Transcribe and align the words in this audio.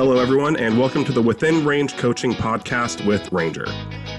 Hello, 0.00 0.18
everyone, 0.18 0.56
and 0.56 0.78
welcome 0.78 1.04
to 1.04 1.12
the 1.12 1.20
Within 1.20 1.62
Range 1.62 1.94
Coaching 1.98 2.32
Podcast 2.32 3.04
with 3.04 3.30
Ranger. 3.32 3.66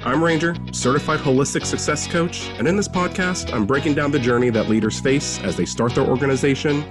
I'm 0.05 0.23
Ranger, 0.23 0.55
certified 0.71 1.19
holistic 1.21 1.65
success 1.65 2.05
coach, 2.05 2.49
and 2.59 2.67
in 2.67 2.75
this 2.75 2.87
podcast, 2.87 3.51
I'm 3.51 3.65
breaking 3.65 3.95
down 3.95 4.11
the 4.11 4.19
journey 4.19 4.51
that 4.51 4.69
leaders 4.69 4.99
face 4.99 5.41
as 5.41 5.57
they 5.57 5.65
start 5.65 5.95
their 5.95 6.05
organization, 6.05 6.83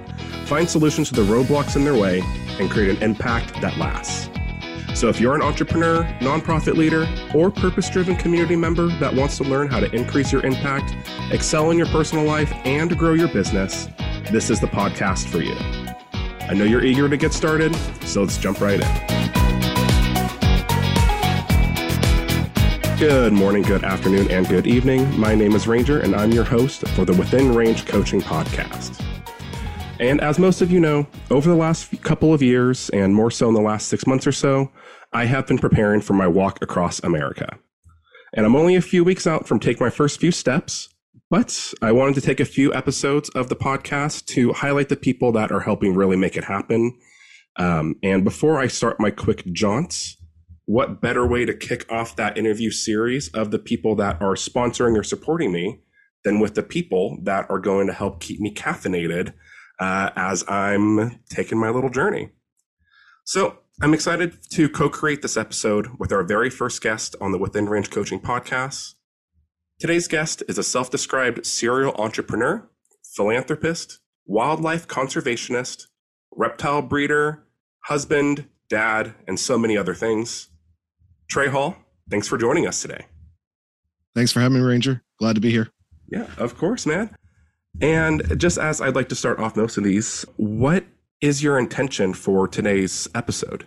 find 0.43 0.69
solutions 0.69 1.07
to 1.07 1.15
the 1.15 1.21
roadblocks 1.21 1.77
in 1.77 1.85
their 1.85 1.95
way, 1.95 2.19
and 2.59 2.69
create 2.69 2.97
an 2.97 3.01
impact 3.01 3.61
that 3.61 3.77
lasts. 3.77 4.29
So, 4.93 5.07
if 5.07 5.21
you're 5.21 5.35
an 5.35 5.41
entrepreneur, 5.41 6.03
nonprofit 6.19 6.75
leader, 6.75 7.07
or 7.33 7.49
purpose 7.49 7.89
driven 7.89 8.17
community 8.17 8.57
member 8.57 8.89
that 8.99 9.15
wants 9.15 9.37
to 9.37 9.45
learn 9.45 9.69
how 9.69 9.79
to 9.79 9.89
increase 9.95 10.33
your 10.33 10.45
impact, 10.45 10.93
excel 11.31 11.71
in 11.71 11.77
your 11.77 11.87
personal 11.87 12.25
life, 12.25 12.51
and 12.65 12.97
grow 12.99 13.13
your 13.13 13.29
business, 13.29 13.87
this 14.31 14.49
is 14.49 14.59
the 14.59 14.67
podcast 14.67 15.29
for 15.29 15.39
you. 15.39 15.55
I 16.51 16.53
know 16.53 16.65
you're 16.65 16.83
eager 16.83 17.07
to 17.07 17.15
get 17.15 17.31
started, 17.31 17.73
so 18.03 18.23
let's 18.23 18.37
jump 18.37 18.59
right 18.59 18.73
in. 18.73 18.87
Good 22.99 23.31
morning, 23.31 23.63
good 23.63 23.85
afternoon, 23.85 24.29
and 24.29 24.45
good 24.45 24.67
evening. 24.67 25.17
My 25.17 25.33
name 25.33 25.55
is 25.55 25.65
Ranger, 25.65 26.01
and 26.01 26.13
I'm 26.13 26.33
your 26.33 26.43
host 26.43 26.85
for 26.89 27.05
the 27.05 27.13
Within 27.13 27.55
Range 27.55 27.85
Coaching 27.85 28.19
Podcast. 28.19 29.01
And 30.01 30.19
as 30.19 30.39
most 30.39 30.61
of 30.61 30.69
you 30.69 30.81
know, 30.81 31.07
over 31.29 31.49
the 31.49 31.55
last 31.55 32.01
couple 32.01 32.33
of 32.33 32.41
years, 32.41 32.89
and 32.89 33.15
more 33.15 33.31
so 33.31 33.47
in 33.47 33.53
the 33.53 33.61
last 33.61 33.87
six 33.87 34.05
months 34.05 34.27
or 34.27 34.33
so, 34.33 34.73
I 35.13 35.27
have 35.27 35.47
been 35.47 35.57
preparing 35.57 36.01
for 36.01 36.15
my 36.15 36.27
walk 36.27 36.61
across 36.61 37.01
America. 37.01 37.57
And 38.33 38.45
I'm 38.45 38.57
only 38.57 38.75
a 38.75 38.81
few 38.81 39.05
weeks 39.05 39.25
out 39.25 39.47
from 39.47 39.61
taking 39.61 39.85
my 39.85 39.89
first 39.89 40.19
few 40.19 40.33
steps, 40.33 40.89
but 41.31 41.73
I 41.81 41.93
wanted 41.93 42.15
to 42.15 42.21
take 42.21 42.41
a 42.41 42.45
few 42.45 42.73
episodes 42.73 43.29
of 43.29 43.47
the 43.47 43.55
podcast 43.55 44.25
to 44.27 44.51
highlight 44.51 44.89
the 44.89 44.97
people 44.97 45.31
that 45.31 45.49
are 45.49 45.61
helping 45.61 45.95
really 45.95 46.17
make 46.17 46.35
it 46.35 46.43
happen. 46.43 46.99
Um, 47.55 47.95
and 48.03 48.25
before 48.25 48.59
I 48.59 48.67
start 48.67 48.99
my 48.99 49.11
quick 49.11 49.45
jaunts, 49.53 50.17
what 50.65 51.01
better 51.01 51.25
way 51.25 51.45
to 51.45 51.53
kick 51.53 51.89
off 51.89 52.17
that 52.17 52.37
interview 52.37 52.69
series 52.69 53.29
of 53.29 53.51
the 53.51 53.59
people 53.59 53.95
that 53.95 54.21
are 54.21 54.35
sponsoring 54.35 54.97
or 54.97 55.03
supporting 55.03 55.53
me 55.53 55.79
than 56.25 56.41
with 56.41 56.55
the 56.55 56.63
people 56.63 57.17
that 57.23 57.49
are 57.49 57.59
going 57.59 57.87
to 57.87 57.93
help 57.93 58.19
keep 58.19 58.41
me 58.41 58.53
caffeinated 58.53 59.33
uh, 59.79 60.09
as 60.17 60.43
I'm 60.49 61.21
taking 61.29 61.57
my 61.57 61.69
little 61.69 61.89
journey. 61.89 62.31
So 63.23 63.57
I'm 63.81 63.93
excited 63.93 64.37
to 64.51 64.67
co 64.67 64.89
create 64.89 65.21
this 65.21 65.37
episode 65.37 65.87
with 65.97 66.11
our 66.11 66.23
very 66.23 66.49
first 66.49 66.81
guest 66.81 67.15
on 67.21 67.31
the 67.31 67.37
Within 67.37 67.67
Range 67.67 67.89
Coaching 67.89 68.19
podcast. 68.19 68.95
Today's 69.81 70.07
guest 70.07 70.43
is 70.47 70.59
a 70.59 70.63
self 70.63 70.91
described 70.91 71.43
serial 71.43 71.95
entrepreneur, 71.95 72.69
philanthropist, 73.15 73.97
wildlife 74.27 74.87
conservationist, 74.87 75.87
reptile 76.31 76.83
breeder, 76.83 77.47
husband, 77.85 78.47
dad, 78.69 79.15
and 79.27 79.39
so 79.39 79.57
many 79.57 79.75
other 79.75 79.95
things. 79.95 80.49
Trey 81.31 81.47
Hall, 81.47 81.75
thanks 82.11 82.27
for 82.27 82.37
joining 82.37 82.67
us 82.67 82.79
today. 82.79 83.07
Thanks 84.13 84.31
for 84.31 84.39
having 84.39 84.59
me, 84.59 84.63
Ranger. 84.63 85.01
Glad 85.17 85.33
to 85.33 85.41
be 85.41 85.49
here. 85.49 85.69
Yeah, 86.11 86.27
of 86.37 86.59
course, 86.59 86.85
man. 86.85 87.15
And 87.81 88.39
just 88.39 88.59
as 88.59 88.81
I'd 88.81 88.93
like 88.95 89.09
to 89.09 89.15
start 89.15 89.39
off 89.39 89.55
most 89.55 89.79
of 89.79 89.83
these, 89.83 90.23
what 90.37 90.85
is 91.21 91.41
your 91.41 91.57
intention 91.57 92.13
for 92.13 92.47
today's 92.47 93.07
episode? 93.15 93.65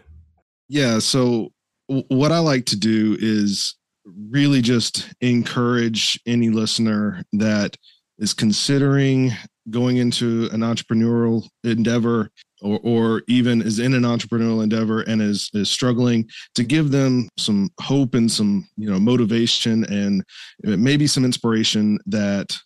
Yeah. 0.68 1.00
So, 1.00 1.48
w- 1.88 2.06
what 2.06 2.30
I 2.30 2.38
like 2.38 2.66
to 2.66 2.76
do 2.76 3.16
is 3.18 3.74
really 4.04 4.60
just 4.60 5.08
encourage 5.20 6.20
any 6.26 6.50
listener 6.50 7.22
that 7.32 7.76
is 8.18 8.34
considering 8.34 9.32
going 9.70 9.96
into 9.96 10.48
an 10.52 10.60
entrepreneurial 10.60 11.48
endeavor 11.64 12.30
or, 12.62 12.80
or 12.82 13.22
even 13.28 13.62
is 13.62 13.78
in 13.78 13.94
an 13.94 14.02
entrepreneurial 14.02 14.62
endeavor 14.62 15.00
and 15.02 15.22
is 15.22 15.50
is 15.54 15.70
struggling 15.70 16.28
to 16.54 16.64
give 16.64 16.90
them 16.90 17.28
some 17.38 17.70
hope 17.80 18.14
and 18.14 18.30
some 18.30 18.66
you 18.76 18.90
know 18.90 18.98
motivation 18.98 19.84
and 19.84 20.22
maybe 20.62 21.06
some 21.06 21.24
inspiration 21.24 21.98
that 22.06 22.56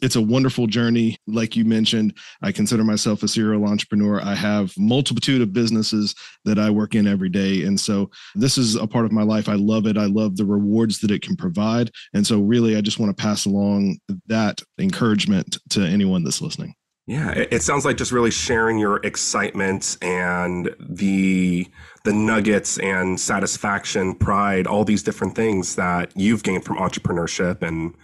it's 0.00 0.16
a 0.16 0.20
wonderful 0.20 0.66
journey. 0.66 1.16
Like 1.26 1.56
you 1.56 1.64
mentioned, 1.64 2.14
I 2.42 2.52
consider 2.52 2.84
myself 2.84 3.22
a 3.22 3.28
serial 3.28 3.64
entrepreneur. 3.66 4.20
I 4.22 4.34
have 4.34 4.72
multitude 4.78 5.42
of 5.42 5.52
businesses 5.52 6.14
that 6.44 6.58
I 6.58 6.70
work 6.70 6.94
in 6.94 7.06
every 7.06 7.28
day. 7.28 7.64
And 7.64 7.78
so 7.78 8.10
this 8.34 8.58
is 8.58 8.76
a 8.76 8.86
part 8.86 9.04
of 9.04 9.12
my 9.12 9.22
life. 9.22 9.48
I 9.48 9.54
love 9.54 9.86
it. 9.86 9.98
I 9.98 10.06
love 10.06 10.36
the 10.36 10.44
rewards 10.44 11.00
that 11.00 11.10
it 11.10 11.22
can 11.22 11.36
provide. 11.36 11.90
And 12.14 12.26
so 12.26 12.40
really, 12.40 12.76
I 12.76 12.80
just 12.80 12.98
want 12.98 13.16
to 13.16 13.22
pass 13.22 13.46
along 13.46 13.98
that 14.26 14.60
encouragement 14.78 15.58
to 15.70 15.82
anyone 15.82 16.22
that's 16.22 16.40
listening. 16.40 16.74
Yeah, 17.06 17.30
it 17.30 17.62
sounds 17.62 17.86
like 17.86 17.96
just 17.96 18.12
really 18.12 18.30
sharing 18.30 18.78
your 18.78 18.98
excitement 18.98 19.96
and 20.02 20.68
the 20.78 21.66
the 22.04 22.12
nuggets 22.12 22.78
and 22.78 23.18
satisfaction, 23.18 24.14
pride, 24.14 24.66
all 24.66 24.84
these 24.84 25.02
different 25.02 25.34
things 25.34 25.76
that 25.76 26.12
you've 26.14 26.42
gained 26.42 26.66
from 26.66 26.76
entrepreneurship 26.76 27.62
and 27.62 27.94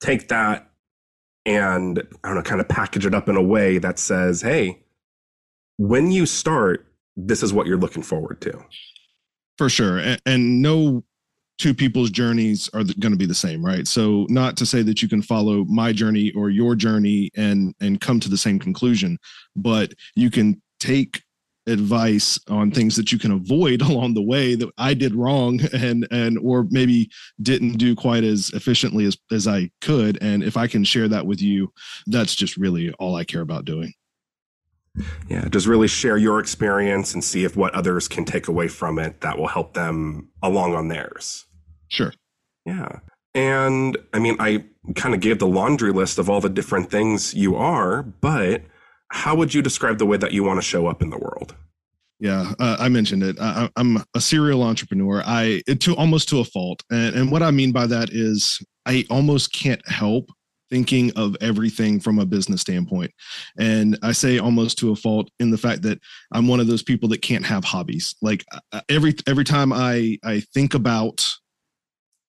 take 0.00 0.28
that 0.28 0.69
and 1.46 2.02
I 2.22 2.28
don't 2.28 2.36
know, 2.36 2.42
kind 2.42 2.60
of 2.60 2.68
package 2.68 3.06
it 3.06 3.14
up 3.14 3.28
in 3.28 3.36
a 3.36 3.42
way 3.42 3.78
that 3.78 3.98
says, 3.98 4.42
hey, 4.42 4.82
when 5.78 6.10
you 6.10 6.26
start, 6.26 6.86
this 7.16 7.42
is 7.42 7.52
what 7.52 7.66
you're 7.66 7.78
looking 7.78 8.02
forward 8.02 8.40
to. 8.42 8.58
For 9.58 9.68
sure. 9.68 9.98
And, 9.98 10.20
and 10.26 10.62
no 10.62 11.04
two 11.58 11.74
people's 11.74 12.10
journeys 12.10 12.70
are 12.72 12.82
going 12.82 13.12
to 13.12 13.18
be 13.18 13.26
the 13.26 13.34
same 13.34 13.62
right 13.62 13.86
so 13.86 14.26
not 14.30 14.56
to 14.56 14.64
say 14.64 14.80
that 14.80 15.02
you 15.02 15.08
can 15.10 15.20
follow 15.20 15.66
my 15.66 15.92
journey 15.92 16.32
or 16.34 16.48
your 16.48 16.74
journey 16.74 17.30
and 17.36 17.74
and 17.82 18.00
come 18.00 18.18
to 18.18 18.30
the 18.30 18.36
same 18.38 18.58
conclusion 18.58 19.18
but 19.54 19.92
you 20.16 20.30
can 20.30 20.58
take 20.78 21.22
advice 21.66 22.38
on 22.48 22.70
things 22.70 22.96
that 22.96 23.12
you 23.12 23.18
can 23.18 23.32
avoid 23.32 23.82
along 23.90 24.14
the 24.14 24.22
way 24.22 24.54
that 24.54 24.70
I 24.78 24.94
did 24.94 25.14
wrong 25.14 25.60
and 25.72 26.06
and 26.10 26.38
or 26.38 26.66
maybe 26.70 27.10
didn't 27.42 27.78
do 27.78 27.94
quite 27.94 28.24
as 28.24 28.50
efficiently 28.54 29.04
as 29.04 29.16
as 29.30 29.46
I 29.46 29.70
could 29.80 30.18
and 30.22 30.42
if 30.42 30.56
I 30.56 30.66
can 30.66 30.84
share 30.84 31.08
that 31.08 31.26
with 31.26 31.40
you 31.40 31.72
that's 32.06 32.34
just 32.34 32.56
really 32.56 32.92
all 32.94 33.16
I 33.16 33.24
care 33.24 33.42
about 33.42 33.64
doing. 33.64 33.92
Yeah, 35.28 35.46
just 35.48 35.66
really 35.66 35.86
share 35.86 36.16
your 36.16 36.40
experience 36.40 37.14
and 37.14 37.22
see 37.22 37.44
if 37.44 37.56
what 37.56 37.74
others 37.74 38.08
can 38.08 38.24
take 38.24 38.48
away 38.48 38.66
from 38.66 38.98
it 38.98 39.20
that 39.20 39.38
will 39.38 39.46
help 39.46 39.74
them 39.74 40.28
along 40.42 40.74
on 40.74 40.88
theirs. 40.88 41.46
Sure. 41.88 42.12
Yeah. 42.64 42.98
And 43.34 43.96
I 44.12 44.18
mean, 44.18 44.36
I 44.40 44.64
kind 44.96 45.14
of 45.14 45.20
gave 45.20 45.38
the 45.38 45.46
laundry 45.46 45.92
list 45.92 46.18
of 46.18 46.28
all 46.28 46.40
the 46.40 46.48
different 46.48 46.90
things 46.90 47.34
you 47.34 47.54
are, 47.54 48.02
but 48.02 48.62
how 49.10 49.34
would 49.34 49.52
you 49.52 49.62
describe 49.62 49.98
the 49.98 50.06
way 50.06 50.16
that 50.16 50.32
you 50.32 50.44
want 50.44 50.58
to 50.58 50.62
show 50.62 50.86
up 50.86 51.02
in 51.02 51.10
the 51.10 51.18
world? 51.18 51.54
Yeah, 52.18 52.52
uh, 52.58 52.76
I 52.78 52.88
mentioned 52.88 53.22
it. 53.22 53.36
I, 53.40 53.70
am 53.76 54.04
a 54.14 54.20
serial 54.20 54.62
entrepreneur. 54.62 55.22
I 55.24 55.62
to 55.66 55.96
almost 55.96 56.28
to 56.28 56.40
a 56.40 56.44
fault, 56.44 56.82
and 56.90 57.16
and 57.16 57.32
what 57.32 57.42
I 57.42 57.50
mean 57.50 57.72
by 57.72 57.86
that 57.86 58.10
is 58.12 58.60
I 58.84 59.06
almost 59.10 59.54
can't 59.54 59.86
help 59.88 60.28
thinking 60.70 61.10
of 61.16 61.36
everything 61.40 61.98
from 61.98 62.18
a 62.18 62.26
business 62.26 62.60
standpoint. 62.60 63.10
And 63.58 63.98
I 64.02 64.12
say 64.12 64.38
almost 64.38 64.78
to 64.78 64.92
a 64.92 64.96
fault 64.96 65.28
in 65.40 65.50
the 65.50 65.58
fact 65.58 65.82
that 65.82 65.98
I'm 66.32 66.46
one 66.46 66.60
of 66.60 66.68
those 66.68 66.82
people 66.82 67.08
that 67.08 67.22
can't 67.22 67.44
have 67.44 67.64
hobbies. 67.64 68.14
Like 68.22 68.44
uh, 68.72 68.80
every 68.88 69.14
every 69.26 69.44
time 69.44 69.72
I 69.72 70.18
I 70.24 70.40
think 70.54 70.74
about 70.74 71.26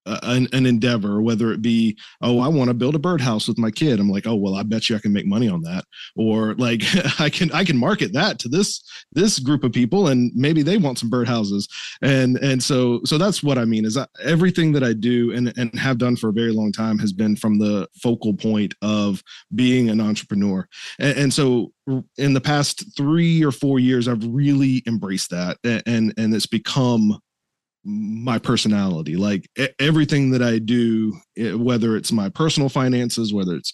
an, 0.05 0.47
an, 0.53 0.65
endeavor, 0.65 1.21
whether 1.21 1.51
it 1.51 1.61
be, 1.61 1.97
oh, 2.21 2.39
I 2.39 2.47
want 2.47 2.69
to 2.69 2.73
build 2.73 2.95
a 2.95 2.99
birdhouse 2.99 3.47
with 3.47 3.57
my 3.57 3.69
kid. 3.69 3.99
I'm 3.99 4.09
like, 4.09 4.25
oh, 4.25 4.35
well, 4.35 4.55
I 4.55 4.63
bet 4.63 4.89
you 4.89 4.95
I 4.95 4.99
can 4.99 5.13
make 5.13 5.25
money 5.25 5.47
on 5.47 5.61
that. 5.63 5.83
Or 6.15 6.55
like 6.55 6.81
I 7.19 7.29
can 7.29 7.51
I 7.51 7.63
can 7.63 7.77
market 7.77 8.13
that 8.13 8.39
to 8.39 8.49
this 8.49 8.83
this 9.11 9.39
group 9.39 9.63
of 9.63 9.71
people 9.71 10.07
and 10.07 10.31
maybe 10.35 10.61
they 10.61 10.77
want 10.77 10.99
some 10.99 11.09
birdhouses. 11.11 11.65
And 12.01 12.37
and 12.37 12.61
so 12.61 13.01
so 13.05 13.17
that's 13.17 13.43
what 13.43 13.57
I 13.57 13.65
mean 13.65 13.85
is 13.85 13.97
I, 13.97 14.07
everything 14.23 14.71
that 14.73 14.83
I 14.83 14.93
do 14.93 15.31
and, 15.33 15.53
and 15.57 15.77
have 15.77 15.97
done 15.97 16.15
for 16.15 16.29
a 16.29 16.33
very 16.33 16.51
long 16.51 16.71
time 16.71 16.97
has 16.99 17.13
been 17.13 17.35
from 17.35 17.59
the 17.59 17.87
focal 18.01 18.33
point 18.33 18.73
of 18.81 19.21
being 19.53 19.89
an 19.89 20.01
entrepreneur. 20.01 20.67
And, 20.99 21.17
and 21.17 21.33
so 21.33 21.73
in 22.17 22.33
the 22.33 22.41
past 22.41 22.95
three 22.95 23.43
or 23.43 23.51
four 23.51 23.79
years, 23.79 24.07
I've 24.07 24.25
really 24.25 24.83
embraced 24.87 25.29
that 25.31 25.57
and 25.63 26.13
and 26.17 26.33
it's 26.33 26.47
become 26.47 27.19
my 27.83 28.37
personality. 28.37 29.15
Like 29.15 29.49
everything 29.79 30.31
that 30.31 30.41
i 30.41 30.59
do 30.59 31.17
eh, 31.37 31.53
whether 31.53 31.95
it's 31.95 32.11
my 32.11 32.29
personal 32.29 32.69
finances 32.69 33.33
whether 33.33 33.55
it's 33.55 33.73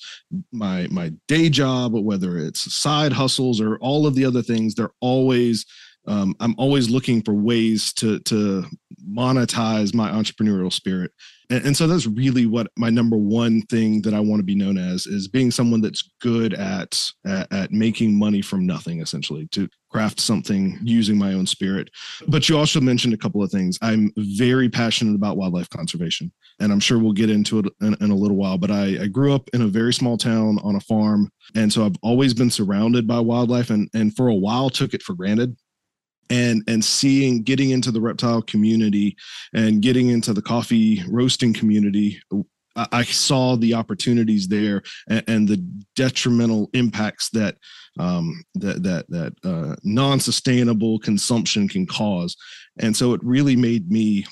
my 0.51 0.87
my 0.89 1.11
day 1.27 1.49
job 1.49 1.93
whether 1.93 2.37
it's 2.37 2.73
side 2.73 3.13
hustles 3.13 3.61
or 3.61 3.77
all 3.77 4.07
of 4.07 4.15
the 4.15 4.25
other 4.25 4.41
things 4.41 4.73
they're 4.73 4.91
always 5.01 5.65
um, 6.07 6.35
i'm 6.39 6.55
always 6.57 6.89
looking 6.89 7.21
for 7.21 7.33
ways 7.33 7.93
to 7.93 8.19
to 8.21 8.65
monetize 9.07 9.93
my 9.93 10.09
entrepreneurial 10.09 10.71
spirit. 10.71 11.11
And, 11.49 11.67
and, 11.67 11.77
so 11.77 11.87
that's 11.87 12.05
really 12.05 12.45
what 12.45 12.67
my 12.77 12.89
number 12.89 13.15
one 13.15 13.61
thing 13.63 14.01
that 14.01 14.13
i 14.13 14.19
want 14.19 14.39
to 14.39 14.43
be 14.43 14.55
known 14.55 14.77
as 14.77 15.05
is 15.05 15.27
being 15.27 15.51
someone 15.51 15.81
that's 15.81 16.09
good 16.19 16.53
at, 16.53 16.99
at 17.25 17.51
at 17.51 17.71
making 17.71 18.17
money 18.17 18.41
from 18.41 18.65
nothing 18.65 18.99
essentially 19.01 19.47
to 19.51 19.69
craft 19.89 20.19
something 20.19 20.77
using 20.83 21.17
my 21.17 21.31
own 21.33 21.45
spirit. 21.45 21.89
But 22.27 22.49
you 22.49 22.57
also 22.57 22.81
mentioned 22.81 23.13
a 23.13 23.17
couple 23.17 23.41
of 23.41 23.49
things. 23.49 23.79
I'm 23.81 24.11
very 24.17 24.67
passionate 24.67 25.15
about 25.15 25.37
wildlife 25.37 25.69
conservation 25.69 26.31
and 26.59 26.71
i'm 26.71 26.79
sure 26.79 26.99
we'll 26.99 27.13
get 27.13 27.29
into 27.29 27.59
it 27.59 27.65
in, 27.81 27.95
in 28.01 28.11
a 28.11 28.15
little 28.15 28.37
while 28.37 28.57
but 28.57 28.71
I, 28.71 29.03
I 29.03 29.07
grew 29.07 29.33
up 29.33 29.49
in 29.53 29.61
a 29.61 29.67
very 29.67 29.93
small 29.93 30.17
town 30.17 30.59
on 30.63 30.75
a 30.75 30.79
farm 30.81 31.29
and 31.55 31.71
so 31.71 31.85
i've 31.85 31.95
always 32.01 32.33
been 32.33 32.49
surrounded 32.49 33.07
by 33.07 33.19
wildlife 33.19 33.69
and 33.69 33.89
and 33.93 34.15
for 34.15 34.27
a 34.27 34.35
while 34.35 34.69
took 34.69 34.93
it 34.93 35.03
for 35.03 35.13
granted 35.13 35.55
and 36.29 36.63
and 36.67 36.83
seeing 36.83 37.43
getting 37.43 37.69
into 37.69 37.91
the 37.91 38.01
reptile 38.01 38.41
community 38.41 39.15
and 39.53 39.81
getting 39.81 40.09
into 40.09 40.33
the 40.33 40.41
coffee 40.41 41.03
roasting 41.07 41.53
community 41.53 42.19
I 42.91 43.03
saw 43.03 43.55
the 43.55 43.73
opportunities 43.73 44.47
there 44.47 44.83
and, 45.09 45.23
and 45.27 45.47
the 45.47 45.57
detrimental 45.95 46.69
impacts 46.73 47.29
that 47.31 47.57
um, 47.99 48.43
that 48.55 48.83
that 48.83 49.09
that 49.09 49.33
uh, 49.43 49.75
non-sustainable 49.83 50.99
consumption 50.99 51.67
can 51.67 51.87
cause, 51.87 52.35
and 52.79 52.95
so 52.95 53.13
it 53.13 53.21
really 53.23 53.55
made 53.55 53.89
me 53.89 54.25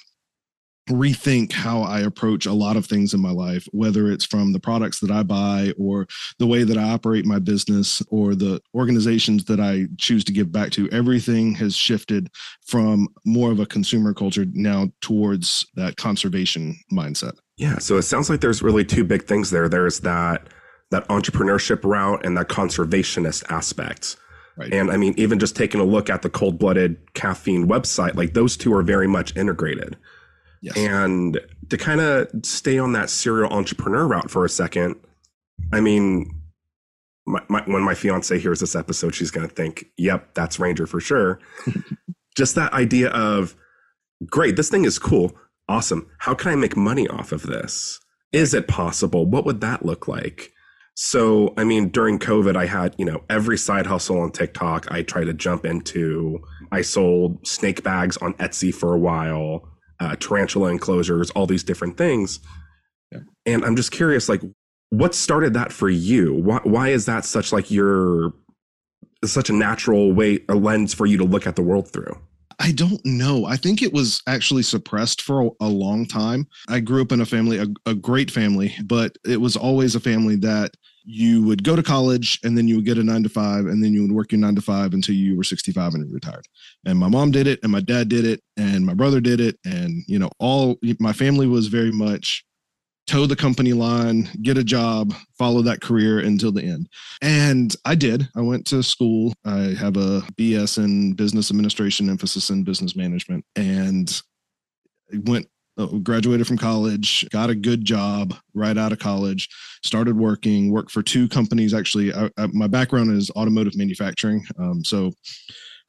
rethink 0.89 1.51
how 1.51 1.81
I 1.81 2.01
approach 2.01 2.45
a 2.45 2.53
lot 2.53 2.77
of 2.77 2.85
things 2.85 3.13
in 3.13 3.19
my 3.19 3.31
life, 3.31 3.67
whether 3.71 4.11
it's 4.11 4.25
from 4.25 4.53
the 4.53 4.59
products 4.59 4.99
that 4.99 5.09
I 5.09 5.23
buy 5.23 5.73
or 5.77 6.05
the 6.37 6.47
way 6.47 6.63
that 6.63 6.77
I 6.77 6.91
operate 6.91 7.25
my 7.25 7.39
business 7.39 8.01
or 8.09 8.35
the 8.35 8.61
organizations 8.75 9.45
that 9.45 9.59
I 9.59 9.87
choose 9.97 10.23
to 10.25 10.33
give 10.33 10.51
back 10.51 10.71
to. 10.71 10.89
Everything 10.91 11.55
has 11.55 11.75
shifted 11.75 12.29
from 12.67 13.07
more 13.25 13.51
of 13.51 13.59
a 13.59 13.65
consumer 13.65 14.13
culture 14.13 14.45
now 14.53 14.89
towards 15.01 15.65
that 15.75 15.97
conservation 15.97 16.75
mindset. 16.91 17.33
Yeah. 17.57 17.79
So 17.79 17.97
it 17.97 18.03
sounds 18.03 18.29
like 18.29 18.41
there's 18.41 18.61
really 18.61 18.85
two 18.85 19.03
big 19.03 19.23
things 19.23 19.49
there. 19.49 19.69
There's 19.69 20.01
that 20.01 20.47
that 20.91 21.07
entrepreneurship 21.07 21.83
route 21.83 22.23
and 22.23 22.38
that 22.38 22.47
conservationist 22.47 23.43
aspect. 23.51 24.17
Right. 24.55 24.73
And 24.73 24.91
I 24.91 24.97
mean, 24.97 25.13
even 25.17 25.39
just 25.39 25.55
taking 25.55 25.81
a 25.81 25.83
look 25.83 26.09
at 26.09 26.21
the 26.21 26.29
cold 26.29 26.59
blooded 26.59 27.13
caffeine 27.13 27.67
website, 27.67 28.15
like 28.15 28.33
those 28.33 28.55
two 28.55 28.73
are 28.73 28.83
very 28.83 29.07
much 29.07 29.35
integrated. 29.35 29.97
Yes. 30.61 30.77
And 30.77 31.39
to 31.69 31.77
kind 31.77 32.01
of 32.01 32.29
stay 32.43 32.77
on 32.77 32.93
that 32.93 33.09
serial 33.09 33.51
entrepreneur 33.51 34.07
route 34.07 34.29
for 34.29 34.45
a 34.45 34.49
second, 34.49 34.95
I 35.73 35.81
mean, 35.81 36.29
my, 37.25 37.41
my, 37.49 37.61
when 37.65 37.81
my 37.81 37.95
fiance 37.95 38.37
hears 38.39 38.59
this 38.59 38.75
episode, 38.75 39.15
she's 39.15 39.31
going 39.31 39.47
to 39.47 39.53
think, 39.53 39.85
yep, 39.97 40.33
that's 40.33 40.59
Ranger 40.59 40.87
for 40.87 40.99
sure. 40.99 41.39
Just 42.37 42.55
that 42.55 42.73
idea 42.73 43.09
of, 43.09 43.55
great, 44.25 44.55
this 44.55 44.69
thing 44.69 44.85
is 44.85 44.99
cool. 44.99 45.35
Awesome. 45.67 46.07
How 46.19 46.35
can 46.35 46.51
I 46.51 46.55
make 46.55 46.77
money 46.77 47.07
off 47.07 47.31
of 47.31 47.43
this? 47.43 47.99
Is 48.31 48.53
it 48.53 48.67
possible? 48.67 49.25
What 49.25 49.45
would 49.45 49.61
that 49.61 49.85
look 49.85 50.07
like? 50.07 50.51
So, 50.93 51.53
I 51.57 51.63
mean, 51.63 51.89
during 51.89 52.19
COVID, 52.19 52.55
I 52.55 52.67
had, 52.67 52.95
you 52.97 53.05
know, 53.05 53.23
every 53.29 53.57
side 53.57 53.85
hustle 53.85 54.19
on 54.19 54.31
TikTok 54.31 54.91
I 54.91 55.01
tried 55.01 55.25
to 55.25 55.33
jump 55.33 55.65
into. 55.65 56.39
I 56.71 56.81
sold 56.81 57.45
snake 57.45 57.83
bags 57.83 58.17
on 58.17 58.33
Etsy 58.35 58.73
for 58.73 58.93
a 58.93 58.99
while 58.99 59.67
uh, 60.00 60.15
tarantula 60.18 60.69
enclosures, 60.71 61.31
all 61.31 61.47
these 61.47 61.63
different 61.63 61.97
things. 61.97 62.39
Yeah. 63.12 63.19
And 63.45 63.65
I'm 63.65 63.75
just 63.75 63.92
curious, 63.92 64.27
like, 64.30 64.42
what 64.89 65.15
started 65.15 65.53
that 65.53 65.71
for 65.71 65.89
you? 65.89 66.33
Why, 66.33 66.59
why 66.63 66.89
is 66.89 67.06
that 67.06 67.25
such 67.25 67.51
like 67.51 67.71
your 67.71 68.33
such 69.24 69.50
a 69.50 69.53
natural 69.53 70.13
way, 70.13 70.39
a 70.50 70.56
lens 70.56 70.94
for 70.94 71.06
you 71.06 71.18
to 71.18 71.24
look 71.24 71.47
at 71.47 71.56
the 71.56 71.63
world 71.63 71.92
through? 71.92 72.18
I 72.59 72.71
don't 72.71 73.03
know. 73.06 73.45
I 73.45 73.57
think 73.57 73.81
it 73.81 73.92
was 73.92 74.21
actually 74.27 74.63
suppressed 74.63 75.21
for 75.21 75.47
a, 75.47 75.65
a 75.65 75.68
long 75.68 76.06
time. 76.06 76.48
I 76.69 76.80
grew 76.80 77.01
up 77.01 77.12
in 77.12 77.19
a 77.19 77.25
family, 77.25 77.57
a, 77.57 77.68
a 77.86 77.94
great 77.94 78.31
family, 78.31 78.74
but 78.86 79.18
it 79.25 79.41
was 79.41 79.57
always 79.57 79.95
a 79.95 80.00
family 80.00 80.38
that 80.38 80.75
you 81.05 81.43
would 81.43 81.63
go 81.63 81.75
to 81.75 81.83
college 81.83 82.39
and 82.43 82.57
then 82.57 82.67
you 82.67 82.75
would 82.75 82.85
get 82.85 82.97
a 82.97 83.03
nine 83.03 83.23
to 83.23 83.29
five 83.29 83.67
and 83.67 83.83
then 83.83 83.93
you 83.93 84.01
would 84.01 84.11
work 84.11 84.31
your 84.31 84.39
nine 84.39 84.55
to 84.55 84.61
five 84.61 84.93
until 84.93 85.15
you 85.15 85.37
were 85.37 85.43
65 85.43 85.93
and 85.93 86.11
retired. 86.11 86.47
And 86.85 86.97
my 86.97 87.07
mom 87.07 87.31
did 87.31 87.47
it 87.47 87.59
and 87.63 87.71
my 87.71 87.79
dad 87.79 88.09
did 88.09 88.25
it 88.25 88.41
and 88.57 88.85
my 88.85 88.93
brother 88.93 89.21
did 89.21 89.39
it. 89.39 89.57
And, 89.65 90.03
you 90.07 90.19
know, 90.19 90.29
all 90.39 90.77
my 90.99 91.13
family 91.13 91.47
was 91.47 91.67
very 91.67 91.91
much 91.91 92.43
toe 93.07 93.27
the 93.27 93.35
company 93.35 93.73
line, 93.73 94.27
get 94.41 94.57
a 94.57 94.63
job, 94.63 95.13
follow 95.37 95.61
that 95.61 95.81
career 95.81 96.19
until 96.19 96.51
the 96.51 96.63
end. 96.63 96.89
And 97.21 97.75
I 97.85 97.95
did. 97.95 98.27
I 98.35 98.41
went 98.41 98.65
to 98.67 98.81
school. 98.81 99.33
I 99.45 99.75
have 99.79 99.97
a 99.97 100.21
BS 100.39 100.83
in 100.83 101.13
business 101.13 101.51
administration, 101.51 102.09
emphasis 102.09 102.49
in 102.49 102.63
business 102.63 102.95
management, 102.95 103.45
and 103.55 104.21
went 105.23 105.47
graduated 106.04 106.48
from 106.48 106.57
college, 106.57 107.25
got 107.31 107.50
a 107.50 107.56
good 107.56 107.83
job 107.83 108.33
right 108.54 108.77
out 108.77 108.92
of 108.92 109.00
college, 109.00 109.50
started 109.83 110.18
working, 110.18 110.72
worked 110.72 110.92
for 110.92 111.01
two 111.01 111.27
companies. 111.27 111.74
Actually, 111.74 112.13
I, 112.13 112.30
I, 112.38 112.48
my 112.48 112.68
background 112.68 113.12
is 113.12 113.31
automotive 113.31 113.75
manufacturing. 113.75 114.45
Um, 114.60 114.83
so 114.83 115.12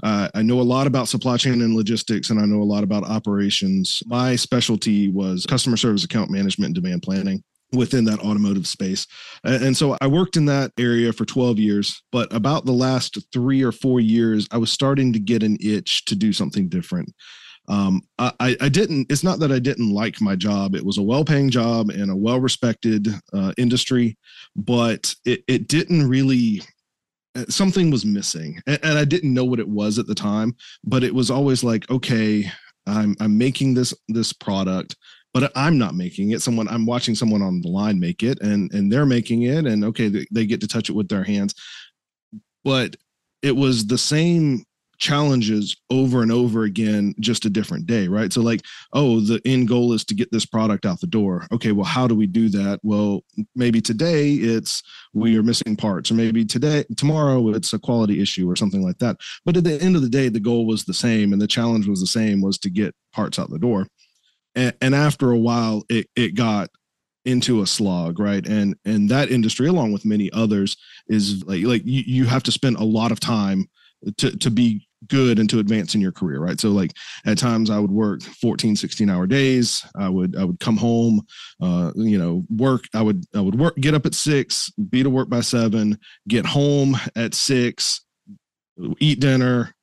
uh, 0.03 0.29
I 0.35 0.43
know 0.43 0.61
a 0.61 0.63
lot 0.63 0.87
about 0.87 1.09
supply 1.09 1.37
chain 1.37 1.63
and 1.63 1.75
logistics, 1.75 2.31
and 2.31 2.41
I 2.41 2.45
know 2.45 2.61
a 2.61 2.65
lot 2.65 2.85
about 2.85 3.05
operations. 3.05 4.03
My 4.07 4.37
specialty 4.37 5.09
was 5.09 5.47
customer 5.47 5.77
service 5.77 6.05
account 6.05 6.31
management 6.31 6.77
and 6.77 6.85
demand 6.85 7.03
planning 7.03 7.43
within 7.73 8.05
that 8.05 8.21
automotive 8.21 8.67
space. 8.67 9.07
And 9.43 9.77
so 9.77 9.97
I 10.01 10.07
worked 10.07 10.37
in 10.37 10.47
that 10.47 10.71
area 10.79 11.13
for 11.13 11.25
12 11.25 11.59
years, 11.59 12.01
but 12.13 12.33
about 12.33 12.65
the 12.65 12.73
last 12.73 13.19
three 13.33 13.63
or 13.63 13.73
four 13.73 13.99
years, 14.01 14.47
I 14.53 14.59
was 14.59 14.71
starting 14.71 15.13
to 15.13 15.19
get 15.19 15.43
an 15.43 15.57
itch 15.61 16.05
to 16.05 16.15
do 16.15 16.33
something 16.33 16.69
different 16.69 17.13
um, 17.69 18.03
I, 18.19 18.57
I 18.61 18.69
didn't 18.69 19.11
it's 19.11 19.25
not 19.25 19.39
that 19.41 19.53
i 19.53 19.59
didn't 19.59 19.91
like 19.91 20.21
my 20.21 20.37
job. 20.37 20.75
It 20.75 20.85
was 20.85 20.99
a 20.99 21.03
well-paying 21.03 21.51
job 21.51 21.91
and 21.91 22.11
a 22.11 22.17
well-respected 22.17 23.09
uh, 23.33 23.53
industry 23.59 24.17
but 24.55 25.15
it, 25.25 25.43
it 25.49 25.69
didn't 25.69 26.09
really 26.09 26.63
uh, 27.35 27.45
something 27.49 27.91
was 27.91 28.05
missing. 28.05 28.61
And, 28.67 28.79
and 28.83 28.99
i 28.99 29.05
didn't 29.05 29.35
know 29.35 29.45
what 29.45 29.61
it 29.61 29.69
was 29.69 29.99
at 29.99 30.07
the 30.07 30.15
time 30.15 30.55
but 30.85 31.05
it 31.05 31.15
was 31.15 31.31
always 31.31 31.65
like 31.65 31.91
okay 31.91 32.51
i'm 32.87 33.17
i'm 33.21 33.37
making 33.37 33.75
this 33.75 33.93
this 34.09 34.33
product 34.33 34.97
but 35.35 35.53
i'm 35.55 35.77
not 35.77 35.95
making 35.95 36.31
it. 36.31 36.41
Someone 36.41 36.67
i'm 36.69 36.87
watching 36.87 37.15
someone 37.15 37.43
on 37.43 37.61
the 37.61 37.69
line 37.69 38.01
make 38.01 38.23
it 38.23 38.41
and 38.41 38.73
and 38.73 38.91
they're 38.91 39.05
making 39.05 39.43
it 39.43 39.67
and 39.67 39.85
okay 39.85 40.09
they, 40.09 40.27
they 40.31 40.47
get 40.47 40.61
to 40.63 40.69
touch 40.69 40.89
it 40.89 40.95
with 40.95 41.09
their 41.09 41.25
hands. 41.25 41.55
But 42.65 42.97
it 43.43 43.55
was 43.55 43.87
the 43.87 43.99
same 43.99 44.65
challenges 44.99 45.77
over 45.91 46.23
and 46.23 46.33
over 46.33 46.65
again 46.65 47.15
just 47.21 47.45
a 47.45 47.51
different 47.51 47.87
day 47.87 48.09
right? 48.09 48.33
So 48.33 48.41
like 48.41 48.63
oh 48.93 49.21
the 49.21 49.41
end 49.45 49.69
goal 49.69 49.93
is 49.93 50.05
to 50.07 50.15
get 50.15 50.31
this 50.33 50.47
product 50.47 50.87
out 50.87 51.01
the 51.01 51.07
door. 51.07 51.47
Okay 51.53 51.73
well 51.73 51.85
how 51.85 52.07
do 52.07 52.15
we 52.15 52.27
do 52.27 52.49
that? 52.51 52.81
Well 52.83 53.23
maybe 53.55 53.81
today 53.81 54.33
it's 54.33 54.83
we 55.13 55.37
are 55.39 55.43
missing 55.43 55.77
parts 55.77 56.11
or 56.11 56.15
maybe 56.15 56.45
today 56.45 56.85
tomorrow 56.97 57.51
it's 57.51 57.73
a 57.73 57.79
quality 57.79 58.21
issue 58.21 58.51
or 58.51 58.57
something 58.57 58.83
like 58.83 58.99
that. 58.99 59.17
But 59.45 59.57
at 59.57 59.65
the 59.65 59.81
end 59.81 59.97
of 59.97 60.03
the 60.03 60.09
day 60.09 60.29
the 60.29 60.41
goal 60.41 60.67
was 60.67 60.85
the 60.85 60.95
same 60.95 61.33
and 61.33 61.41
the 61.41 61.47
challenge 61.47 61.87
was 61.87 62.01
the 62.01 62.07
same 62.07 62.41
was 62.41 62.59
to 62.59 62.71
get 62.71 62.95
parts 63.13 63.39
out 63.39 63.51
the 63.51 63.59
door. 63.59 63.87
And, 64.55 64.75
and 64.81 64.95
after 64.95 65.31
a 65.31 65.39
while 65.39 65.85
it, 65.89 66.09
it 66.17 66.35
got 66.35 66.71
into 67.27 67.61
a 67.61 67.67
slog 67.67 68.19
right? 68.19 68.47
And 68.47 68.77
and 68.85 69.11
that 69.11 69.31
industry 69.31 69.67
along 69.67 69.93
with 69.93 70.05
many 70.05 70.31
others 70.33 70.77
is 71.09 71.45
like 71.45 71.65
like 71.65 71.83
you, 71.85 72.03
you 72.07 72.25
have 72.25 72.45
to 72.45 72.53
spend 72.53 72.77
a 72.77 72.85
lot 72.85 73.13
of 73.13 73.21
time 73.21 73.69
to 74.19 74.37
to 74.39 74.51
be 74.51 74.86
good 75.09 75.39
and 75.39 75.49
to 75.51 75.59
advance 75.59 75.95
in 75.95 76.01
your 76.01 76.13
career 76.13 76.41
right? 76.41 76.61
So 76.61 76.71
like 76.71 76.93
at 77.25 77.39
times 77.39 77.71
i 77.71 77.79
would 77.79 77.91
work 77.91 78.23
14 78.23 78.77
16 78.77 79.11
hour 79.11 79.27
days. 79.27 79.85
I 79.97 80.09
would 80.09 80.37
i 80.37 80.45
would 80.45 80.61
come 80.61 80.77
home 80.77 81.23
uh 81.63 81.93
you 81.95 82.19
know 82.19 82.45
work 82.51 82.85
i 82.95 83.03
would 83.03 83.25
i 83.35 83.41
would 83.41 83.59
work 83.59 83.77
get 83.77 83.95
up 83.95 84.07
at 84.07 84.15
six 84.15 84.71
be 84.91 85.03
to 85.03 85.11
work 85.11 85.29
by 85.29 85.41
seven 85.41 85.99
get 86.29 86.47
home 86.47 86.97
at 87.15 87.35
six 87.35 88.05
eat 88.99 89.21
dinner 89.21 89.75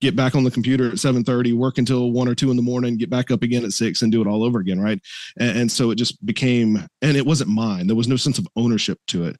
get 0.00 0.16
back 0.16 0.34
on 0.34 0.44
the 0.44 0.50
computer 0.50 0.88
at 0.88 0.94
7.30 0.94 1.54
work 1.54 1.78
until 1.78 2.12
1 2.12 2.28
or 2.28 2.34
2 2.34 2.50
in 2.50 2.56
the 2.56 2.62
morning 2.62 2.96
get 2.96 3.10
back 3.10 3.30
up 3.30 3.42
again 3.42 3.64
at 3.64 3.72
6 3.72 4.02
and 4.02 4.12
do 4.12 4.20
it 4.20 4.26
all 4.26 4.42
over 4.42 4.60
again 4.60 4.80
right? 4.80 5.00
And, 5.38 5.58
and 5.58 5.72
so 5.72 5.90
it 5.90 5.96
just 5.96 6.24
became 6.24 6.86
and 7.02 7.16
it 7.16 7.26
wasn't 7.26 7.50
mine. 7.50 7.86
There 7.86 7.96
was 7.96 8.08
no 8.08 8.16
sense 8.16 8.38
of 8.38 8.46
ownership 8.56 8.98
to 9.08 9.24
it 9.24 9.36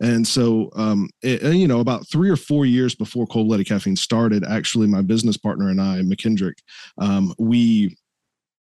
and 0.00 0.26
so, 0.26 0.70
um, 0.74 1.08
it, 1.22 1.42
you 1.54 1.68
know, 1.68 1.80
about 1.80 2.08
three 2.08 2.30
or 2.30 2.36
four 2.36 2.66
years 2.66 2.94
before 2.94 3.26
cold 3.26 3.48
blooded 3.48 3.66
caffeine 3.66 3.96
started, 3.96 4.44
actually, 4.44 4.86
my 4.86 5.02
business 5.02 5.36
partner 5.36 5.68
and 5.68 5.80
I, 5.80 6.00
McKendrick, 6.00 6.54
um, 6.98 7.34
we 7.38 7.96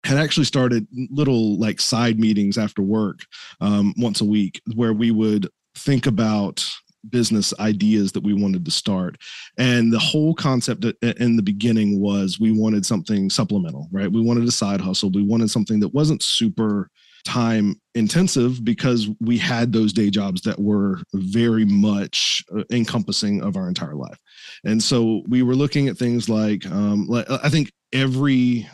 had 0.04 0.18
actually 0.18 0.44
started 0.44 0.87
little 1.11 1.58
like 1.58 1.80
side 1.80 2.20
meetings 2.20 2.58
after 2.58 2.80
work 2.80 3.20
um, 3.61 3.92
once 3.96 4.20
a 4.20 4.25
week 4.25 4.61
where 4.75 4.92
we 4.92 5.11
would 5.11 5.49
think 5.75 6.06
about 6.06 6.64
business 7.11 7.52
ideas 7.61 8.12
that 8.12 8.23
we 8.23 8.32
wanted 8.32 8.64
to 8.64 8.70
start. 8.70 9.16
And 9.58 9.92
the 9.92 9.99
whole 9.99 10.35
concept 10.35 10.85
in 11.02 11.37
the 11.37 11.42
beginning 11.42 12.00
was 12.00 12.40
we 12.40 12.52
wanted 12.52 12.87
something 12.87 13.30
supplemental, 13.30 13.88
right? 13.92 14.11
We 14.11 14.20
wanted 14.20 14.44
a 14.44 14.52
side 14.52 14.80
hustle. 14.80 15.11
We 15.11 15.23
wanted 15.23 15.50
something 15.50 15.80
that 15.80 15.94
wasn't 15.94 16.23
super 16.23 16.90
time 17.26 17.75
intensive 17.95 18.64
because 18.64 19.09
we 19.21 19.37
had 19.37 19.73
those 19.73 19.92
day 19.92 20.09
jobs 20.09 20.40
that 20.42 20.59
were 20.59 21.00
very 21.12 21.64
much 21.64 22.42
uh, 22.56 22.62
encompassing 22.71 23.42
of 23.42 23.56
our 23.56 23.68
entire 23.68 23.95
life. 23.97 24.18
And 24.64 24.83
so 24.83 25.23
we 25.28 25.42
were 25.42 25.56
looking 25.56 25.88
at 25.88 25.99
things 25.99 26.28
like 26.28 26.64
um, 26.66 27.06
like 27.06 27.28
i 27.30 27.49
think 27.49 27.73
every 27.92 28.68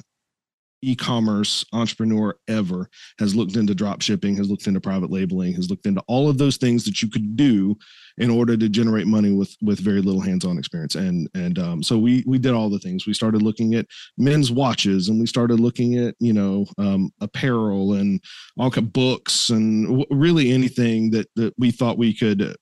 e-commerce 0.82 1.64
entrepreneur 1.72 2.36
ever 2.48 2.88
has 3.18 3.34
looked 3.34 3.56
into 3.56 3.74
drop 3.74 4.02
shipping 4.02 4.36
has 4.36 4.50
looked 4.50 4.66
into 4.66 4.80
private 4.80 5.10
labeling 5.10 5.52
has 5.54 5.70
looked 5.70 5.86
into 5.86 6.02
all 6.08 6.28
of 6.28 6.38
those 6.38 6.56
things 6.56 6.84
that 6.84 7.00
you 7.00 7.08
could 7.08 7.36
do 7.36 7.76
in 8.18 8.30
order 8.30 8.56
to 8.56 8.68
generate 8.68 9.06
money 9.06 9.32
with 9.32 9.56
with 9.62 9.78
very 9.78 10.00
little 10.00 10.20
hands-on 10.20 10.58
experience. 10.58 10.94
And 10.94 11.28
and 11.34 11.58
um, 11.58 11.82
so 11.82 11.98
we 11.98 12.24
we 12.26 12.38
did 12.38 12.52
all 12.52 12.68
the 12.68 12.78
things. 12.78 13.06
We 13.06 13.14
started 13.14 13.42
looking 13.42 13.74
at 13.74 13.86
men's 14.18 14.50
watches 14.50 15.08
and 15.08 15.18
we 15.20 15.26
started 15.26 15.60
looking 15.60 15.96
at 15.96 16.14
you 16.18 16.32
know 16.32 16.66
um, 16.78 17.10
apparel 17.20 17.94
and 17.94 18.20
all 18.58 18.70
books 18.70 19.50
and 19.50 19.86
w- 19.86 20.06
really 20.10 20.50
anything 20.52 21.10
that 21.10 21.28
that 21.36 21.54
we 21.58 21.70
thought 21.70 21.98
we 21.98 22.14
could 22.14 22.56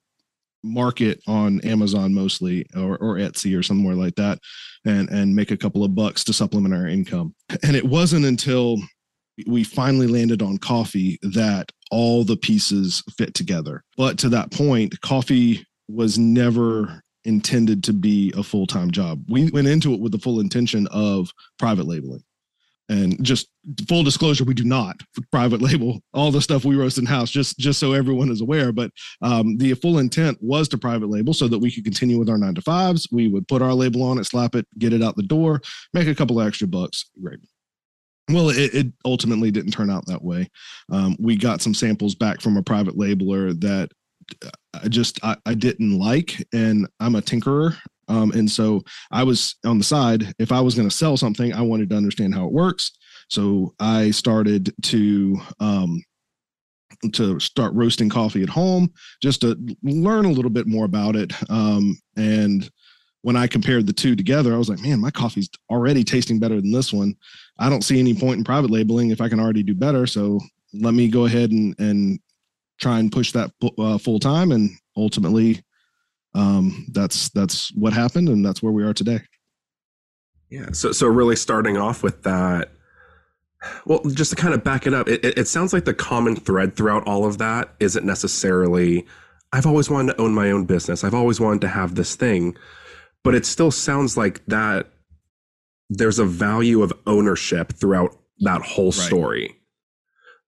market 0.62 1.20
on 1.26 1.60
Amazon 1.62 2.12
mostly 2.12 2.66
or, 2.76 2.96
or 2.98 3.16
Etsy 3.16 3.58
or 3.58 3.62
somewhere 3.62 3.94
like 3.94 4.14
that 4.16 4.38
and 4.84 5.08
and 5.10 5.34
make 5.34 5.50
a 5.50 5.56
couple 5.56 5.84
of 5.84 5.94
bucks 5.94 6.24
to 6.24 6.32
supplement 6.32 6.74
our 6.74 6.86
income. 6.86 7.34
And 7.62 7.76
it 7.76 7.84
wasn't 7.84 8.24
until 8.24 8.78
we 9.46 9.64
finally 9.64 10.06
landed 10.06 10.42
on 10.42 10.58
coffee 10.58 11.18
that 11.22 11.72
all 11.90 12.24
the 12.24 12.36
pieces 12.36 13.02
fit 13.16 13.34
together. 13.34 13.82
But 13.96 14.18
to 14.18 14.28
that 14.30 14.50
point, 14.50 15.00
coffee 15.00 15.64
was 15.88 16.18
never 16.18 17.02
intended 17.24 17.84
to 17.84 17.92
be 17.92 18.32
a 18.36 18.42
full-time 18.42 18.90
job. 18.90 19.24
We 19.28 19.50
went 19.50 19.68
into 19.68 19.92
it 19.92 20.00
with 20.00 20.12
the 20.12 20.18
full 20.18 20.40
intention 20.40 20.86
of 20.88 21.30
private 21.58 21.86
labeling. 21.86 22.22
And 22.90 23.22
just 23.24 23.48
full 23.88 24.02
disclosure, 24.02 24.44
we 24.44 24.52
do 24.52 24.64
not 24.64 24.96
private 25.30 25.62
label 25.62 26.00
all 26.12 26.32
the 26.32 26.42
stuff 26.42 26.64
we 26.64 26.74
roast 26.74 26.98
in 26.98 27.06
house, 27.06 27.30
just 27.30 27.56
just 27.58 27.78
so 27.78 27.92
everyone 27.92 28.30
is 28.30 28.40
aware. 28.40 28.72
But 28.72 28.90
um, 29.22 29.56
the 29.56 29.74
full 29.74 29.98
intent 29.98 30.38
was 30.40 30.68
to 30.68 30.78
private 30.78 31.08
label 31.08 31.32
so 31.32 31.46
that 31.48 31.60
we 31.60 31.70
could 31.70 31.84
continue 31.84 32.18
with 32.18 32.28
our 32.28 32.36
nine 32.36 32.56
to 32.56 32.62
fives. 32.62 33.08
We 33.12 33.28
would 33.28 33.46
put 33.46 33.62
our 33.62 33.74
label 33.74 34.02
on 34.02 34.18
it, 34.18 34.24
slap 34.24 34.56
it, 34.56 34.66
get 34.78 34.92
it 34.92 35.02
out 35.02 35.16
the 35.16 35.22
door, 35.22 35.60
make 35.94 36.08
a 36.08 36.14
couple 36.14 36.40
extra 36.40 36.66
bucks. 36.66 37.10
Great. 37.22 37.38
Well, 38.28 38.50
it, 38.50 38.74
it, 38.74 38.86
ultimately 39.04 39.50
didn't 39.50 39.72
turn 39.72 39.90
out 39.90 40.06
that 40.06 40.22
way. 40.22 40.48
Um, 40.92 41.16
we 41.18 41.36
got 41.36 41.60
some 41.60 41.74
samples 41.74 42.14
back 42.14 42.40
from 42.40 42.56
a 42.56 42.62
private 42.62 42.96
labeler 42.96 43.58
that 43.60 43.90
I 44.74 44.88
just 44.88 45.18
I, 45.24 45.36
I 45.46 45.54
didn't 45.54 45.98
like, 45.98 46.44
and 46.52 46.86
I'm 47.00 47.14
a 47.14 47.22
tinkerer. 47.22 47.76
Um, 48.10 48.32
and 48.32 48.50
so 48.50 48.82
I 49.10 49.22
was 49.22 49.56
on 49.64 49.78
the 49.78 49.84
side. 49.84 50.34
If 50.38 50.52
I 50.52 50.60
was 50.60 50.74
going 50.74 50.88
to 50.88 50.94
sell 50.94 51.16
something, 51.16 51.52
I 51.52 51.62
wanted 51.62 51.90
to 51.90 51.96
understand 51.96 52.34
how 52.34 52.44
it 52.46 52.52
works. 52.52 52.92
So 53.28 53.74
I 53.78 54.10
started 54.10 54.74
to 54.82 55.40
um, 55.60 56.02
to 57.12 57.38
start 57.40 57.72
roasting 57.72 58.10
coffee 58.10 58.42
at 58.42 58.48
home 58.48 58.92
just 59.22 59.40
to 59.40 59.56
learn 59.82 60.24
a 60.24 60.30
little 60.30 60.50
bit 60.50 60.66
more 60.66 60.84
about 60.84 61.16
it. 61.16 61.32
Um, 61.48 61.96
and 62.16 62.68
when 63.22 63.36
I 63.36 63.46
compared 63.46 63.86
the 63.86 63.92
two 63.92 64.16
together, 64.16 64.54
I 64.54 64.58
was 64.58 64.68
like, 64.68 64.80
man, 64.80 65.00
my 65.00 65.10
coffee's 65.10 65.48
already 65.70 66.04
tasting 66.04 66.38
better 66.38 66.60
than 66.60 66.72
this 66.72 66.92
one. 66.92 67.14
I 67.58 67.70
don't 67.70 67.84
see 67.84 68.00
any 68.00 68.14
point 68.14 68.38
in 68.38 68.44
private 68.44 68.70
labeling 68.70 69.10
if 69.10 69.20
I 69.20 69.28
can 69.28 69.40
already 69.40 69.62
do 69.62 69.74
better. 69.74 70.06
So 70.06 70.40
let 70.72 70.94
me 70.94 71.08
go 71.08 71.26
ahead 71.26 71.50
and 71.50 71.78
and 71.78 72.18
try 72.80 72.98
and 72.98 73.12
push 73.12 73.32
that 73.32 73.50
uh, 73.78 73.98
full 73.98 74.18
time. 74.18 74.52
And 74.52 74.70
ultimately, 74.96 75.62
um, 76.34 76.86
that's 76.92 77.28
that's 77.30 77.72
what 77.74 77.92
happened, 77.92 78.28
and 78.28 78.44
that's 78.44 78.62
where 78.62 78.72
we 78.72 78.84
are 78.84 78.94
today. 78.94 79.20
Yeah. 80.50 80.72
So 80.72 80.92
so 80.92 81.06
really 81.06 81.36
starting 81.36 81.76
off 81.76 82.02
with 82.02 82.22
that. 82.22 82.70
Well, 83.84 84.00
just 84.04 84.30
to 84.30 84.36
kind 84.36 84.54
of 84.54 84.64
back 84.64 84.86
it 84.86 84.94
up, 84.94 85.06
it, 85.06 85.22
it 85.22 85.46
sounds 85.46 85.72
like 85.72 85.84
the 85.84 85.92
common 85.92 86.34
thread 86.34 86.76
throughout 86.76 87.06
all 87.06 87.26
of 87.26 87.38
that 87.38 87.74
isn't 87.78 88.06
necessarily. 88.06 89.06
I've 89.52 89.66
always 89.66 89.90
wanted 89.90 90.14
to 90.14 90.20
own 90.20 90.32
my 90.32 90.50
own 90.50 90.64
business. 90.64 91.04
I've 91.04 91.14
always 91.14 91.40
wanted 91.40 91.60
to 91.62 91.68
have 91.68 91.94
this 91.94 92.14
thing, 92.14 92.56
but 93.22 93.34
it 93.34 93.44
still 93.44 93.70
sounds 93.70 94.16
like 94.16 94.44
that. 94.46 94.88
There's 95.90 96.20
a 96.20 96.24
value 96.24 96.82
of 96.82 96.92
ownership 97.06 97.72
throughout 97.72 98.16
that 98.40 98.62
whole 98.62 98.86
right. 98.86 98.94
story. 98.94 99.56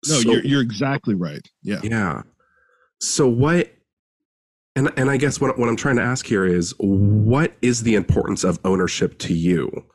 No, 0.07 0.15
so, 0.15 0.31
you're 0.31 0.45
you're 0.45 0.61
exactly 0.61 1.13
right. 1.13 1.47
Yeah. 1.63 1.79
Yeah. 1.83 2.23
So 2.99 3.27
what 3.27 3.71
and 4.77 4.93
and 4.95 5.09
I 5.09 5.17
guess 5.17 5.41
what 5.41 5.57
what 5.57 5.67
I'm 5.67 5.75
trying 5.75 5.97
to 5.97 6.03
ask 6.03 6.25
here 6.25 6.45
is 6.45 6.73
what 6.77 7.53
is 7.61 7.83
the 7.83 7.95
importance 7.95 8.43
of 8.43 8.59
ownership 8.63 9.17
to 9.19 9.33
you? 9.33 9.85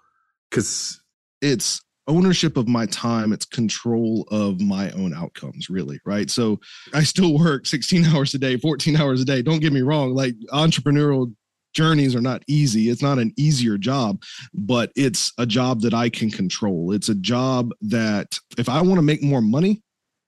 Cuz 0.50 1.00
it's 1.40 1.80
ownership 2.08 2.56
of 2.56 2.66
my 2.66 2.84
time 2.86 3.32
it's 3.32 3.44
control 3.44 4.26
of 4.32 4.60
my 4.60 4.90
own 4.90 5.14
outcomes 5.14 5.70
really 5.70 6.00
right 6.04 6.30
so 6.30 6.58
i 6.94 7.00
still 7.00 7.38
work 7.38 7.64
16 7.64 8.04
hours 8.12 8.34
a 8.34 8.38
day 8.38 8.56
14 8.56 8.96
hours 8.96 9.20
a 9.20 9.24
day 9.24 9.40
don't 9.40 9.60
get 9.60 9.72
me 9.72 9.82
wrong 9.82 10.12
like 10.12 10.34
entrepreneurial 10.52 11.32
journeys 11.74 12.16
are 12.16 12.20
not 12.20 12.42
easy 12.48 12.90
it's 12.90 13.02
not 13.02 13.20
an 13.20 13.32
easier 13.38 13.78
job 13.78 14.20
but 14.52 14.90
it's 14.96 15.32
a 15.38 15.46
job 15.46 15.80
that 15.82 15.94
i 15.94 16.08
can 16.08 16.28
control 16.28 16.90
it's 16.90 17.08
a 17.08 17.14
job 17.14 17.70
that 17.80 18.36
if 18.58 18.68
i 18.68 18.80
want 18.80 18.96
to 18.96 19.02
make 19.02 19.22
more 19.22 19.40
money 19.40 19.80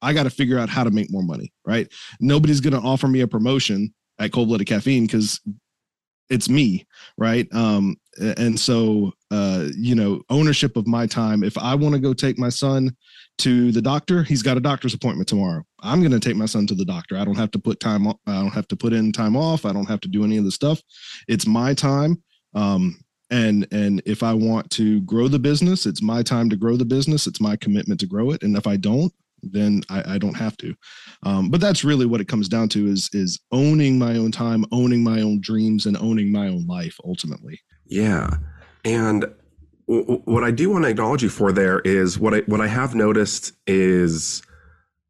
I 0.02 0.12
got 0.12 0.24
to 0.24 0.30
figure 0.30 0.58
out 0.58 0.68
how 0.68 0.84
to 0.84 0.90
make 0.90 1.10
more 1.10 1.22
money, 1.22 1.50
right? 1.64 1.90
Nobody's 2.20 2.60
going 2.60 2.74
to 2.74 2.86
offer 2.86 3.08
me 3.08 3.22
a 3.22 3.26
promotion 3.26 3.94
at 4.18 4.32
Cold 4.32 4.48
Blooded 4.48 4.66
Caffeine 4.66 5.06
because 5.06 5.40
it's 6.30 6.48
me, 6.48 6.86
right? 7.18 7.46
Um, 7.52 7.96
and 8.38 8.58
so, 8.58 9.12
uh, 9.30 9.66
you 9.76 9.94
know, 9.94 10.22
ownership 10.30 10.76
of 10.76 10.86
my 10.86 11.06
time. 11.06 11.42
If 11.42 11.58
I 11.58 11.74
want 11.74 11.94
to 11.94 12.00
go 12.00 12.14
take 12.14 12.38
my 12.38 12.48
son 12.48 12.96
to 13.38 13.72
the 13.72 13.82
doctor, 13.82 14.22
he's 14.22 14.42
got 14.42 14.56
a 14.56 14.60
doctor's 14.60 14.94
appointment 14.94 15.28
tomorrow. 15.28 15.64
I'm 15.80 16.00
going 16.00 16.12
to 16.12 16.20
take 16.20 16.36
my 16.36 16.46
son 16.46 16.66
to 16.68 16.74
the 16.74 16.84
doctor. 16.84 17.16
I 17.16 17.24
don't 17.24 17.36
have 17.36 17.50
to 17.52 17.58
put 17.58 17.80
time. 17.80 18.06
I 18.08 18.14
don't 18.26 18.54
have 18.54 18.68
to 18.68 18.76
put 18.76 18.92
in 18.92 19.12
time 19.12 19.36
off. 19.36 19.64
I 19.64 19.72
don't 19.72 19.88
have 19.88 20.00
to 20.00 20.08
do 20.08 20.24
any 20.24 20.36
of 20.36 20.44
the 20.44 20.50
stuff. 20.50 20.80
It's 21.28 21.46
my 21.46 21.74
time. 21.74 22.22
Um, 22.54 22.96
and 23.30 23.66
and 23.72 24.02
if 24.06 24.22
I 24.22 24.32
want 24.32 24.70
to 24.72 25.00
grow 25.02 25.28
the 25.28 25.38
business, 25.38 25.86
it's 25.86 26.02
my 26.02 26.22
time 26.22 26.48
to 26.50 26.56
grow 26.56 26.76
the 26.76 26.84
business. 26.84 27.26
It's 27.26 27.40
my 27.40 27.56
commitment 27.56 28.00
to 28.00 28.06
grow 28.06 28.30
it. 28.30 28.42
And 28.42 28.56
if 28.56 28.66
I 28.66 28.76
don't, 28.76 29.12
then 29.52 29.82
I, 29.90 30.14
I 30.14 30.18
don't 30.18 30.36
have 30.36 30.56
to. 30.58 30.74
Um, 31.22 31.50
but 31.50 31.60
that's 31.60 31.84
really 31.84 32.06
what 32.06 32.20
it 32.20 32.28
comes 32.28 32.48
down 32.48 32.68
to 32.70 32.86
is 32.86 33.08
is 33.12 33.40
owning 33.52 33.98
my 33.98 34.16
own 34.16 34.32
time, 34.32 34.64
owning 34.72 35.02
my 35.02 35.20
own 35.20 35.40
dreams, 35.40 35.86
and 35.86 35.96
owning 35.96 36.32
my 36.32 36.48
own 36.48 36.66
life 36.66 36.96
ultimately. 37.04 37.60
Yeah, 37.86 38.30
and 38.84 39.26
w- 39.88 40.22
what 40.24 40.44
I 40.44 40.50
do 40.50 40.70
want 40.70 40.84
to 40.84 40.90
acknowledge 40.90 41.22
you 41.22 41.28
for 41.28 41.52
there 41.52 41.80
is 41.80 42.18
what 42.18 42.34
I 42.34 42.38
what 42.46 42.60
I 42.60 42.68
have 42.68 42.94
noticed 42.94 43.52
is. 43.66 44.42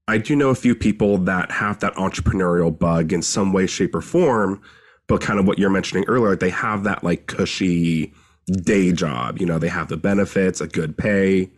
I 0.07 0.19
do 0.19 0.37
know 0.37 0.51
a 0.51 0.55
few 0.55 0.75
people 0.75 1.17
that 1.17 1.51
have 1.51 1.81
that 1.81 1.95
entrepreneurial 1.95 2.79
bug 2.79 3.11
in 3.11 3.23
some 3.23 3.55
way, 3.55 3.67
shape, 3.67 3.95
or 3.95 4.03
form, 4.03 4.61
but 5.07 5.23
kind 5.23 5.39
of 5.39 5.47
what 5.47 5.59
you're 5.59 5.71
mentioning 5.71 6.05
earlier, 6.09 6.37
they 6.37 6.51
have 6.51 6.85
that 6.85 7.03
like 7.03 7.27
cushy 7.27 8.13
day 8.47 8.93
job. 8.93 9.39
You 9.39 9.47
know, 9.47 9.59
they 9.59 9.69
have 9.69 9.89
the 9.89 9.97
benefits, 9.97 10.61
a 10.61 10.67
good 10.67 10.97
pay. 10.97 11.51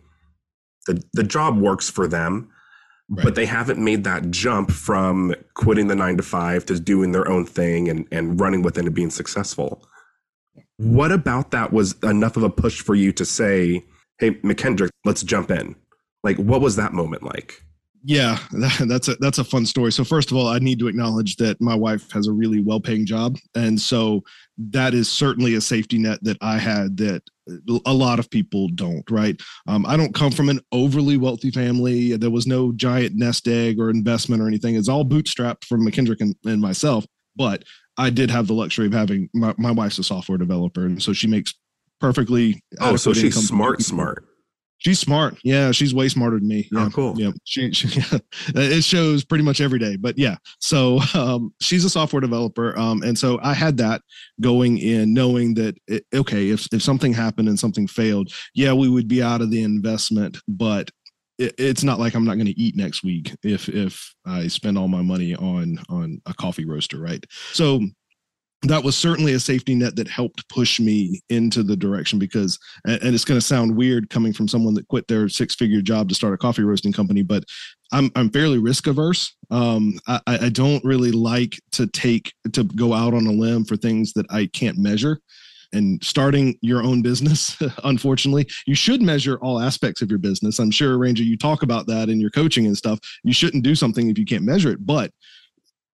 The, 0.85 1.01
the 1.13 1.23
job 1.23 1.57
works 1.57 1.89
for 1.89 2.07
them 2.07 2.49
Right. 3.09 3.23
But 3.23 3.35
they 3.35 3.45
haven't 3.45 3.83
made 3.83 4.03
that 4.03 4.31
jump 4.31 4.69
from 4.69 5.33
quitting 5.53 5.87
the 5.87 5.95
nine 5.95 6.17
to 6.17 6.23
five 6.23 6.65
to 6.65 6.79
doing 6.79 7.13
their 7.13 7.29
own 7.29 7.45
thing 7.45 7.87
and, 7.87 8.05
and 8.11 8.39
running 8.39 8.63
within 8.63 8.85
and 8.85 8.95
being 8.95 9.09
successful. 9.09 9.87
What 10.75 11.11
about 11.11 11.51
that 11.51 11.71
was 11.71 11.95
enough 12.03 12.35
of 12.35 12.43
a 12.43 12.49
push 12.49 12.81
for 12.81 12.95
you 12.95 13.13
to 13.13 13.25
say, 13.25 13.85
hey, 14.19 14.31
McKendrick, 14.41 14.89
let's 15.05 15.23
jump 15.23 15.51
in? 15.51 15.75
Like, 16.23 16.37
what 16.37 16.59
was 16.59 16.75
that 16.75 16.93
moment 16.93 17.23
like? 17.23 17.63
Yeah, 18.03 18.37
that, 18.53 18.85
that's 18.87 19.07
a 19.07 19.15
that's 19.15 19.37
a 19.37 19.43
fun 19.43 19.65
story. 19.65 19.91
So 19.91 20.03
first 20.03 20.31
of 20.31 20.37
all, 20.37 20.47
I 20.47 20.59
need 20.59 20.79
to 20.79 20.87
acknowledge 20.87 21.35
that 21.37 21.59
my 21.61 21.75
wife 21.75 22.11
has 22.11 22.27
a 22.27 22.31
really 22.31 22.61
well-paying 22.61 23.05
job, 23.05 23.37
and 23.55 23.79
so 23.79 24.23
that 24.57 24.93
is 24.93 25.11
certainly 25.11 25.55
a 25.55 25.61
safety 25.61 25.97
net 25.97 26.19
that 26.23 26.37
I 26.41 26.57
had 26.57 26.97
that 26.97 27.21
a 27.85 27.93
lot 27.93 28.19
of 28.19 28.29
people 28.29 28.67
don't. 28.69 29.09
Right? 29.09 29.39
Um, 29.67 29.85
I 29.85 29.97
don't 29.97 30.15
come 30.15 30.31
from 30.31 30.49
an 30.49 30.59
overly 30.71 31.17
wealthy 31.17 31.51
family. 31.51 32.15
There 32.17 32.31
was 32.31 32.47
no 32.47 32.71
giant 32.73 33.15
nest 33.15 33.47
egg 33.47 33.79
or 33.79 33.89
investment 33.89 34.41
or 34.41 34.47
anything. 34.47 34.75
It's 34.75 34.89
all 34.89 35.05
bootstrapped 35.05 35.65
from 35.65 35.85
McKendrick 35.85 36.21
and, 36.21 36.35
and 36.45 36.61
myself. 36.61 37.05
But 37.35 37.63
I 37.97 38.09
did 38.09 38.31
have 38.31 38.47
the 38.47 38.53
luxury 38.53 38.87
of 38.87 38.93
having 38.93 39.29
my, 39.33 39.53
my 39.57 39.71
wife's 39.71 39.99
a 39.99 40.03
software 40.03 40.37
developer, 40.37 40.85
and 40.85 41.01
so 41.01 41.13
she 41.13 41.27
makes 41.27 41.53
perfectly. 41.99 42.63
Oh, 42.79 42.95
so 42.95 43.13
she's 43.13 43.35
smart, 43.47 43.81
smart. 43.81 44.26
She's 44.79 44.99
smart. 44.99 45.37
Yeah, 45.43 45.71
she's 45.71 45.93
way 45.93 46.07
smarter 46.07 46.37
than 46.37 46.47
me. 46.47 46.69
Yeah, 46.71 46.85
oh, 46.85 46.89
cool. 46.89 47.19
Yeah, 47.19 47.31
she, 47.43 47.71
she 47.73 48.01
it 48.55 48.83
shows 48.83 49.25
pretty 49.25 49.43
much 49.43 49.59
every 49.59 49.79
day. 49.79 49.95
But 49.95 50.17
yeah, 50.17 50.37
so 50.59 50.99
um, 51.13 51.53
she's 51.61 51.83
a 51.83 51.89
software 51.89 52.21
developer, 52.21 52.77
um, 52.77 53.01
and 53.01 53.17
so 53.17 53.39
I 53.41 53.53
had 53.53 53.77
that 53.77 54.01
going 54.39 54.77
in, 54.77 55.13
knowing 55.13 55.55
that 55.55 55.77
it, 55.87 56.05
okay, 56.13 56.49
if 56.49 56.67
if 56.71 56.83
something 56.83 57.13
happened 57.13 57.49
and 57.49 57.59
something 57.59 57.87
failed, 57.87 58.31
yeah, 58.53 58.73
we 58.73 58.89
would 58.89 59.07
be 59.07 59.23
out 59.23 59.41
of 59.41 59.49
the 59.49 59.63
investment, 59.63 60.37
but 60.47 60.91
it, 61.37 61.55
it's 61.57 61.83
not 61.83 61.99
like 61.99 62.13
I'm 62.13 62.25
not 62.25 62.35
going 62.35 62.47
to 62.47 62.59
eat 62.59 62.75
next 62.75 63.03
week 63.03 63.35
if 63.43 63.69
if 63.69 64.13
I 64.25 64.47
spend 64.47 64.77
all 64.77 64.87
my 64.87 65.01
money 65.01 65.35
on 65.35 65.79
on 65.89 66.21
a 66.25 66.33
coffee 66.33 66.65
roaster, 66.65 66.99
right? 66.99 67.23
So 67.53 67.81
that 68.63 68.83
was 68.83 68.97
certainly 68.97 69.33
a 69.33 69.39
safety 69.39 69.75
net 69.75 69.95
that 69.95 70.07
helped 70.07 70.47
push 70.49 70.79
me 70.79 71.21
into 71.29 71.61
the 71.61 71.75
direction 71.75 72.17
because 72.17 72.57
and 72.85 73.13
it's 73.13 73.25
going 73.25 73.39
to 73.39 73.45
sound 73.45 73.75
weird 73.75 74.09
coming 74.09 74.33
from 74.33 74.47
someone 74.47 74.73
that 74.73 74.87
quit 74.87 75.07
their 75.07 75.29
six 75.29 75.53
figure 75.55 75.81
job 75.81 76.09
to 76.09 76.15
start 76.15 76.33
a 76.33 76.37
coffee 76.37 76.63
roasting 76.63 76.91
company 76.91 77.21
but 77.21 77.43
i'm 77.91 78.09
i'm 78.15 78.29
fairly 78.29 78.57
risk 78.57 78.87
averse 78.87 79.35
um, 79.49 79.97
I, 80.07 80.19
I 80.27 80.49
don't 80.49 80.83
really 80.83 81.11
like 81.11 81.57
to 81.73 81.87
take 81.87 82.33
to 82.51 82.63
go 82.63 82.93
out 82.93 83.13
on 83.13 83.27
a 83.27 83.31
limb 83.31 83.63
for 83.65 83.77
things 83.77 84.13
that 84.13 84.25
i 84.29 84.47
can't 84.47 84.77
measure. 84.77 85.19
And 85.73 86.01
starting 86.01 86.57
your 86.61 86.81
own 86.81 87.01
business 87.01 87.57
unfortunately 87.83 88.47
you 88.65 88.73
should 88.73 89.01
measure 89.01 89.37
all 89.41 89.59
aspects 89.59 90.01
of 90.01 90.09
your 90.09 90.19
business. 90.19 90.59
I'm 90.59 90.71
sure 90.71 90.97
ranger 90.97 91.23
you 91.23 91.37
talk 91.37 91.61
about 91.61 91.87
that 91.87 92.09
in 92.09 92.19
your 92.19 92.29
coaching 92.29 92.65
and 92.65 92.77
stuff. 92.77 92.99
You 93.23 93.33
shouldn't 93.33 93.63
do 93.63 93.75
something 93.75 94.09
if 94.09 94.17
you 94.17 94.25
can't 94.25 94.43
measure 94.43 94.71
it 94.71 94.85
but 94.85 95.11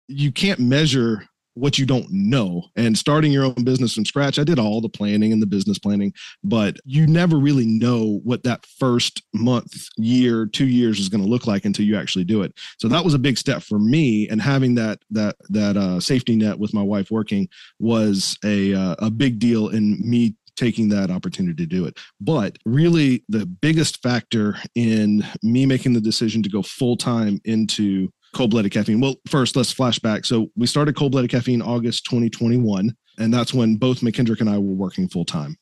you 0.09 0.31
can't 0.31 0.61
measure 0.61 1.27
what 1.55 1.79
you 1.79 1.87
don't 1.87 2.11
know. 2.11 2.65
And 2.77 2.97
starting 2.97 3.33
your 3.33 3.45
own 3.45 3.65
business 3.65 3.95
from 3.95 4.05
scratch, 4.05 4.39
I 4.39 4.45
did 4.45 4.59
all 4.59 4.81
the 4.81 4.89
planning 4.89 5.33
and 5.33 5.43
the 5.43 5.47
business 5.47 5.79
planning, 5.79 6.13
but 6.43 6.77
you 6.85 7.07
never 7.07 7.39
really 7.39 7.67
know 7.67 8.21
what 8.25 8.43
that 8.45 8.65
first 8.67 9.23
month, 9.35 9.89
year, 9.97 10.47
two 10.47 10.69
years 10.69 10.99
is 10.99 11.09
going 11.09 11.23
to 11.23 11.29
look 11.29 11.47
like 11.47 11.65
until 11.65 11.85
you 11.85 11.97
actually 11.97 12.25
do 12.25 12.43
it. 12.43 12.55
So 12.79 12.89
that 12.89 13.05
was 13.05 13.15
a 13.15 13.19
big 13.19 13.39
step 13.39 13.63
for 13.63 13.79
me. 13.79 14.29
And 14.29 14.41
having 14.41 14.75
that 14.77 15.01
that 15.11 15.37
that 15.51 15.77
uh, 15.77 16.01
safety 16.01 16.37
net 16.37 16.59
with 16.59 16.75
my 16.75 16.83
wife 16.83 17.11
working 17.11 17.49
was 17.79 18.37
a 18.45 18.75
uh, 18.75 18.97
a 18.99 19.11
big 19.11 19.39
deal 19.39 19.69
in 19.69 19.99
me 20.01 20.37
taking 20.57 20.89
that 20.91 21.11
opportunity 21.11 21.65
to 21.65 21.67
do 21.67 21.87
it. 21.87 21.99
But 22.21 22.59
really, 22.65 23.25
the 23.29 23.47
biggest 23.47 24.03
factor 24.03 24.57
in 24.75 25.25
me 25.43 25.67
making 25.67 25.95
the 25.95 26.01
decision 26.01 26.43
to 26.43 26.51
go 26.51 26.63
full 26.63 26.97
time 26.97 27.41
into 27.45 28.13
cold 28.33 28.51
blooded 28.51 28.73
caffeine. 28.73 29.01
Well, 29.01 29.17
first, 29.29 29.57
let's 29.57 29.73
flashback. 29.73 30.27
So 30.27 30.51
we 30.57 30.67
started 30.67 30.97
cold 30.97 31.13
blooded 31.13 31.31
caffeine 31.31 31.63
August 31.63 32.05
2021, 32.07 32.95
and 33.19 33.35
that's 33.35 33.55
when 33.55 33.77
both 33.77 34.01
McKendrick 34.01 34.41
and 34.41 34.51
I 34.51 34.59
were 34.59 34.75
working 34.75 35.09
full 35.09 35.25
time. 35.25 35.57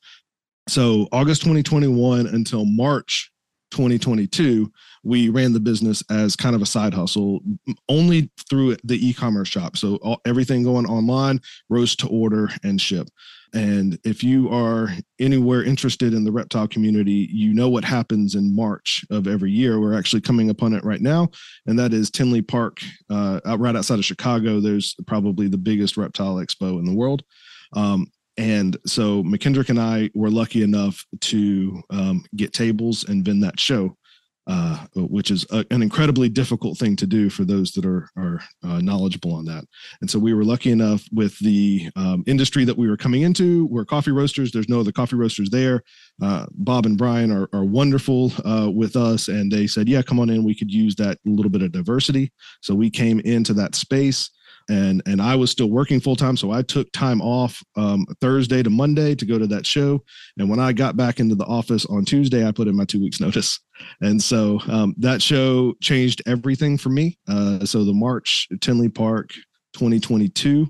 So 0.67 1.07
August 1.11 1.41
2021 1.41 2.27
until 2.27 2.65
March 2.65 3.31
2022, 3.71 4.71
we 5.03 5.29
ran 5.29 5.53
the 5.53 5.59
business 5.59 6.03
as 6.09 6.35
kind 6.35 6.55
of 6.55 6.61
a 6.61 6.65
side 6.65 6.93
hustle, 6.93 7.41
only 7.89 8.29
through 8.49 8.77
the 8.83 9.05
e-commerce 9.05 9.47
shop. 9.47 9.77
So 9.77 9.95
all, 9.97 10.21
everything 10.25 10.63
going 10.63 10.85
online, 10.85 11.41
roast 11.69 11.99
to 12.01 12.07
order 12.07 12.49
and 12.63 12.79
ship. 12.79 13.07
And 13.53 13.99
if 14.03 14.23
you 14.23 14.49
are 14.49 14.89
anywhere 15.19 15.63
interested 15.63 16.13
in 16.13 16.23
the 16.23 16.31
reptile 16.31 16.67
community, 16.67 17.27
you 17.31 17.53
know 17.53 17.69
what 17.69 17.83
happens 17.83 18.35
in 18.35 18.55
March 18.55 19.03
of 19.09 19.27
every 19.27 19.51
year. 19.51 19.79
We're 19.79 19.97
actually 19.97 20.21
coming 20.21 20.49
upon 20.49 20.73
it 20.73 20.83
right 20.83 21.01
now, 21.01 21.29
and 21.65 21.77
that 21.77 21.93
is 21.93 22.09
Tinley 22.09 22.41
Park, 22.41 22.79
uh, 23.09 23.41
out 23.45 23.59
right 23.59 23.75
outside 23.75 23.99
of 23.99 24.05
Chicago. 24.05 24.59
There's 24.59 24.95
probably 25.05 25.47
the 25.47 25.57
biggest 25.57 25.97
reptile 25.97 26.35
expo 26.35 26.79
in 26.79 26.85
the 26.85 26.95
world. 26.95 27.23
Um, 27.73 28.07
and 28.37 28.77
so 28.85 29.23
McKendrick 29.23 29.69
and 29.69 29.79
I 29.79 30.09
were 30.13 30.29
lucky 30.29 30.63
enough 30.63 31.05
to 31.19 31.83
um, 31.89 32.23
get 32.35 32.53
tables 32.53 33.03
and 33.03 33.25
vend 33.25 33.43
that 33.43 33.59
show 33.59 33.97
uh, 34.47 34.85
which 34.95 35.31
is 35.31 35.45
a, 35.51 35.63
an 35.71 35.81
incredibly 35.81 36.27
difficult 36.27 36.77
thing 36.77 36.95
to 36.95 37.05
do 37.05 37.29
for 37.29 37.45
those 37.45 37.71
that 37.71 37.85
are 37.85 38.09
are 38.17 38.39
uh, 38.63 38.79
knowledgeable 38.79 39.33
on 39.33 39.45
that. 39.45 39.63
And 40.01 40.09
so 40.09 40.17
we 40.19 40.33
were 40.33 40.43
lucky 40.43 40.71
enough 40.71 41.03
with 41.11 41.37
the 41.39 41.89
um, 41.95 42.23
industry 42.27 42.65
that 42.65 42.77
we 42.77 42.89
were 42.89 42.97
coming 42.97 43.21
into. 43.21 43.67
We're 43.67 43.85
coffee 43.85 44.11
roasters. 44.11 44.51
There's 44.51 44.69
no 44.69 44.79
other 44.79 44.91
coffee 44.91 45.15
roasters 45.15 45.49
there. 45.49 45.83
Uh, 46.21 46.47
Bob 46.51 46.85
and 46.85 46.97
Brian 46.97 47.31
are, 47.31 47.47
are 47.53 47.65
wonderful 47.65 48.31
uh, 48.45 48.69
with 48.71 48.95
us, 48.95 49.27
and 49.27 49.51
they 49.51 49.67
said, 49.67 49.87
"Yeah, 49.87 50.01
come 50.01 50.19
on 50.19 50.29
in. 50.29 50.43
We 50.43 50.55
could 50.55 50.71
use 50.71 50.95
that 50.95 51.19
little 51.25 51.51
bit 51.51 51.61
of 51.61 51.71
diversity." 51.71 52.31
So 52.61 52.73
we 52.73 52.89
came 52.89 53.19
into 53.21 53.53
that 53.53 53.75
space 53.75 54.29
and 54.69 55.01
and 55.05 55.21
I 55.21 55.35
was 55.35 55.51
still 55.51 55.69
working 55.69 55.99
full 55.99 56.15
time, 56.15 56.37
so 56.37 56.51
I 56.51 56.61
took 56.61 56.91
time 56.91 57.21
off 57.21 57.61
um, 57.75 58.05
Thursday 58.19 58.63
to 58.63 58.69
Monday 58.69 59.15
to 59.15 59.25
go 59.25 59.37
to 59.37 59.47
that 59.47 59.65
show. 59.65 60.03
And 60.37 60.49
when 60.49 60.59
I 60.59 60.73
got 60.73 60.97
back 60.97 61.19
into 61.19 61.35
the 61.35 61.45
office 61.45 61.85
on 61.85 62.05
Tuesday, 62.05 62.47
I 62.47 62.51
put 62.51 62.67
in 62.67 62.75
my 62.75 62.85
two 62.85 63.01
weeks 63.01 63.19
notice. 63.21 63.59
And 64.01 64.21
so 64.21 64.59
um, 64.67 64.93
that 64.97 65.21
show 65.21 65.73
changed 65.81 66.21
everything 66.27 66.77
for 66.77 66.89
me. 66.89 67.17
Uh, 67.27 67.65
so 67.65 67.83
the 67.83 67.93
March 67.93 68.47
Tinley 68.59 68.89
Park 68.89 69.31
2022 69.73 70.67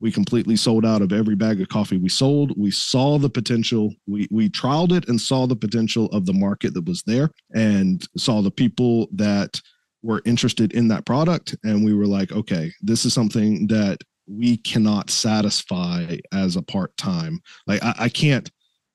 we 0.00 0.12
completely 0.12 0.54
sold 0.54 0.84
out 0.84 1.02
of 1.02 1.12
every 1.12 1.34
bag 1.34 1.60
of 1.60 1.68
coffee 1.68 1.96
we 1.96 2.08
sold 2.08 2.52
we 2.58 2.70
saw 2.70 3.18
the 3.18 3.28
potential 3.28 3.92
we 4.06 4.28
we 4.30 4.48
trialed 4.48 4.92
it 4.92 5.08
and 5.08 5.20
saw 5.20 5.46
the 5.46 5.56
potential 5.56 6.06
of 6.06 6.26
the 6.26 6.32
market 6.32 6.74
that 6.74 6.86
was 6.86 7.02
there 7.06 7.30
and 7.54 8.06
saw 8.16 8.42
the 8.42 8.50
people 8.50 9.08
that 9.12 9.60
were 10.04 10.22
interested 10.24 10.72
in 10.72 10.88
that 10.88 11.06
product 11.06 11.56
and 11.64 11.84
we 11.84 11.94
were 11.94 12.06
like 12.06 12.30
okay 12.32 12.70
this 12.80 13.04
is 13.04 13.12
something 13.12 13.66
that 13.66 13.98
we 14.26 14.56
cannot 14.56 15.10
satisfy 15.10 16.16
as 16.32 16.56
a 16.56 16.62
part-time. 16.62 17.38
Like 17.66 17.84
I, 17.84 17.94
I, 17.98 18.08
can't 18.08 18.50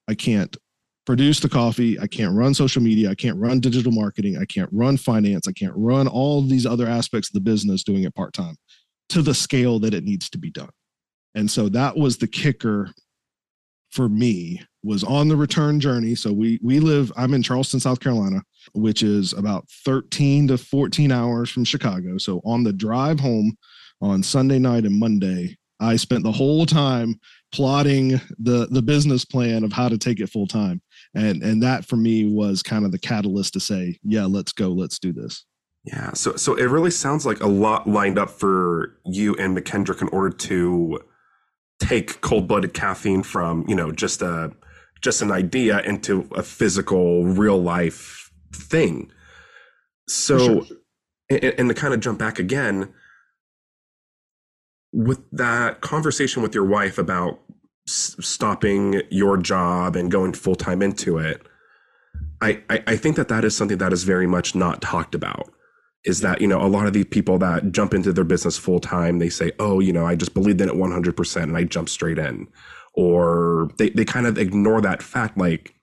i 0.08 0.16
can't 0.16 0.58
produce 1.06 1.40
the 1.40 1.50
coffee 1.50 2.00
i 2.00 2.08
can't 2.08 2.36
run 2.36 2.54
social 2.54 2.82
media 2.82 3.12
i 3.12 3.16
can't 3.16 3.38
run 3.38 3.60
digital 3.60 3.92
marketing 3.92 4.38
i 4.38 4.46
can't 4.46 4.70
run 4.72 4.98
finance 4.98 5.48
i 5.48 5.52
can't 5.52 5.74
run 5.76 6.08
all 6.08 6.42
these 6.42 6.66
other 6.66 6.88
aspects 6.88 7.30
of 7.30 7.34
the 7.34 7.42
business 7.42 7.84
doing 7.84 8.04
it 8.04 8.16
part-time 8.16 8.56
to 9.10 9.22
the 9.22 9.34
scale 9.34 9.80
that 9.80 9.94
it 9.94 10.04
needs 10.04 10.30
to 10.30 10.38
be 10.38 10.52
done. 10.52 10.70
And 11.36 11.50
so 11.50 11.68
that 11.70 11.98
was 11.98 12.18
the 12.18 12.28
kicker 12.28 12.92
for 13.92 14.08
me 14.08 14.62
was 14.84 15.04
on 15.04 15.28
the 15.28 15.36
return 15.36 15.80
journey 15.80 16.16
so 16.16 16.32
we 16.32 16.60
we 16.64 16.80
live 16.80 17.12
i'm 17.18 17.34
in 17.34 17.44
charleston 17.44 17.80
south 17.80 18.00
carolina 18.00 18.42
which 18.74 19.04
is 19.04 19.34
about 19.34 19.68
13 19.86 20.48
to 20.50 20.58
14 20.58 21.12
hours 21.12 21.50
from 21.50 21.64
Chicago. 21.64 22.18
So 22.18 22.42
on 22.46 22.64
the 22.64 22.74
drive 22.74 23.20
home 23.20 23.58
on 24.02 24.24
Sunday 24.24 24.60
night 24.60 24.86
and 24.86 25.00
Monday, 25.00 25.58
I 25.80 25.96
spent 25.96 26.24
the 26.24 26.32
whole 26.32 26.66
time 26.66 27.20
plotting 27.52 28.20
the 28.38 28.68
the 28.70 28.82
business 28.82 29.26
plan 29.26 29.64
of 29.64 29.72
how 29.72 29.90
to 29.90 29.98
take 29.98 30.20
it 30.20 30.30
full 30.30 30.48
time. 30.48 30.82
And 31.16 31.42
and 31.42 31.64
that 31.64 31.86
for 31.86 31.96
me 31.96 32.26
was 32.26 32.62
kind 32.62 32.86
of 32.86 32.92
the 32.92 33.00
catalyst 33.00 33.54
to 33.54 33.60
say, 33.60 33.98
yeah, 34.04 34.26
let's 34.26 34.52
go, 34.52 34.70
let's 34.70 35.00
do 35.00 35.14
this. 35.14 35.46
Yeah, 35.86 36.12
so 36.14 36.36
so 36.36 36.56
it 36.56 36.66
really 36.66 36.92
sounds 36.92 37.26
like 37.26 37.40
a 37.40 37.48
lot 37.48 37.88
lined 37.88 38.20
up 38.20 38.30
for 38.30 39.00
you 39.06 39.36
and 39.36 39.58
McKendrick 39.58 40.02
in 40.02 40.10
order 40.10 40.36
to 40.36 41.00
take 41.82 42.20
cold-blooded 42.20 42.74
caffeine 42.74 43.24
from, 43.24 43.64
you 43.70 43.76
know, 43.76 43.90
just 43.90 44.22
a 44.22 44.52
just 45.02 45.22
an 45.22 45.32
idea 45.32 45.80
into 45.82 46.28
a 46.36 46.44
physical 46.44 47.26
real 47.26 47.62
life 47.62 48.32
thing. 48.54 49.12
So, 50.08 50.64
sure. 50.64 50.78
and, 51.30 51.44
and 51.44 51.70
to 51.70 51.76
kind 51.76 51.94
of 51.94 52.00
jump 52.00 52.20
back 52.20 52.40
again, 52.40 52.94
with 54.92 55.22
that 55.32 55.82
conversation 55.82 56.42
with 56.42 56.56
your 56.56 56.66
wife 56.66 56.98
about 56.98 57.40
s- 57.88 58.16
stopping 58.20 59.02
your 59.12 59.38
job 59.38 59.96
and 59.96 60.12
going 60.12 60.34
full 60.34 60.56
time 60.56 60.82
into 60.82 61.18
it, 61.18 61.46
I, 62.42 62.64
I, 62.70 62.84
I 62.88 62.98
think 62.98 63.16
that 63.18 63.28
that 63.28 63.46
is 63.46 63.56
something 63.56 63.78
that 63.78 63.94
is 63.94 64.04
very 64.04 64.28
much 64.28 64.56
not 64.56 64.82
talked 64.82 65.14
about. 65.14 65.52
Is 66.06 66.22
that 66.22 66.40
you 66.40 66.48
know 66.48 66.62
a 66.62 66.68
lot 66.68 66.88
of 66.88 66.94
these 66.94 67.06
people 67.06 67.38
that 67.40 67.74
jump 67.74 67.94
into 67.94 68.14
their 68.14 68.24
business 68.24 68.58
full 68.58 68.80
time, 68.80 69.20
they 69.20 69.30
say, 69.30 69.52
oh, 69.60 69.82
you 69.82 69.92
know, 69.92 70.06
I 70.06 70.16
just 70.16 70.34
believed 70.34 70.62
in 70.62 70.70
it 70.70 70.78
one 70.78 70.92
hundred 70.92 71.18
percent 71.18 71.50
and 71.50 71.58
I 71.58 71.66
jump 71.66 71.90
straight 71.90 72.18
in, 72.18 72.48
or 73.00 73.70
they 73.78 73.90
they 73.92 74.04
kind 74.04 74.28
of 74.28 74.38
ignore 74.38 74.82
that 74.82 75.02
fact, 75.02 75.38
like 75.38 75.74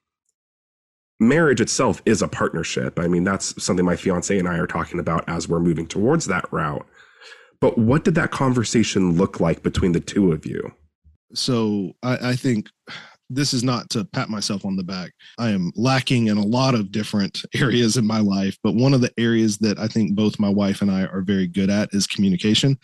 marriage 1.19 1.63
itself 1.63 2.03
is 2.05 2.21
a 2.21 2.29
partnership. 2.29 2.99
I 2.99 3.09
mean, 3.09 3.25
that's 3.25 3.63
something 3.63 3.87
my 3.87 3.97
fiance 3.97 4.39
and 4.39 4.47
I 4.47 4.59
are 4.59 4.67
talking 4.67 5.01
about 5.01 5.27
as 5.27 5.49
we're 5.49 5.61
moving 5.61 5.87
towards 5.87 6.27
that 6.27 6.45
route. 6.53 6.87
But 7.59 7.79
what 7.79 8.05
did 8.05 8.17
that 8.17 8.33
conversation 8.33 9.17
look 9.17 9.41
like 9.41 9.63
between 9.63 9.93
the 9.93 10.01
two 10.01 10.31
of 10.31 10.45
you? 10.45 10.71
So 11.33 11.95
I, 12.03 12.33
I 12.33 12.37
think 12.37 12.69
this 13.31 13.55
is 13.55 13.65
not 13.65 13.89
to 13.91 14.05
pat 14.05 14.29
myself 14.29 14.67
on 14.67 14.77
the 14.77 14.85
back. 14.85 15.13
I 15.39 15.49
am 15.49 15.73
lacking 15.75 16.27
in 16.27 16.37
a 16.37 16.45
lot 16.45 16.75
of 16.75 16.93
different 16.93 17.43
areas 17.55 17.97
in 17.97 18.07
my 18.07 18.21
life, 18.21 18.59
but 18.63 18.75
one 18.75 18.93
of 18.93 19.01
the 19.01 19.13
areas 19.17 19.57
that 19.59 19.79
I 19.79 19.89
think 19.89 20.15
both 20.15 20.39
my 20.39 20.51
wife 20.51 20.83
and 20.83 20.91
I 20.91 21.07
are 21.07 21.23
very 21.23 21.47
good 21.47 21.71
at 21.71 21.89
is 21.95 22.07
communication. 22.07 22.79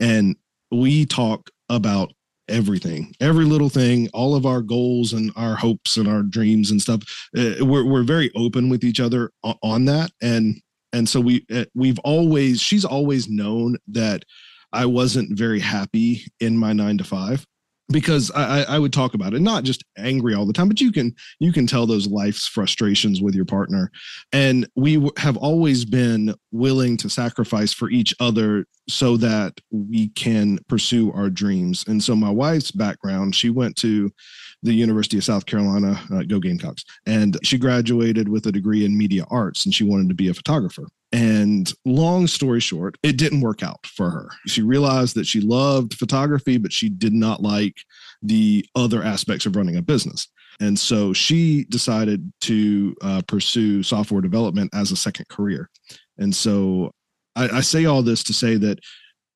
And 0.00 0.36
we 0.70 1.04
talk 1.04 1.50
about 1.68 2.14
everything, 2.48 3.14
every 3.20 3.44
little 3.44 3.68
thing, 3.68 4.08
all 4.12 4.34
of 4.34 4.46
our 4.46 4.62
goals 4.62 5.12
and 5.12 5.32
our 5.36 5.54
hopes 5.54 5.96
and 5.96 6.08
our 6.08 6.22
dreams 6.22 6.70
and 6.70 6.80
stuff. 6.80 7.02
Uh, 7.36 7.54
we're 7.60 7.84
we're 7.84 8.02
very 8.02 8.30
open 8.36 8.68
with 8.68 8.84
each 8.84 9.00
other 9.00 9.30
on 9.62 9.84
that, 9.86 10.10
and 10.22 10.60
and 10.92 11.08
so 11.08 11.20
we 11.20 11.44
uh, 11.52 11.64
we've 11.74 11.98
always 12.00 12.60
she's 12.60 12.84
always 12.84 13.28
known 13.28 13.76
that 13.88 14.24
I 14.72 14.86
wasn't 14.86 15.38
very 15.38 15.60
happy 15.60 16.26
in 16.40 16.58
my 16.58 16.72
nine 16.72 16.98
to 16.98 17.04
five 17.04 17.46
because 17.90 18.30
I, 18.30 18.62
I 18.62 18.78
would 18.78 18.92
talk 18.92 19.14
about 19.14 19.34
it, 19.34 19.40
not 19.40 19.64
just 19.64 19.84
angry 19.98 20.34
all 20.34 20.46
the 20.46 20.52
time, 20.52 20.68
but 20.68 20.80
you 20.80 20.90
can 20.90 21.14
you 21.38 21.52
can 21.52 21.66
tell 21.66 21.86
those 21.86 22.06
life's 22.06 22.46
frustrations 22.46 23.20
with 23.20 23.34
your 23.34 23.44
partner, 23.44 23.90
and 24.32 24.66
we 24.74 25.10
have 25.18 25.36
always 25.36 25.84
been 25.84 26.34
willing 26.50 26.96
to 26.98 27.10
sacrifice 27.10 27.72
for 27.72 27.90
each 27.90 28.14
other 28.20 28.66
so 28.88 29.16
that 29.16 29.54
we 29.70 30.08
can 30.08 30.58
pursue 30.68 31.12
our 31.12 31.30
dreams. 31.30 31.84
And 31.86 32.02
so 32.02 32.14
my 32.14 32.30
wife's 32.30 32.70
background, 32.70 33.34
she 33.34 33.50
went 33.50 33.76
to 33.76 34.10
the 34.62 34.72
University 34.72 35.18
of 35.18 35.24
South 35.24 35.46
Carolina, 35.46 36.00
uh, 36.12 36.22
go 36.22 36.38
Gamecocks, 36.40 36.84
and 37.06 37.38
she 37.42 37.58
graduated 37.58 38.28
with 38.28 38.46
a 38.46 38.52
degree 38.52 38.84
in 38.84 38.96
media 38.96 39.24
arts, 39.30 39.64
and 39.64 39.74
she 39.74 39.84
wanted 39.84 40.08
to 40.08 40.14
be 40.14 40.28
a 40.28 40.34
photographer. 40.34 40.86
And 41.12 41.72
long 41.84 42.26
story 42.26 42.60
short, 42.60 42.96
it 43.02 43.16
didn't 43.16 43.42
work 43.42 43.62
out 43.62 43.86
for 43.86 44.10
her. 44.10 44.28
She 44.46 44.62
realized 44.62 45.14
that 45.16 45.26
she 45.26 45.40
loved 45.40 45.94
photography, 45.94 46.58
but 46.58 46.72
she 46.72 46.88
did 46.88 47.12
not 47.12 47.42
like 47.42 47.76
the 48.22 48.66
other 48.74 49.02
aspects 49.02 49.46
of 49.46 49.54
running 49.54 49.76
a 49.76 49.82
business. 49.82 50.28
And 50.60 50.78
so 50.78 51.12
she 51.12 51.64
decided 51.64 52.32
to 52.42 52.96
uh, 53.02 53.22
pursue 53.26 53.82
software 53.82 54.22
development 54.22 54.70
as 54.74 54.92
a 54.92 54.96
second 54.96 55.28
career. 55.28 55.68
And 56.18 56.34
so 56.34 56.92
I, 57.36 57.58
I 57.58 57.60
say 57.60 57.84
all 57.84 58.02
this 58.02 58.22
to 58.24 58.32
say 58.32 58.56
that 58.56 58.80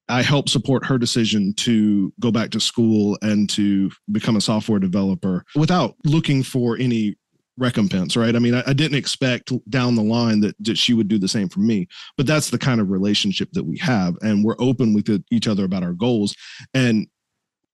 I 0.09 0.23
help 0.23 0.49
support 0.49 0.87
her 0.87 0.97
decision 0.97 1.53
to 1.59 2.13
go 2.19 2.31
back 2.31 2.51
to 2.51 2.61
school 2.61 3.19
and 3.21 3.49
to 3.51 3.91
become 4.11 4.37
a 4.37 4.41
software 4.41 4.79
developer 4.79 5.45
without 5.55 5.97
looking 6.05 6.43
for 6.43 6.77
any 6.79 7.17
recompense, 7.59 8.17
right? 8.17 8.35
I 8.35 8.39
mean, 8.39 8.55
I, 8.55 8.63
I, 8.69 8.73
didn't 8.73 8.97
expect 8.97 9.53
down 9.69 9.97
the 9.97 10.03
line 10.03 10.41
that, 10.41 10.55
that 10.61 10.79
she 10.79 10.95
would 10.95 11.09
do 11.09 11.19
the 11.19 11.29
same 11.29 11.49
for 11.49 11.61
me, 11.61 11.89
but 12.17 12.27
that's 12.27 12.51
the 12.51 12.59
kind 12.59 12.81
of 12.81 12.91
relationship 12.91 13.51
that 13.53 13.65
we 13.65 13.77
have. 13.79 14.17
And 14.23 14.45
we're 14.45 14.57
open 14.61 14.95
with 14.95 15.25
each 15.31 15.49
other 15.49 15.65
about 15.65 15.83
our 15.83 15.93
goals. 15.93 16.35
And 16.73 17.09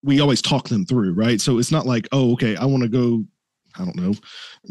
we 0.02 0.20
always 0.20 0.42
talk 0.42 0.68
them 0.68 0.86
through, 0.86 1.14
right? 1.14 1.40
So 1.40 1.58
it's 1.58 1.70
not 1.70 1.86
like, 1.86 2.08
oh, 2.12 2.32
okay, 2.32 2.56
I 2.56 2.64
want 2.64 2.82
to 2.82 2.88
go, 2.88 3.24
I 3.76 3.84
don't 3.84 3.96
know, 3.96 4.14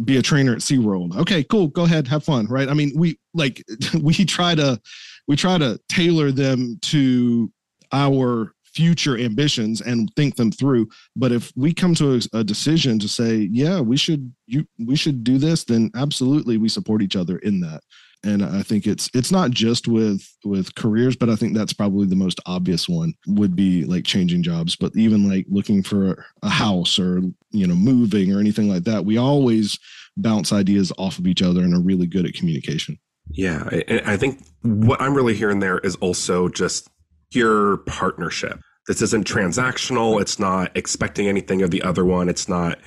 be 0.03 0.17
a 0.17 0.21
trainer 0.21 0.53
at 0.53 0.59
SeaWorld. 0.59 1.15
Okay, 1.17 1.43
cool, 1.43 1.67
go 1.67 1.83
ahead, 1.83 2.07
have 2.07 2.23
fun, 2.23 2.47
right? 2.47 2.69
I 2.69 2.73
mean, 2.73 2.93
we 2.95 3.19
like 3.33 3.63
we 4.01 4.13
try 4.13 4.55
to 4.55 4.79
we 5.27 5.35
try 5.35 5.57
to 5.57 5.79
tailor 5.89 6.31
them 6.31 6.77
to 6.81 7.51
our 7.91 8.53
future 8.73 9.17
ambitions 9.17 9.81
and 9.81 10.11
think 10.15 10.35
them 10.35 10.51
through. 10.51 10.89
But 11.15 11.31
if 11.31 11.51
we 11.55 11.73
come 11.73 11.93
to 11.95 12.15
a, 12.15 12.39
a, 12.39 12.43
decision 12.43 12.99
to 12.99 13.07
say 13.07 13.47
yeah 13.51 13.79
we 13.79 13.97
should 13.97 14.33
you 14.47 14.65
we 14.79 14.95
should 14.95 15.23
do 15.23 15.37
this 15.37 15.63
then 15.63 15.91
absolutely 15.95 16.57
we 16.57 16.69
support 16.69 17.01
each 17.01 17.15
other 17.15 17.37
in 17.39 17.61
that. 17.61 17.81
And 18.25 18.43
i 18.43 18.63
think 18.63 18.87
it's 18.87 19.09
it's 19.13 19.31
not 19.31 19.51
just 19.51 19.87
with 19.87 20.25
with 20.45 20.73
careers 20.75 21.15
but 21.15 21.29
i 21.29 21.35
think 21.35 21.53
that's 21.53 21.73
probably 21.73 22.07
the 22.07 22.15
most 22.15 22.39
obvious 22.45 22.87
one 22.87 23.13
would 23.27 23.55
be 23.55 23.85
like 23.85 24.05
changing 24.05 24.43
jobs. 24.43 24.75
But 24.75 24.95
even 24.95 25.29
like 25.29 25.45
looking 25.49 25.83
for 25.83 26.25
a 26.41 26.49
house 26.49 26.97
or 26.97 27.21
you 27.51 27.67
know 27.67 27.75
moving 27.75 28.33
or 28.33 28.39
anything 28.39 28.69
like 28.69 28.83
that 28.85 29.05
we 29.05 29.17
always 29.17 29.77
bounce 30.17 30.51
ideas 30.53 30.91
off 30.97 31.19
of 31.19 31.27
each 31.27 31.41
other 31.41 31.61
and 31.61 31.73
are 31.73 31.81
really 31.81 32.07
good 32.07 32.25
at 32.25 32.33
communication 32.33 32.97
yeah 33.29 33.67
i 34.05 34.17
think 34.17 34.43
what 34.61 35.01
i'm 35.01 35.13
really 35.13 35.33
hearing 35.33 35.59
there 35.59 35.79
is 35.79 35.95
also 35.97 36.47
just 36.49 36.89
pure 37.33 37.77
partnership. 37.77 38.61
This 38.87 39.01
isn't 39.01 39.25
transactional. 39.25 40.21
It's 40.21 40.37
not 40.37 40.75
expecting 40.77 41.27
anything 41.27 41.63
of 41.63 41.71
the 41.71 41.81
other 41.81 42.05
one. 42.05 42.29
It's 42.29 42.47
not, 42.47 42.77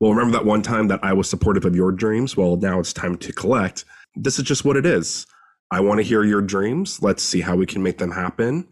well, 0.00 0.12
remember 0.12 0.38
that 0.38 0.46
one 0.46 0.62
time 0.62 0.88
that 0.88 1.00
I 1.02 1.12
was 1.12 1.28
supportive 1.28 1.64
of 1.64 1.74
your 1.74 1.90
dreams? 1.90 2.36
Well, 2.36 2.56
now 2.56 2.78
it's 2.78 2.92
time 2.92 3.16
to 3.18 3.32
collect. 3.32 3.84
This 4.14 4.38
is 4.38 4.44
just 4.44 4.64
what 4.64 4.76
it 4.76 4.86
is. 4.86 5.26
I 5.72 5.80
want 5.80 5.98
to 5.98 6.04
hear 6.04 6.22
your 6.22 6.40
dreams. 6.40 7.02
Let's 7.02 7.22
see 7.22 7.40
how 7.40 7.56
we 7.56 7.66
can 7.66 7.82
make 7.82 7.98
them 7.98 8.12
happen. 8.12 8.68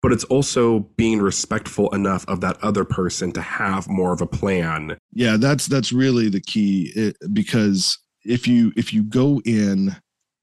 But 0.00 0.10
it's 0.10 0.24
also 0.24 0.80
being 0.96 1.20
respectful 1.20 1.88
enough 1.94 2.24
of 2.26 2.40
that 2.40 2.56
other 2.60 2.84
person 2.84 3.30
to 3.32 3.40
have 3.40 3.88
more 3.88 4.12
of 4.12 4.20
a 4.20 4.26
plan. 4.26 4.98
Yeah, 5.12 5.36
that's 5.36 5.66
that's 5.66 5.92
really 5.92 6.28
the 6.28 6.40
key 6.40 6.90
it, 6.96 7.16
because 7.32 7.98
if 8.24 8.48
you 8.48 8.72
if 8.76 8.92
you 8.92 9.04
go 9.04 9.40
in 9.44 9.94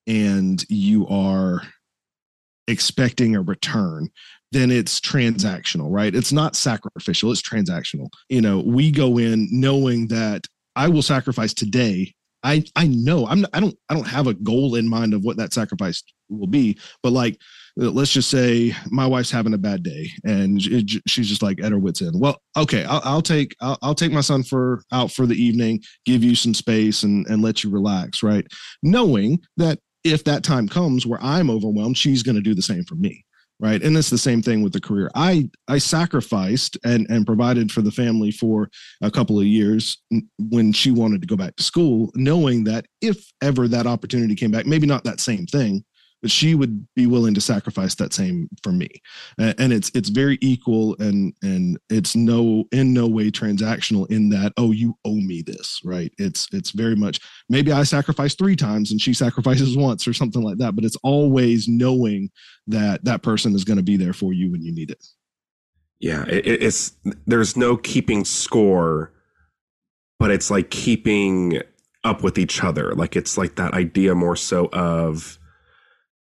and 0.10 0.66
you 0.70 1.08
are 1.08 1.62
expecting 2.68 3.36
a 3.36 3.42
return, 3.42 4.10
then 4.52 4.72
it's 4.72 5.00
transactional, 5.00 5.88
right? 5.90 6.16
It's 6.16 6.32
not 6.32 6.56
sacrificial, 6.56 7.32
it's 7.32 7.42
transactional. 7.42 8.10
You 8.28 8.42
know, 8.42 8.60
we 8.60 8.92
go 8.92 9.20
in 9.20 9.48
knowing 9.52 10.08
that 10.08 10.48
I 10.76 10.88
will 10.88 11.04
sacrifice 11.04 11.54
today. 11.54 12.14
I 12.42 12.64
I 12.76 12.88
know 12.88 13.28
I'm 13.28 13.46
I 13.54 13.60
don't 13.60 13.76
I 13.90 13.94
don't 13.94 14.08
have 14.08 14.28
a 14.28 14.34
goal 14.34 14.76
in 14.76 14.88
mind 14.88 15.14
of 15.14 15.24
what 15.24 15.36
that 15.38 15.54
sacrifice 15.54 16.02
will 16.30 16.48
be, 16.48 16.80
but 17.04 17.12
like 17.12 17.38
uh, 17.80 17.92
let's 17.92 18.14
just 18.14 18.30
say 18.30 18.74
my 18.88 19.06
wife's 19.06 19.30
having 19.30 19.54
a 19.54 19.58
bad 19.58 19.84
day 19.84 20.10
and 20.24 20.62
she's 20.62 21.28
just 21.28 21.44
like 21.44 21.62
at 21.62 21.74
her 21.74 21.80
wits 21.80 22.02
end. 22.02 22.14
Well, 22.16 22.38
okay, 22.56 22.86
I'll, 22.86 23.02
I'll 23.04 23.22
take 23.22 23.56
I'll, 23.60 23.78
I'll, 23.82 23.96
take 23.96 24.14
my 24.14 24.22
son 24.22 24.44
for 24.44 24.84
out 24.94 25.12
for 25.12 25.26
the 25.26 25.36
evening, 25.36 25.82
give 26.06 26.24
you 26.24 26.34
some 26.34 26.54
space 26.54 27.04
and 27.04 27.28
and 27.28 27.42
let 27.42 27.62
you 27.62 27.70
relax, 27.70 28.24
right? 28.24 28.48
Knowing 28.82 29.42
that 29.58 29.80
if 30.04 30.24
that 30.26 30.44
time 30.44 30.68
comes 30.68 31.06
where 31.06 31.22
I'm 31.22 31.50
overwhelmed, 31.50 31.98
she's 31.98 32.24
going 32.24 32.36
to 32.36 32.42
do 32.42 32.56
the 32.56 32.62
same 32.62 32.84
for 32.84 32.96
me. 32.96 33.26
Right. 33.62 33.84
And 33.84 33.98
it's 33.98 34.10
the 34.10 34.18
same 34.18 34.42
thing 34.42 34.64
with 34.64 34.72
the 34.72 34.80
career. 34.80 35.12
I 35.16 35.50
I 35.68 35.80
sacrificed 35.80 36.78
and 36.86 37.06
and 37.10 37.26
provided 37.26 37.74
for 37.74 37.82
the 37.82 37.92
family 37.92 38.32
for 38.32 38.70
a 39.02 39.12
couple 39.12 39.38
of 39.38 39.46
years 39.46 40.02
when 40.38 40.72
she 40.72 40.92
wanted 40.92 41.20
to 41.22 41.28
go 41.28 41.36
back 41.36 41.58
to 41.58 41.64
school, 41.64 42.10
knowing 42.16 42.64
that 42.64 42.86
if 43.02 43.22
ever 43.42 43.68
that 43.68 43.86
opportunity 43.86 44.34
came 44.34 44.52
back, 44.52 44.66
maybe 44.66 44.88
not 44.88 45.04
that 45.04 45.20
same 45.20 45.46
thing, 45.46 45.84
but 46.22 46.32
she 46.32 46.56
would 46.56 46.88
be 46.96 47.08
willing 47.08 47.34
to 47.34 47.42
sacrifice 47.42 47.96
that 47.96 48.14
same 48.14 48.50
for 48.64 48.72
me. 48.72 48.90
And 49.38 49.72
it's 49.74 49.92
it's 49.94 50.10
very 50.10 50.38
equal 50.42 50.96
and 51.00 51.34
and 51.42 51.78
it's 51.90 52.16
no 52.16 52.66
in 52.72 52.94
no 52.94 53.08
way 53.08 53.32
transactional 53.32 54.10
in 54.12 54.30
that 54.30 54.54
oh 54.58 54.72
you 54.72 54.96
owe 55.06 55.16
me 55.16 55.42
this 55.42 55.80
right? 55.84 56.12
It's 56.18 56.48
it's 56.52 56.72
very 56.72 56.96
much 56.96 57.20
maybe 57.50 57.72
i 57.72 57.84
sacrifice 57.84 58.36
three 58.36 58.56
times 58.56 58.92
and 58.92 59.02
she 59.02 59.14
sacrifices 59.26 59.78
once 59.78 60.08
or 60.08 60.14
something 60.14 60.42
like 60.42 60.58
that 60.58 60.76
but 60.76 60.86
it's 60.86 60.98
always 61.04 61.68
knowing 61.68 62.30
that 62.68 63.04
that 63.06 63.24
person 63.24 63.56
is 63.56 63.64
going 63.64 63.78
to 63.78 63.84
be 63.84 63.98
there 63.98 64.14
for 64.14 64.34
you 64.34 64.52
when 64.52 64.62
you 64.62 64.74
need 64.74 64.92
it. 64.92 65.06
Yeah 66.00 66.26
it, 66.28 66.46
it's 66.46 66.94
there's 67.26 67.56
no 67.58 67.78
keeping 67.78 68.26
score 68.26 69.14
but 70.20 70.32
it's 70.32 70.52
like 70.52 70.70
keeping 70.70 71.62
up 72.04 72.24
with 72.24 72.38
each 72.38 72.64
other. 72.64 72.94
Like 72.94 73.16
it's 73.16 73.38
like 73.38 73.56
that 73.56 73.74
idea 73.74 74.16
more 74.16 74.36
so 74.36 74.70
of 74.72 75.38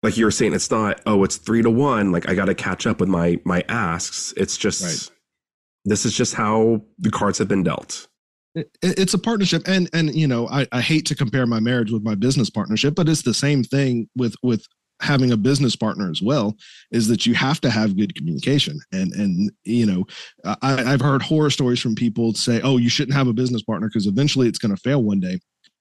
like 0.06 0.16
you 0.16 0.24
were 0.24 0.30
saying, 0.30 0.54
it's 0.54 0.70
not, 0.70 1.00
oh, 1.04 1.24
it's 1.24 1.36
three 1.36 1.62
to 1.62 1.70
one. 1.70 2.12
Like 2.12 2.28
I 2.28 2.36
got 2.36 2.44
to 2.44 2.54
catch 2.54 2.86
up 2.86 3.00
with 3.00 3.08
my 3.08 3.40
my 3.44 3.64
asks. 3.68 4.32
It's 4.36 4.56
just 4.56 4.84
right. 4.84 5.16
this 5.84 6.06
is 6.06 6.16
just 6.16 6.32
how 6.32 6.80
the 7.00 7.10
cards 7.10 7.38
have 7.38 7.48
been 7.48 7.64
dealt. 7.64 8.06
It's 8.82 9.14
a 9.14 9.18
partnership, 9.18 9.66
and 9.66 9.90
and 9.92 10.14
you 10.14 10.28
know, 10.28 10.48
I, 10.48 10.68
I 10.70 10.80
hate 10.80 11.06
to 11.06 11.16
compare 11.16 11.44
my 11.44 11.58
marriage 11.58 11.90
with 11.90 12.04
my 12.04 12.14
business 12.14 12.48
partnership, 12.48 12.94
but 12.94 13.08
it's 13.08 13.22
the 13.22 13.34
same 13.34 13.64
thing 13.64 14.08
with 14.14 14.36
with 14.44 14.64
having 15.00 15.32
a 15.32 15.36
business 15.36 15.74
partner 15.74 16.08
as 16.08 16.22
well 16.22 16.56
is 16.92 17.08
that 17.08 17.26
you 17.26 17.34
have 17.34 17.60
to 17.60 17.68
have 17.68 17.98
good 17.98 18.14
communication 18.14 18.80
and 18.92 19.12
and 19.12 19.52
you 19.64 19.84
know 19.84 20.06
I, 20.62 20.90
i've 20.90 21.02
heard 21.02 21.20
horror 21.20 21.50
stories 21.50 21.80
from 21.80 21.94
people 21.94 22.32
say 22.32 22.62
oh 22.62 22.78
you 22.78 22.88
shouldn't 22.88 23.14
have 23.14 23.28
a 23.28 23.34
business 23.34 23.60
partner 23.60 23.88
because 23.88 24.06
eventually 24.06 24.48
it's 24.48 24.58
going 24.58 24.74
to 24.74 24.80
fail 24.80 25.02
one 25.02 25.20
day 25.20 25.38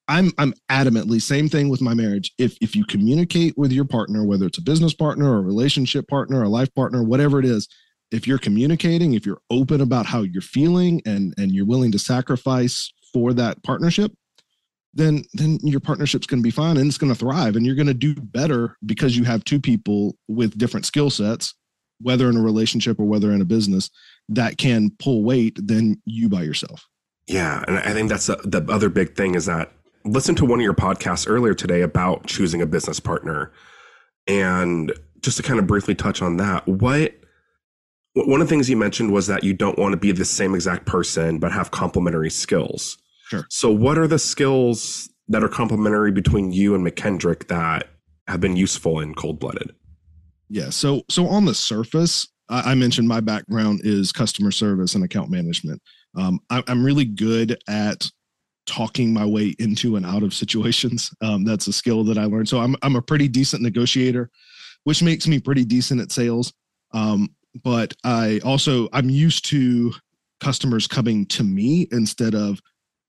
I'm 0.08 0.32
I'm 0.38 0.54
adamantly 0.70 1.22
same 1.22 1.50
thing 1.50 1.70
with 1.70 1.82
my 1.82 1.94
marriage. 1.94 2.34
If 2.38 2.58
if 2.62 2.76
you 2.76 2.86
communicate 2.86 3.58
with 3.58 3.72
your 3.72 3.86
partner, 3.86 4.26
whether 4.26 4.46
it's 4.46 4.58
a 4.58 4.64
business 4.64 4.94
partner 4.94 5.32
or 5.32 5.38
a 5.38 5.42
relationship 5.42 6.08
partner, 6.08 6.40
or 6.40 6.44
a 6.44 6.50
life 6.50 6.74
partner, 6.76 7.04
whatever 7.04 7.40
it 7.40 7.46
is, 7.46 7.68
if 8.12 8.28
you're 8.28 8.38
communicating, 8.38 9.14
if 9.14 9.26
you're 9.26 9.42
open 9.50 9.82
about 9.82 10.06
how 10.06 10.22
you're 10.22 10.42
feeling 10.42 11.02
and 11.06 11.34
and 11.38 11.52
you're 11.52 11.66
willing 11.66 11.92
to 11.92 12.00
sacrifice 12.00 12.94
for 13.14 13.34
that 13.34 13.64
partnership, 13.64 14.12
then 14.94 15.24
then 15.34 15.58
your 15.64 15.80
partnership's 15.80 16.28
going 16.28 16.42
to 16.42 16.48
be 16.48 16.52
fine 16.52 16.78
and 16.78 16.88
it's 16.88 16.98
going 16.98 17.14
to 17.14 17.20
thrive 17.20 17.56
and 17.56 17.66
you're 17.66 17.76
going 17.76 17.88
to 17.88 17.94
do 17.94 18.14
better 18.16 18.78
because 18.86 19.18
you 19.18 19.24
have 19.24 19.44
two 19.44 19.60
people 19.60 20.16
with 20.28 20.58
different 20.58 20.86
skill 20.86 21.10
sets, 21.10 21.56
whether 22.00 22.30
in 22.30 22.38
a 22.38 22.42
relationship 22.42 23.00
or 23.00 23.06
whether 23.06 23.32
in 23.32 23.42
a 23.42 23.46
business, 23.46 23.90
that 24.30 24.58
can 24.58 24.92
pull 25.00 25.24
weight 25.24 25.58
than 25.62 26.02
you 26.06 26.30
by 26.30 26.44
yourself. 26.44 26.86
Yeah, 27.28 27.64
and 27.68 27.80
I 27.80 27.92
think 27.92 28.10
that's 28.10 28.28
the 28.28 28.66
other 28.70 28.90
big 28.90 29.16
thing 29.16 29.34
is 29.34 29.48
that 29.48 29.72
listened 30.06 30.38
to 30.38 30.46
one 30.46 30.60
of 30.60 30.64
your 30.64 30.74
podcasts 30.74 31.30
earlier 31.30 31.54
today 31.54 31.82
about 31.82 32.28
choosing 32.28 32.62
a 32.62 32.66
business 32.66 33.00
partner. 33.00 33.52
And 34.28 34.94
just 35.20 35.38
to 35.38 35.44
kind 35.44 35.60
of 35.60 35.68
briefly 35.68 35.96
touch 35.96 36.22
on 36.22 36.38
that, 36.38 36.68
what 36.68 37.14
one 38.14 38.40
of 38.40 38.48
the 38.48 38.50
things 38.50 38.70
you 38.70 38.78
mentioned 38.78 39.12
was 39.12 39.28
that 39.28 39.44
you 39.44 39.54
don't 39.54 39.78
want 39.78 39.92
to 39.92 39.98
be 39.98 40.12
the 40.12 40.24
same 40.24 40.56
exact 40.56 40.86
person 40.86 41.40
but 41.40 41.52
have 41.52 41.72
complementary 41.72 42.30
skills. 42.30 42.98
Sure. 43.28 43.46
So 43.50 43.72
what 43.72 43.98
are 43.98 44.08
the 44.08 44.20
skills 44.20 45.10
that 45.28 45.44
are 45.44 45.50
complementary 45.50 46.12
between 46.12 46.52
you 46.52 46.76
and 46.76 46.86
McKendrick 46.86 47.48
that 47.48 47.90
have 48.28 48.40
been 48.40 48.56
useful 48.56 49.00
in 49.00 49.16
cold 49.16 49.40
blooded? 49.40 49.76
Yeah. 50.50 50.70
So 50.70 51.02
so 51.10 51.28
on 51.28 51.46
the 51.46 51.56
surface, 51.56 52.28
I, 52.50 52.72
I 52.72 52.76
mentioned 52.76 53.08
my 53.08 53.20
background 53.20 53.82
is 53.84 54.12
customer 54.12 54.52
service 54.52 54.96
and 54.96 55.04
account 55.04 55.30
management. 55.30 55.82
Um, 56.16 56.40
I, 56.50 56.64
I'm 56.68 56.86
really 56.86 57.06
good 57.06 57.58
at 57.68 58.10
talking 58.66 59.14
my 59.14 59.26
way 59.26 59.56
into 59.60 59.96
and 59.96 60.06
out 60.06 60.24
of 60.24 60.34
situations. 60.34 61.12
Um, 61.22 61.44
that's 61.44 61.68
a 61.68 61.74
skill 61.74 62.04
that 62.06 62.18
I 62.18 62.26
learned. 62.26 62.50
So 62.50 62.60
I'm 62.60 62.76
I'm 62.82 62.96
a 62.96 63.02
pretty 63.02 63.28
decent 63.28 63.62
negotiator, 63.62 64.30
which 64.84 65.04
makes 65.04 65.28
me 65.28 65.40
pretty 65.40 65.66
decent 65.66 66.02
at 66.02 66.12
sales. 66.12 66.54
Um, 66.92 67.30
but 67.64 67.94
I 68.04 68.40
also 68.44 68.90
I'm 68.94 69.10
used 69.10 69.46
to 69.50 69.94
customers 70.40 70.88
coming 70.88 71.26
to 71.28 71.44
me 71.44 71.88
instead 71.92 72.36
of 72.36 72.60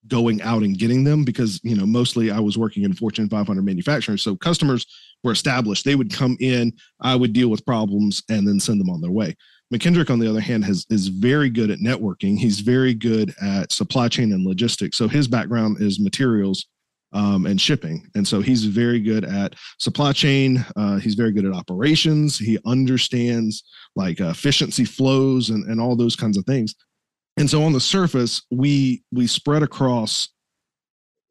going 0.08 0.40
out 0.42 0.62
and 0.62 0.78
getting 0.78 1.02
them 1.02 1.24
because 1.24 1.60
you 1.64 1.74
know 1.74 1.86
mostly 1.86 2.30
I 2.30 2.38
was 2.38 2.56
working 2.56 2.84
in 2.84 2.92
Fortune 2.92 3.28
500 3.28 3.62
manufacturers. 3.62 4.22
So 4.22 4.36
customers 4.36 4.86
were 5.24 5.32
established. 5.32 5.84
They 5.84 5.96
would 5.96 6.12
come 6.12 6.36
in, 6.40 6.72
I 7.00 7.16
would 7.16 7.32
deal 7.32 7.48
with 7.48 7.66
problems, 7.66 8.22
and 8.28 8.46
then 8.46 8.60
send 8.60 8.80
them 8.80 8.90
on 8.90 9.00
their 9.00 9.10
way. 9.10 9.34
McKendrick, 9.74 10.10
on 10.10 10.20
the 10.20 10.28
other 10.28 10.40
hand, 10.40 10.64
has 10.64 10.86
is 10.90 11.08
very 11.08 11.50
good 11.50 11.70
at 11.70 11.80
networking. 11.80 12.38
He's 12.38 12.60
very 12.60 12.94
good 12.94 13.34
at 13.42 13.72
supply 13.72 14.08
chain 14.08 14.32
and 14.32 14.44
logistics. 14.44 14.96
So 14.96 15.08
his 15.08 15.26
background 15.26 15.80
is 15.80 15.98
materials 15.98 16.66
um, 17.12 17.46
and 17.46 17.60
shipping, 17.60 18.08
and 18.14 18.26
so 18.26 18.40
he's 18.40 18.64
very 18.64 19.00
good 19.00 19.24
at 19.24 19.54
supply 19.78 20.12
chain. 20.12 20.64
Uh, 20.76 20.98
he's 20.98 21.14
very 21.14 21.32
good 21.32 21.44
at 21.44 21.52
operations. 21.52 22.38
He 22.38 22.58
understands 22.64 23.64
like 23.96 24.20
uh, 24.20 24.26
efficiency 24.26 24.84
flows 24.84 25.50
and 25.50 25.64
and 25.68 25.80
all 25.80 25.96
those 25.96 26.14
kinds 26.16 26.36
of 26.36 26.44
things. 26.44 26.74
And 27.36 27.50
so 27.50 27.62
on 27.64 27.72
the 27.72 27.80
surface, 27.80 28.42
we 28.50 29.02
we 29.12 29.26
spread 29.26 29.62
across 29.62 30.28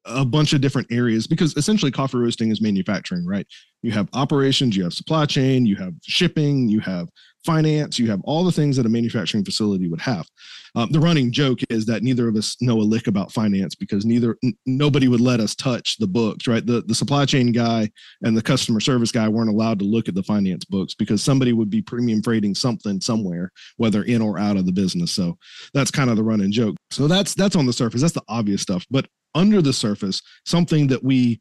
a 0.05 0.25
bunch 0.25 0.53
of 0.53 0.61
different 0.61 0.91
areas 0.91 1.25
because 1.25 1.55
essentially 1.57 1.91
coffee 1.91 2.17
roasting 2.17 2.51
is 2.51 2.61
manufacturing, 2.61 3.25
right? 3.25 3.47
You 3.81 3.91
have 3.91 4.07
operations, 4.13 4.77
you 4.77 4.83
have 4.83 4.93
supply 4.93 5.25
chain, 5.25 5.65
you 5.65 5.75
have 5.77 5.93
shipping, 6.03 6.69
you 6.69 6.79
have 6.81 7.09
finance, 7.45 7.99
you 7.99 8.09
have 8.09 8.21
all 8.23 8.43
the 8.43 8.51
things 8.51 8.75
that 8.77 8.85
a 8.85 8.89
manufacturing 8.89 9.45
facility 9.45 9.87
would 9.87 10.01
have. 10.01 10.27
Um, 10.75 10.91
the 10.91 10.99
running 10.99 11.31
joke 11.31 11.59
is 11.69 11.85
that 11.85 12.03
neither 12.03 12.27
of 12.27 12.35
us 12.35 12.57
know 12.61 12.79
a 12.79 12.83
lick 12.83 13.07
about 13.07 13.31
finance 13.31 13.75
because 13.75 14.05
neither 14.05 14.37
n- 14.43 14.57
nobody 14.65 15.07
would 15.07 15.21
let 15.21 15.39
us 15.39 15.55
touch 15.55 15.97
the 15.97 16.07
books, 16.07 16.47
right? 16.47 16.65
The 16.65 16.81
the 16.81 16.95
supply 16.95 17.25
chain 17.25 17.53
guy 17.53 17.89
and 18.23 18.35
the 18.35 18.41
customer 18.41 18.81
service 18.81 19.11
guy 19.11 19.29
weren't 19.29 19.49
allowed 19.49 19.79
to 19.79 19.85
look 19.85 20.09
at 20.09 20.15
the 20.15 20.23
finance 20.23 20.65
books 20.65 20.93
because 20.93 21.23
somebody 21.23 21.53
would 21.53 21.69
be 21.69 21.81
premium 21.81 22.21
freighting 22.21 22.53
something 22.53 22.99
somewhere, 22.99 23.51
whether 23.77 24.03
in 24.03 24.21
or 24.21 24.37
out 24.37 24.57
of 24.57 24.65
the 24.65 24.73
business. 24.73 25.11
So 25.11 25.37
that's 25.73 25.91
kind 25.91 26.09
of 26.09 26.17
the 26.17 26.23
running 26.23 26.51
joke. 26.51 26.75
So 26.91 27.07
that's 27.07 27.33
that's 27.33 27.55
on 27.55 27.65
the 27.65 27.73
surface. 27.73 28.01
That's 28.01 28.13
the 28.13 28.23
obvious 28.27 28.61
stuff. 28.61 28.85
But 28.91 29.07
under 29.33 29.61
the 29.61 29.73
surface, 29.73 30.21
something 30.45 30.87
that 30.87 31.03
we 31.03 31.39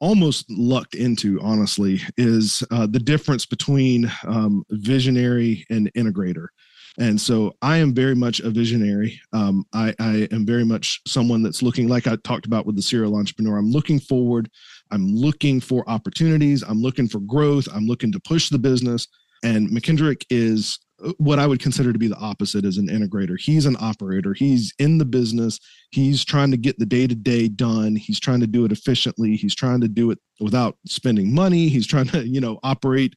almost 0.00 0.50
lucked 0.50 0.94
into, 0.94 1.40
honestly, 1.40 2.00
is 2.16 2.62
uh, 2.70 2.86
the 2.86 2.98
difference 2.98 3.46
between 3.46 4.10
um, 4.26 4.64
visionary 4.70 5.64
and 5.70 5.92
integrator. 5.94 6.48
And 6.98 7.20
so 7.20 7.54
I 7.60 7.76
am 7.76 7.92
very 7.92 8.14
much 8.14 8.40
a 8.40 8.50
visionary. 8.50 9.20
Um, 9.32 9.66
I, 9.74 9.94
I, 9.98 10.28
am 10.32 10.46
very 10.46 10.64
much 10.64 11.00
someone 11.06 11.42
that's 11.42 11.62
looking, 11.62 11.88
like 11.88 12.06
I 12.06 12.16
talked 12.16 12.46
about 12.46 12.64
with 12.64 12.74
the 12.74 12.82
serial 12.82 13.16
entrepreneur, 13.16 13.58
I'm 13.58 13.70
looking 13.70 14.00
forward. 14.00 14.50
I'm 14.90 15.14
looking 15.14 15.60
for 15.60 15.88
opportunities. 15.90 16.62
I'm 16.62 16.80
looking 16.80 17.08
for 17.08 17.20
growth. 17.20 17.68
I'm 17.74 17.86
looking 17.86 18.12
to 18.12 18.20
push 18.20 18.48
the 18.48 18.58
business. 18.58 19.08
And 19.44 19.68
McKendrick 19.68 20.24
is 20.30 20.78
what 21.18 21.38
I 21.38 21.46
would 21.46 21.60
consider 21.60 21.92
to 21.92 21.98
be 21.98 22.08
the 22.08 22.16
opposite 22.16 22.64
is 22.64 22.78
an 22.78 22.88
integrator. 22.88 23.38
He's 23.38 23.66
an 23.66 23.76
operator. 23.80 24.32
He's 24.32 24.72
in 24.78 24.98
the 24.98 25.04
business. 25.04 25.58
He's 25.90 26.24
trying 26.24 26.50
to 26.52 26.56
get 26.56 26.78
the 26.78 26.86
day 26.86 27.06
to 27.06 27.14
day 27.14 27.48
done. 27.48 27.96
He's 27.96 28.20
trying 28.20 28.40
to 28.40 28.46
do 28.46 28.64
it 28.64 28.72
efficiently. 28.72 29.36
He's 29.36 29.54
trying 29.54 29.80
to 29.82 29.88
do 29.88 30.10
it 30.10 30.18
without 30.40 30.76
spending 30.86 31.34
money. 31.34 31.68
He's 31.68 31.86
trying 31.86 32.06
to, 32.08 32.26
you 32.26 32.40
know, 32.40 32.58
operate 32.62 33.14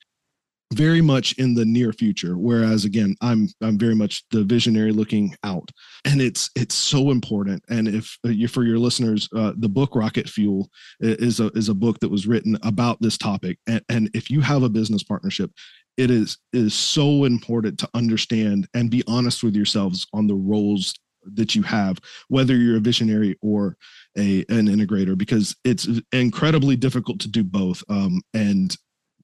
very 0.73 1.01
much 1.01 1.34
in 1.39 1.55
the 1.55 1.65
near 1.65 1.91
future 1.91 2.38
whereas 2.38 2.86
again 2.86 3.15
i'm 3.21 3.47
i'm 3.62 3.77
very 3.77 3.95
much 3.95 4.23
the 4.32 4.43
visionary 4.43 4.91
looking 4.91 5.36
out. 5.43 5.71
And 6.05 6.21
it's 6.21 6.49
it's 6.55 6.75
so 6.75 7.12
important. 7.12 7.63
And 7.69 7.88
if 7.88 8.17
uh, 8.25 8.29
you 8.29 8.47
for 8.47 8.63
your 8.63 8.77
listeners 8.77 9.27
uh, 9.36 9.53
the 9.58 9.69
book 9.69 9.95
rocket 9.95 10.29
fuel 10.29 10.69
is 10.99 11.39
a 11.39 11.47
is 11.49 11.69
a 11.69 11.73
book 11.73 11.99
that 11.99 12.10
was 12.10 12.27
written 12.27 12.58
about 12.63 13.01
this 13.01 13.17
topic. 13.17 13.58
And, 13.67 13.82
and 13.89 14.10
if 14.13 14.29
you 14.29 14.41
have 14.41 14.63
a 14.63 14.69
business 14.69 15.03
partnership 15.03 15.51
it 15.97 16.12
is 16.12 16.38
is 16.53 16.73
so 16.73 17.25
important 17.25 17.79
to 17.79 17.89
understand 17.93 18.67
and 18.73 18.91
be 18.91 19.03
honest 19.08 19.43
with 19.43 19.55
yourselves 19.55 20.08
on 20.13 20.27
the 20.27 20.36
roles 20.36 20.93
that 21.34 21.53
you 21.53 21.62
have 21.62 21.99
whether 22.29 22.55
you're 22.55 22.77
a 22.77 22.82
visionary 22.82 23.38
or 23.41 23.75
a 24.17 24.45
an 24.49 24.67
integrator 24.67 25.17
because 25.17 25.55
it's 25.65 25.88
incredibly 26.12 26.75
difficult 26.75 27.19
to 27.19 27.27
do 27.27 27.43
both. 27.43 27.84
Um, 27.89 28.21
and 28.34 28.75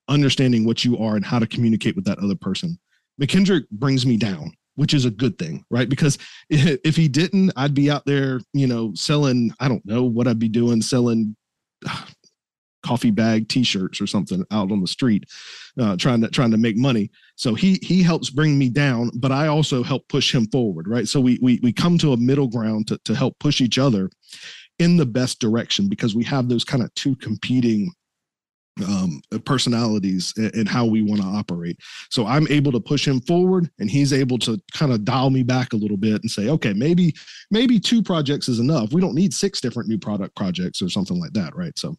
understanding 0.07 0.65
what 0.65 0.85
you 0.85 0.97
are 0.97 1.15
and 1.15 1.25
how 1.25 1.39
to 1.39 1.47
communicate 1.47 1.95
with 1.95 2.05
that 2.05 2.19
other 2.19 2.35
person. 2.35 2.77
Mckendrick 3.21 3.63
brings 3.71 4.05
me 4.05 4.17
down 4.17 4.51
which 4.77 4.93
is 4.93 5.05
a 5.05 5.11
good 5.11 5.37
thing 5.37 5.63
right? 5.69 5.87
Because 5.87 6.17
if 6.49 6.97
he 6.97 7.07
didn't 7.07 7.51
i'd 7.55 7.73
be 7.73 7.89
out 7.89 8.05
there 8.05 8.41
you 8.53 8.67
know 8.67 8.93
selling 8.93 9.53
i 9.61 9.69
don't 9.69 9.85
know 9.85 10.03
what 10.03 10.27
i'd 10.27 10.37
be 10.37 10.49
doing 10.49 10.81
selling 10.81 11.35
coffee 12.85 13.09
bag 13.09 13.49
t-shirts 13.49 13.99
or 13.99 14.05
something 14.05 14.45
out 14.51 14.71
on 14.71 14.79
the 14.79 14.87
street 14.87 15.23
uh, 15.79 15.97
trying 15.97 16.21
to 16.21 16.29
trying 16.29 16.51
to 16.51 16.57
make 16.57 16.77
money. 16.77 17.09
So 17.35 17.55
he 17.55 17.79
he 17.81 18.03
helps 18.03 18.29
bring 18.29 18.59
me 18.59 18.69
down 18.69 19.09
but 19.15 19.31
i 19.31 19.47
also 19.47 19.81
help 19.81 20.07
push 20.07 20.33
him 20.33 20.47
forward 20.51 20.87
right? 20.87 21.07
So 21.07 21.19
we 21.19 21.39
we, 21.41 21.59
we 21.63 21.73
come 21.73 21.97
to 21.97 22.13
a 22.13 22.17
middle 22.17 22.47
ground 22.47 22.87
to, 22.89 22.99
to 23.05 23.15
help 23.15 23.39
push 23.39 23.59
each 23.59 23.79
other 23.79 24.09
in 24.77 24.97
the 24.97 25.05
best 25.05 25.39
direction 25.39 25.89
because 25.89 26.15
we 26.15 26.23
have 26.25 26.47
those 26.47 26.63
kind 26.63 26.83
of 26.83 26.93
two 26.93 27.15
competing 27.15 27.91
um, 28.83 29.21
personalities 29.45 30.33
and 30.37 30.67
how 30.67 30.85
we 30.85 31.01
want 31.01 31.21
to 31.21 31.27
operate. 31.27 31.77
So 32.11 32.25
I'm 32.25 32.47
able 32.49 32.71
to 32.73 32.79
push 32.79 33.07
him 33.07 33.21
forward, 33.21 33.69
and 33.79 33.89
he's 33.89 34.11
able 34.11 34.37
to 34.39 34.59
kind 34.73 34.91
of 34.91 35.05
dial 35.05 35.29
me 35.29 35.43
back 35.43 35.73
a 35.73 35.77
little 35.77 35.97
bit 35.97 36.21
and 36.21 36.29
say, 36.29 36.49
okay, 36.49 36.73
maybe 36.73 37.13
maybe 37.51 37.79
two 37.79 38.01
projects 38.01 38.49
is 38.49 38.59
enough. 38.59 38.93
We 38.93 39.01
don't 39.01 39.15
need 39.15 39.33
six 39.33 39.61
different 39.61 39.89
new 39.89 39.97
product 39.97 40.35
projects 40.35 40.81
or 40.81 40.89
something 40.89 41.19
like 41.19 41.33
that, 41.33 41.55
right? 41.55 41.77
So 41.77 41.95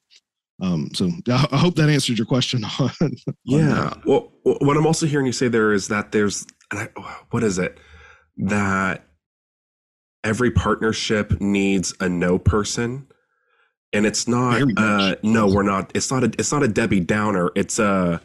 um, 0.60 0.90
so 0.94 1.10
I 1.28 1.56
hope 1.56 1.74
that 1.76 1.88
answered 1.88 2.18
your 2.18 2.26
question. 2.26 2.64
On, 2.78 2.90
yeah. 3.44 3.94
Well, 4.04 4.32
what 4.42 4.76
I'm 4.76 4.86
also 4.86 5.06
hearing 5.06 5.26
you 5.26 5.32
say 5.32 5.48
there 5.48 5.72
is 5.72 5.88
that 5.88 6.12
there's, 6.12 6.46
what 7.30 7.42
is 7.42 7.58
it? 7.58 7.78
That 8.38 9.06
every 10.24 10.50
partnership 10.50 11.40
needs 11.40 11.94
a 12.00 12.08
no 12.08 12.38
person. 12.38 13.06
And 13.92 14.04
it's 14.04 14.28
not, 14.28 14.62
uh, 14.76 15.16
no, 15.22 15.46
we're 15.46 15.62
not, 15.62 15.90
it's 15.94 16.10
not 16.10 16.24
a, 16.24 16.26
it's 16.38 16.52
not 16.52 16.62
a 16.62 16.68
Debbie 16.68 17.00
Downer. 17.00 17.50
It's 17.54 17.78
a, 17.78 18.20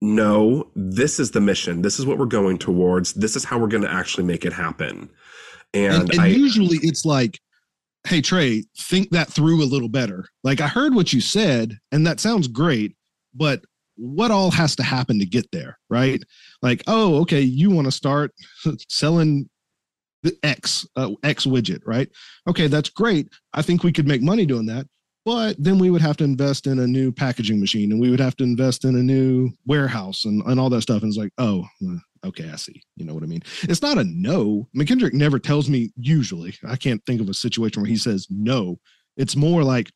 no, 0.00 0.70
this 0.74 1.18
is 1.18 1.30
the 1.30 1.40
mission. 1.40 1.82
This 1.82 1.98
is 1.98 2.06
what 2.06 2.18
we're 2.18 2.26
going 2.26 2.58
towards. 2.58 3.14
This 3.14 3.36
is 3.36 3.44
how 3.44 3.58
we're 3.58 3.68
going 3.68 3.84
to 3.84 3.92
actually 3.92 4.24
make 4.24 4.44
it 4.44 4.52
happen. 4.52 5.08
And, 5.72 5.94
and, 5.94 6.10
and 6.12 6.20
I, 6.20 6.26
usually 6.26 6.78
it's 6.82 7.04
like, 7.04 7.38
hey 8.06 8.20
trey 8.20 8.64
think 8.78 9.10
that 9.10 9.28
through 9.28 9.62
a 9.62 9.66
little 9.66 9.88
better 9.88 10.24
like 10.44 10.60
i 10.60 10.68
heard 10.68 10.94
what 10.94 11.12
you 11.12 11.20
said 11.20 11.76
and 11.92 12.06
that 12.06 12.20
sounds 12.20 12.46
great 12.46 12.94
but 13.34 13.60
what 13.96 14.30
all 14.30 14.50
has 14.50 14.76
to 14.76 14.82
happen 14.82 15.18
to 15.18 15.26
get 15.26 15.50
there 15.50 15.78
right 15.90 16.22
like 16.62 16.82
oh 16.86 17.16
okay 17.20 17.40
you 17.40 17.70
want 17.70 17.86
to 17.86 17.92
start 17.92 18.30
selling 18.88 19.48
the 20.22 20.36
x 20.42 20.86
uh, 20.96 21.10
x 21.22 21.46
widget 21.46 21.80
right 21.86 22.08
okay 22.48 22.66
that's 22.66 22.90
great 22.90 23.28
i 23.54 23.62
think 23.62 23.82
we 23.82 23.92
could 23.92 24.08
make 24.08 24.22
money 24.22 24.46
doing 24.46 24.66
that 24.66 24.86
but 25.24 25.56
then 25.58 25.78
we 25.78 25.90
would 25.90 26.00
have 26.00 26.16
to 26.16 26.24
invest 26.24 26.66
in 26.66 26.78
a 26.78 26.86
new 26.86 27.12
packaging 27.12 27.60
machine 27.60 27.92
and 27.92 28.00
we 28.00 28.10
would 28.10 28.20
have 28.20 28.36
to 28.36 28.44
invest 28.44 28.84
in 28.84 28.96
a 28.96 29.02
new 29.02 29.50
warehouse 29.66 30.24
and, 30.24 30.42
and 30.46 30.58
all 30.58 30.70
that 30.70 30.82
stuff 30.82 31.02
and 31.02 31.10
it's 31.10 31.18
like 31.18 31.32
oh 31.38 31.64
okay, 32.24 32.50
I 32.50 32.56
see. 32.56 32.82
You 32.96 33.04
know 33.04 33.14
what 33.14 33.22
I 33.22 33.26
mean? 33.26 33.42
It's 33.62 33.82
not 33.82 33.98
a 33.98 34.04
no. 34.04 34.68
McKendrick 34.76 35.12
never 35.12 35.38
tells 35.38 35.68
me 35.68 35.92
usually. 35.96 36.54
I 36.66 36.76
can't 36.76 37.04
think 37.06 37.20
of 37.20 37.28
a 37.28 37.34
situation 37.34 37.82
where 37.82 37.88
he 37.88 37.96
says 37.96 38.26
no. 38.30 38.78
It's 39.16 39.36
more 39.36 39.64
like, 39.64 39.90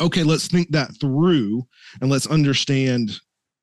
okay, 0.00 0.22
let's 0.22 0.48
think 0.48 0.70
that 0.72 0.90
through 1.00 1.66
and 2.00 2.10
let's 2.10 2.26
understand 2.26 3.12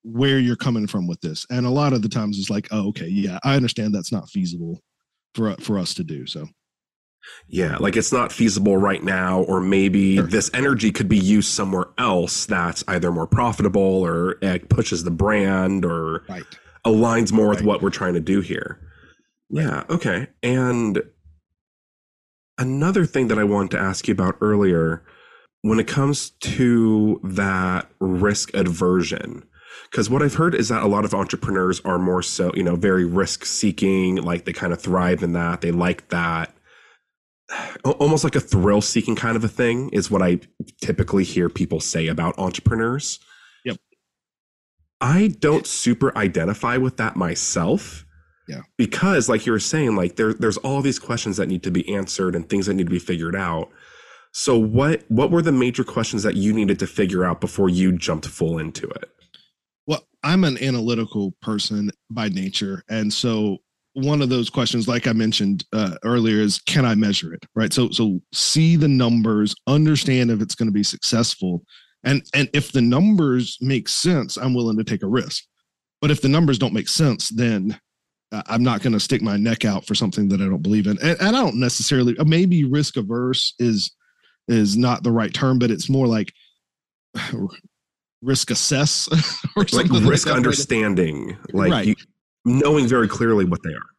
where 0.03 0.39
you're 0.39 0.55
coming 0.55 0.87
from 0.87 1.07
with 1.07 1.19
this. 1.21 1.45
And 1.49 1.65
a 1.65 1.69
lot 1.69 1.93
of 1.93 2.01
the 2.01 2.09
times 2.09 2.37
it's 2.37 2.49
like, 2.49 2.67
oh, 2.71 2.89
okay, 2.89 3.07
yeah, 3.07 3.39
I 3.43 3.55
understand 3.55 3.93
that's 3.93 4.11
not 4.11 4.29
feasible 4.29 4.81
for 5.35 5.55
for 5.57 5.77
us 5.77 5.93
to 5.95 6.03
do. 6.03 6.25
So 6.25 6.47
yeah, 7.47 7.77
like 7.77 7.95
it's 7.95 8.11
not 8.11 8.31
feasible 8.31 8.77
right 8.77 9.03
now, 9.03 9.41
or 9.41 9.59
maybe 9.59 10.17
sure. 10.17 10.27
this 10.27 10.49
energy 10.53 10.91
could 10.91 11.09
be 11.09 11.17
used 11.17 11.49
somewhere 11.49 11.87
else 11.97 12.45
that's 12.45 12.83
either 12.87 13.11
more 13.11 13.27
profitable 13.27 13.81
or 13.81 14.37
it 14.41 14.69
pushes 14.69 15.03
the 15.03 15.11
brand 15.11 15.85
or 15.85 16.23
right 16.29 16.43
aligns 16.85 17.31
more 17.31 17.47
right. 17.47 17.57
with 17.57 17.65
what 17.65 17.81
we're 17.81 17.89
trying 17.89 18.13
to 18.13 18.19
do 18.19 18.41
here. 18.41 18.79
Right. 19.49 19.63
Yeah. 19.63 19.83
Okay. 19.89 20.27
And 20.43 21.01
another 22.57 23.05
thing 23.05 23.27
that 23.27 23.39
I 23.39 23.43
wanted 23.43 23.71
to 23.71 23.79
ask 23.79 24.07
you 24.07 24.13
about 24.13 24.37
earlier, 24.39 25.03
when 25.61 25.79
it 25.79 25.87
comes 25.87 26.29
to 26.29 27.19
that 27.23 27.89
risk 27.99 28.53
aversion, 28.53 29.43
because 29.89 30.09
what 30.09 30.21
I've 30.21 30.35
heard 30.35 30.55
is 30.55 30.69
that 30.69 30.83
a 30.83 30.87
lot 30.87 31.05
of 31.05 31.13
entrepreneurs 31.13 31.81
are 31.85 31.99
more 31.99 32.21
so, 32.21 32.51
you 32.55 32.63
know, 32.63 32.75
very 32.75 33.05
risk 33.05 33.45
seeking, 33.45 34.17
like 34.17 34.45
they 34.45 34.53
kind 34.53 34.73
of 34.73 34.81
thrive 34.81 35.23
in 35.23 35.33
that. 35.33 35.61
They 35.61 35.71
like 35.71 36.09
that. 36.09 36.53
Almost 37.83 38.23
like 38.23 38.35
a 38.35 38.39
thrill 38.39 38.81
seeking 38.81 39.15
kind 39.15 39.37
of 39.37 39.43
a 39.43 39.47
thing 39.47 39.89
is 39.89 40.09
what 40.09 40.21
I 40.21 40.39
typically 40.81 41.23
hear 41.23 41.47
people 41.47 41.79
say 41.79 42.07
about 42.07 42.37
entrepreneurs. 42.39 43.19
Yep. 43.63 43.77
I 44.99 45.27
don't 45.39 45.67
super 45.67 46.17
identify 46.17 46.77
with 46.77 46.97
that 46.97 47.15
myself. 47.15 48.05
Yeah. 48.47 48.61
Because 48.77 49.29
like 49.29 49.45
you 49.45 49.51
were 49.51 49.59
saying, 49.59 49.95
like 49.95 50.15
there 50.15 50.33
there's 50.33 50.57
all 50.57 50.81
these 50.81 50.99
questions 50.99 51.37
that 51.37 51.47
need 51.47 51.63
to 51.63 51.71
be 51.71 51.87
answered 51.93 52.35
and 52.35 52.47
things 52.49 52.65
that 52.65 52.73
need 52.73 52.87
to 52.87 52.91
be 52.91 52.99
figured 52.99 53.35
out. 53.35 53.69
So 54.33 54.57
what 54.57 55.03
what 55.07 55.31
were 55.31 55.41
the 55.41 55.51
major 55.51 55.83
questions 55.83 56.23
that 56.23 56.35
you 56.35 56.51
needed 56.51 56.79
to 56.79 56.87
figure 56.87 57.23
out 57.23 57.41
before 57.41 57.69
you 57.69 57.91
jumped 57.97 58.27
full 58.27 58.57
into 58.57 58.87
it? 58.87 59.09
Well, 59.87 60.07
I'm 60.23 60.43
an 60.43 60.61
analytical 60.61 61.33
person 61.41 61.91
by 62.09 62.29
nature. 62.29 62.83
And 62.89 63.11
so 63.13 63.57
one 63.93 64.21
of 64.21 64.29
those 64.29 64.49
questions, 64.49 64.87
like 64.87 65.07
I 65.07 65.13
mentioned 65.13 65.63
uh, 65.71 65.95
earlier, 66.03 66.37
is 66.37 66.59
can 66.59 66.85
I 66.85 66.95
measure 66.95 67.33
it? 67.33 67.45
Right. 67.55 67.71
So 67.71 67.89
so 67.91 68.19
see 68.33 68.75
the 68.75 68.87
numbers, 68.87 69.55
understand 69.67 70.31
if 70.31 70.41
it's 70.41 70.55
going 70.55 70.67
to 70.67 70.73
be 70.73 70.83
successful, 70.83 71.63
and 72.03 72.21
and 72.33 72.49
if 72.53 72.71
the 72.71 72.81
numbers 72.81 73.57
make 73.61 73.87
sense, 73.87 74.37
I'm 74.37 74.53
willing 74.53 74.77
to 74.77 74.83
take 74.83 75.03
a 75.03 75.07
risk. 75.07 75.43
But 76.01 76.11
if 76.11 76.21
the 76.21 76.29
numbers 76.29 76.59
don't 76.59 76.73
make 76.73 76.89
sense, 76.89 77.29
then 77.29 77.79
I'm 78.47 78.63
not 78.63 78.81
going 78.81 78.93
to 78.93 78.99
stick 78.99 79.21
my 79.21 79.37
neck 79.37 79.65
out 79.65 79.85
for 79.85 79.95
something 79.95 80.27
that 80.29 80.41
I 80.41 80.45
don't 80.45 80.61
believe 80.61 80.87
in. 80.87 80.97
And, 81.01 81.17
and 81.19 81.35
I 81.35 81.41
don't 81.41 81.59
necessarily 81.59 82.15
maybe 82.25 82.63
risk 82.65 82.97
averse 82.97 83.53
is 83.59 83.91
is 84.47 84.77
not 84.77 85.03
the 85.03 85.11
right 85.11 85.33
term, 85.33 85.57
but 85.57 85.71
it's 85.71 85.89
more 85.89 86.07
like 86.07 86.33
risk 88.25 88.51
assess 88.51 89.07
or 89.55 89.65
like 89.71 89.89
risk 89.89 90.27
like 90.27 90.35
understanding, 90.35 91.37
like 91.53 91.71
right. 91.71 91.87
you, 91.87 91.95
knowing 92.43 92.87
very 92.87 93.07
clearly 93.07 93.45
what 93.45 93.61
they 93.63 93.71
are. 93.71 93.89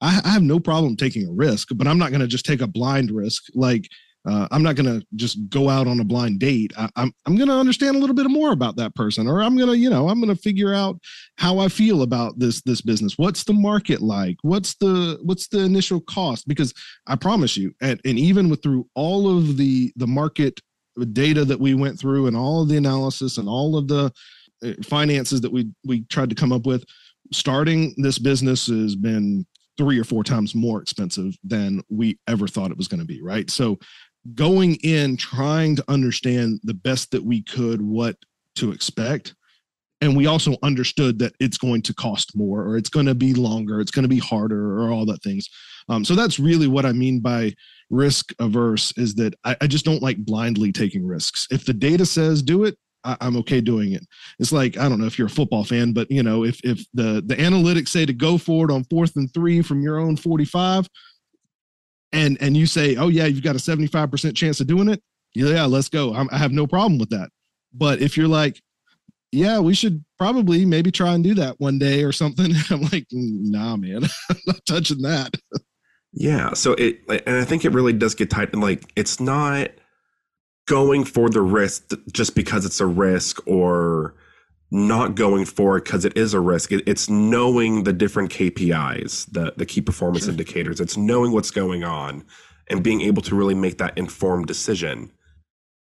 I, 0.00 0.20
I 0.24 0.28
have 0.30 0.42
no 0.42 0.58
problem 0.60 0.96
taking 0.96 1.26
a 1.28 1.32
risk, 1.32 1.68
but 1.74 1.86
I'm 1.86 1.98
not 1.98 2.10
going 2.10 2.20
to 2.20 2.26
just 2.26 2.44
take 2.44 2.60
a 2.60 2.66
blind 2.66 3.10
risk. 3.10 3.44
Like 3.54 3.88
uh, 4.24 4.46
I'm 4.52 4.62
not 4.62 4.76
going 4.76 5.00
to 5.00 5.04
just 5.16 5.48
go 5.48 5.68
out 5.68 5.88
on 5.88 5.98
a 5.98 6.04
blind 6.04 6.38
date. 6.38 6.72
I, 6.76 6.88
I'm 6.94 7.12
I'm 7.26 7.36
going 7.36 7.48
to 7.48 7.54
understand 7.54 7.96
a 7.96 7.98
little 7.98 8.14
bit 8.14 8.30
more 8.30 8.52
about 8.52 8.76
that 8.76 8.94
person, 8.94 9.26
or 9.26 9.42
I'm 9.42 9.56
going 9.56 9.68
to 9.68 9.76
you 9.76 9.90
know 9.90 10.08
I'm 10.08 10.20
going 10.20 10.34
to 10.34 10.40
figure 10.40 10.72
out 10.72 10.98
how 11.38 11.58
I 11.58 11.68
feel 11.68 12.02
about 12.02 12.38
this 12.38 12.62
this 12.62 12.80
business. 12.80 13.18
What's 13.18 13.44
the 13.44 13.52
market 13.52 14.00
like? 14.00 14.36
What's 14.42 14.74
the 14.76 15.18
what's 15.22 15.48
the 15.48 15.60
initial 15.60 16.00
cost? 16.00 16.46
Because 16.46 16.72
I 17.06 17.16
promise 17.16 17.56
you, 17.56 17.74
and, 17.80 18.00
and 18.04 18.18
even 18.18 18.48
with 18.48 18.62
through 18.62 18.86
all 18.94 19.36
of 19.36 19.56
the 19.56 19.92
the 19.96 20.06
market 20.06 20.60
data 21.12 21.44
that 21.44 21.60
we 21.60 21.74
went 21.74 21.98
through 21.98 22.26
and 22.26 22.36
all 22.36 22.62
of 22.62 22.68
the 22.68 22.76
analysis 22.76 23.38
and 23.38 23.48
all 23.48 23.76
of 23.76 23.88
the 23.88 24.12
uh, 24.64 24.72
finances 24.82 25.40
that 25.40 25.52
we 25.52 25.70
we 25.84 26.02
tried 26.02 26.30
to 26.30 26.36
come 26.36 26.52
up 26.52 26.66
with, 26.66 26.84
starting 27.32 27.94
this 27.96 28.18
business 28.18 28.66
has 28.66 28.96
been 28.96 29.46
three 29.78 29.98
or 29.98 30.04
four 30.04 30.22
times 30.22 30.54
more 30.54 30.82
expensive 30.82 31.36
than 31.42 31.82
we 31.88 32.18
ever 32.28 32.46
thought 32.46 32.70
it 32.70 32.76
was 32.76 32.88
going 32.88 33.00
to 33.00 33.06
be. 33.06 33.22
Right, 33.22 33.50
so 33.50 33.78
going 34.34 34.76
in 34.76 35.16
trying 35.16 35.76
to 35.76 35.84
understand 35.88 36.60
the 36.62 36.74
best 36.74 37.10
that 37.10 37.24
we 37.24 37.42
could 37.42 37.82
what 37.82 38.16
to 38.56 38.70
expect 38.70 39.34
and 40.02 40.16
we 40.16 40.26
also 40.26 40.56
understood 40.62 41.18
that 41.20 41.32
it's 41.40 41.56
going 41.56 41.80
to 41.82 41.94
cost 41.94 42.36
more 42.36 42.62
or 42.62 42.76
it's 42.76 42.90
going 42.90 43.06
to 43.06 43.14
be 43.14 43.32
longer 43.32 43.80
it's 43.80 43.90
going 43.90 44.02
to 44.02 44.08
be 44.08 44.18
harder 44.18 44.78
or 44.78 44.90
all 44.90 45.06
that 45.06 45.22
things 45.22 45.48
um, 45.88 46.04
so 46.04 46.14
that's 46.14 46.38
really 46.38 46.68
what 46.68 46.84
i 46.84 46.92
mean 46.92 47.20
by 47.20 47.52
risk 47.90 48.32
averse 48.38 48.92
is 48.96 49.14
that 49.14 49.34
I, 49.44 49.56
I, 49.60 49.66
just 49.66 49.84
don't 49.84 50.02
like 50.02 50.18
blindly 50.18 50.72
taking 50.72 51.06
risks 51.06 51.46
if 51.50 51.64
the 51.64 51.74
data 51.74 52.04
says 52.06 52.42
do 52.42 52.64
it 52.64 52.76
I, 53.04 53.16
i'm 53.20 53.36
okay 53.38 53.60
doing 53.60 53.92
it 53.92 54.04
it's 54.38 54.52
like 54.52 54.76
i 54.76 54.88
don't 54.88 55.00
know 55.00 55.06
if 55.06 55.18
you're 55.18 55.26
a 55.26 55.30
football 55.30 55.64
fan 55.64 55.92
but 55.92 56.10
you 56.10 56.22
know 56.22 56.44
if 56.44 56.60
if 56.64 56.84
the 56.94 57.22
the 57.24 57.36
analytics 57.36 57.88
say 57.88 58.04
to 58.06 58.12
go 58.12 58.38
for 58.38 58.68
it 58.68 58.72
on 58.72 58.84
fourth 58.84 59.16
and 59.16 59.32
three 59.32 59.62
from 59.62 59.82
your 59.82 59.98
own 59.98 60.16
45 60.16 60.88
and 62.12 62.36
and 62.40 62.56
you 62.56 62.66
say, 62.66 62.96
oh 62.96 63.08
yeah, 63.08 63.26
you've 63.26 63.42
got 63.42 63.56
a 63.56 63.58
75% 63.58 64.36
chance 64.36 64.60
of 64.60 64.66
doing 64.66 64.88
it, 64.88 65.02
yeah, 65.34 65.64
let's 65.64 65.88
go. 65.88 66.14
I'm, 66.14 66.28
I 66.30 66.38
have 66.38 66.52
no 66.52 66.66
problem 66.66 66.98
with 66.98 67.10
that. 67.10 67.30
But 67.72 68.00
if 68.00 68.16
you're 68.16 68.28
like, 68.28 68.60
yeah, 69.32 69.58
we 69.58 69.74
should 69.74 70.04
probably 70.18 70.66
maybe 70.66 70.92
try 70.92 71.14
and 71.14 71.24
do 71.24 71.34
that 71.34 71.58
one 71.58 71.78
day 71.78 72.04
or 72.04 72.12
something, 72.12 72.52
I'm 72.70 72.82
like, 72.82 73.06
nah, 73.10 73.76
man, 73.76 74.04
I'm 74.30 74.36
not 74.46 74.60
touching 74.66 75.02
that. 75.02 75.34
Yeah. 76.12 76.52
So 76.52 76.74
it, 76.74 77.00
and 77.08 77.36
I 77.36 77.44
think 77.44 77.64
it 77.64 77.72
really 77.72 77.94
does 77.94 78.14
get 78.14 78.30
tight. 78.30 78.52
And 78.52 78.62
like, 78.62 78.92
it's 78.94 79.18
not 79.18 79.70
going 80.68 81.04
for 81.04 81.30
the 81.30 81.40
risk 81.40 81.92
just 82.12 82.34
because 82.34 82.66
it's 82.66 82.80
a 82.80 82.86
risk 82.86 83.44
or 83.46 84.14
not 84.70 85.14
going 85.14 85.44
for 85.44 85.76
it 85.76 85.84
because 85.84 86.04
it 86.04 86.16
is 86.16 86.34
a 86.34 86.40
risk. 86.40 86.70
It, 86.70 86.82
it's 86.86 87.08
knowing 87.08 87.84
the 87.84 87.92
different 87.92 88.30
KPIs, 88.30 89.30
the 89.32 89.54
the 89.56 89.66
key 89.66 89.80
performance 89.80 90.24
sure. 90.24 90.32
indicators. 90.32 90.80
It's 90.80 90.96
knowing 90.96 91.32
what's 91.32 91.50
going 91.50 91.84
on 91.84 92.24
and 92.68 92.82
being 92.82 93.00
able 93.00 93.22
to 93.22 93.34
really 93.34 93.54
make 93.54 93.78
that 93.78 93.96
informed 93.96 94.46
decision. 94.46 95.10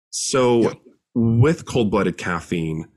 So 0.09 0.61
yeah. 0.61 0.73
with 1.15 1.65
cold 1.65 1.91
blooded 1.91 2.17
caffeine, 2.17 2.87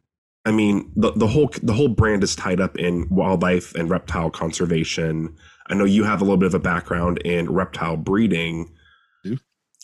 I 0.45 0.53
mean 0.53 0.91
the 0.97 1.13
the 1.13 1.27
whole 1.27 1.51
the 1.63 1.73
whole 1.73 1.89
brand 1.89 2.25
is 2.25 2.35
tied 2.35 2.61
up 2.61 2.79
in 2.79 3.07
wildlife 3.11 3.75
and 3.75 3.91
reptile 3.91 4.31
conservation. 4.31 5.37
I 5.69 5.75
know 5.75 5.85
you 5.85 6.05
have 6.05 6.21
a 6.21 6.25
little 6.25 6.39
bit 6.39 6.47
of 6.47 6.55
a 6.55 6.61
background 6.61 7.19
in 7.19 7.51
reptile 7.51 7.97
breeding. 7.97 8.73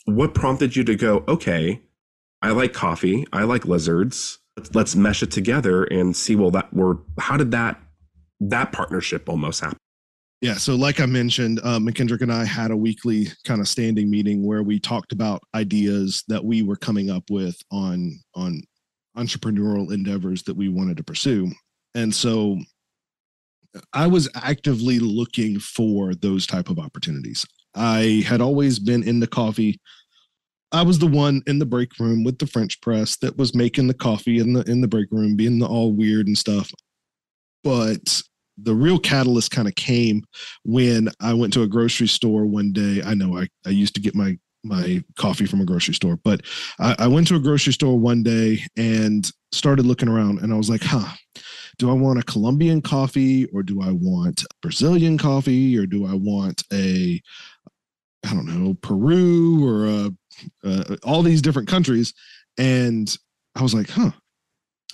What 0.06 0.34
prompted 0.34 0.76
you 0.76 0.84
to 0.84 0.94
go? 0.94 1.24
Okay, 1.26 1.82
I 2.40 2.50
like 2.50 2.72
coffee. 2.72 3.26
I 3.32 3.42
like 3.42 3.64
lizards 3.64 4.38
let's 4.74 4.96
mesh 4.96 5.22
it 5.22 5.30
together 5.30 5.84
and 5.84 6.16
see 6.16 6.34
well 6.34 6.50
that 6.50 6.72
we're 6.72 6.96
how 7.18 7.36
did 7.36 7.50
that 7.50 7.80
that 8.40 8.72
partnership 8.72 9.28
almost 9.28 9.60
happen 9.60 9.78
yeah 10.40 10.54
so 10.54 10.74
like 10.74 11.00
i 11.00 11.06
mentioned 11.06 11.60
uh, 11.62 11.78
mckendrick 11.78 12.22
and 12.22 12.32
i 12.32 12.44
had 12.44 12.70
a 12.70 12.76
weekly 12.76 13.28
kind 13.44 13.60
of 13.60 13.68
standing 13.68 14.10
meeting 14.10 14.46
where 14.46 14.62
we 14.62 14.78
talked 14.78 15.12
about 15.12 15.42
ideas 15.54 16.24
that 16.28 16.44
we 16.44 16.62
were 16.62 16.76
coming 16.76 17.10
up 17.10 17.24
with 17.30 17.56
on 17.70 18.18
on 18.34 18.62
entrepreneurial 19.16 19.92
endeavors 19.92 20.42
that 20.44 20.56
we 20.56 20.68
wanted 20.68 20.96
to 20.96 21.04
pursue 21.04 21.50
and 21.94 22.14
so 22.14 22.58
i 23.92 24.06
was 24.06 24.28
actively 24.34 24.98
looking 24.98 25.58
for 25.58 26.14
those 26.14 26.46
type 26.46 26.68
of 26.68 26.78
opportunities 26.78 27.44
i 27.74 28.24
had 28.26 28.40
always 28.40 28.78
been 28.78 29.02
in 29.02 29.20
the 29.20 29.26
coffee 29.26 29.78
I 30.72 30.82
was 30.82 30.98
the 30.98 31.06
one 31.06 31.42
in 31.46 31.58
the 31.58 31.66
break 31.66 31.98
room 31.98 32.24
with 32.24 32.38
the 32.38 32.46
French 32.46 32.80
press 32.80 33.16
that 33.18 33.38
was 33.38 33.54
making 33.54 33.86
the 33.86 33.94
coffee 33.94 34.38
in 34.38 34.52
the 34.52 34.62
in 34.62 34.80
the 34.80 34.88
break 34.88 35.06
room, 35.10 35.36
being 35.36 35.58
the 35.58 35.66
all 35.66 35.92
weird 35.92 36.26
and 36.26 36.36
stuff. 36.36 36.70
But 37.62 38.22
the 38.58 38.74
real 38.74 38.98
catalyst 38.98 39.50
kind 39.50 39.68
of 39.68 39.74
came 39.74 40.24
when 40.64 41.08
I 41.20 41.34
went 41.34 41.52
to 41.54 41.62
a 41.62 41.68
grocery 41.68 42.08
store 42.08 42.46
one 42.46 42.72
day. 42.72 43.02
I 43.04 43.14
know 43.14 43.38
I, 43.38 43.48
I 43.66 43.70
used 43.70 43.94
to 43.94 44.00
get 44.00 44.14
my 44.14 44.38
my 44.66 45.02
coffee 45.16 45.46
from 45.46 45.60
a 45.60 45.64
grocery 45.64 45.94
store, 45.94 46.18
but 46.22 46.42
I, 46.78 46.94
I 47.00 47.06
went 47.06 47.28
to 47.28 47.36
a 47.36 47.40
grocery 47.40 47.72
store 47.72 47.98
one 47.98 48.22
day 48.22 48.60
and 48.76 49.26
started 49.52 49.86
looking 49.86 50.08
around 50.08 50.40
and 50.40 50.52
I 50.52 50.56
was 50.56 50.70
like, 50.70 50.82
huh, 50.82 51.14
do 51.78 51.90
I 51.90 51.94
want 51.94 52.18
a 52.18 52.22
Colombian 52.22 52.82
coffee 52.82 53.46
or 53.46 53.62
do 53.62 53.82
I 53.82 53.90
want 53.90 54.44
Brazilian 54.62 55.18
coffee 55.18 55.76
or 55.76 55.86
do 55.86 56.06
I 56.06 56.14
want 56.14 56.62
a 56.72 57.20
I 58.24 58.30
don't 58.30 58.46
know, 58.46 58.74
Peru 58.74 59.64
or 59.66 59.86
a 59.86 60.10
uh, 60.64 60.96
all 61.04 61.22
these 61.22 61.42
different 61.42 61.68
countries. 61.68 62.12
And 62.58 63.14
I 63.54 63.62
was 63.62 63.74
like, 63.74 63.88
huh, 63.88 64.10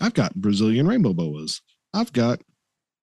I've 0.00 0.14
got 0.14 0.34
Brazilian 0.34 0.86
rainbow 0.86 1.12
boas. 1.12 1.60
I've 1.94 2.12
got 2.12 2.40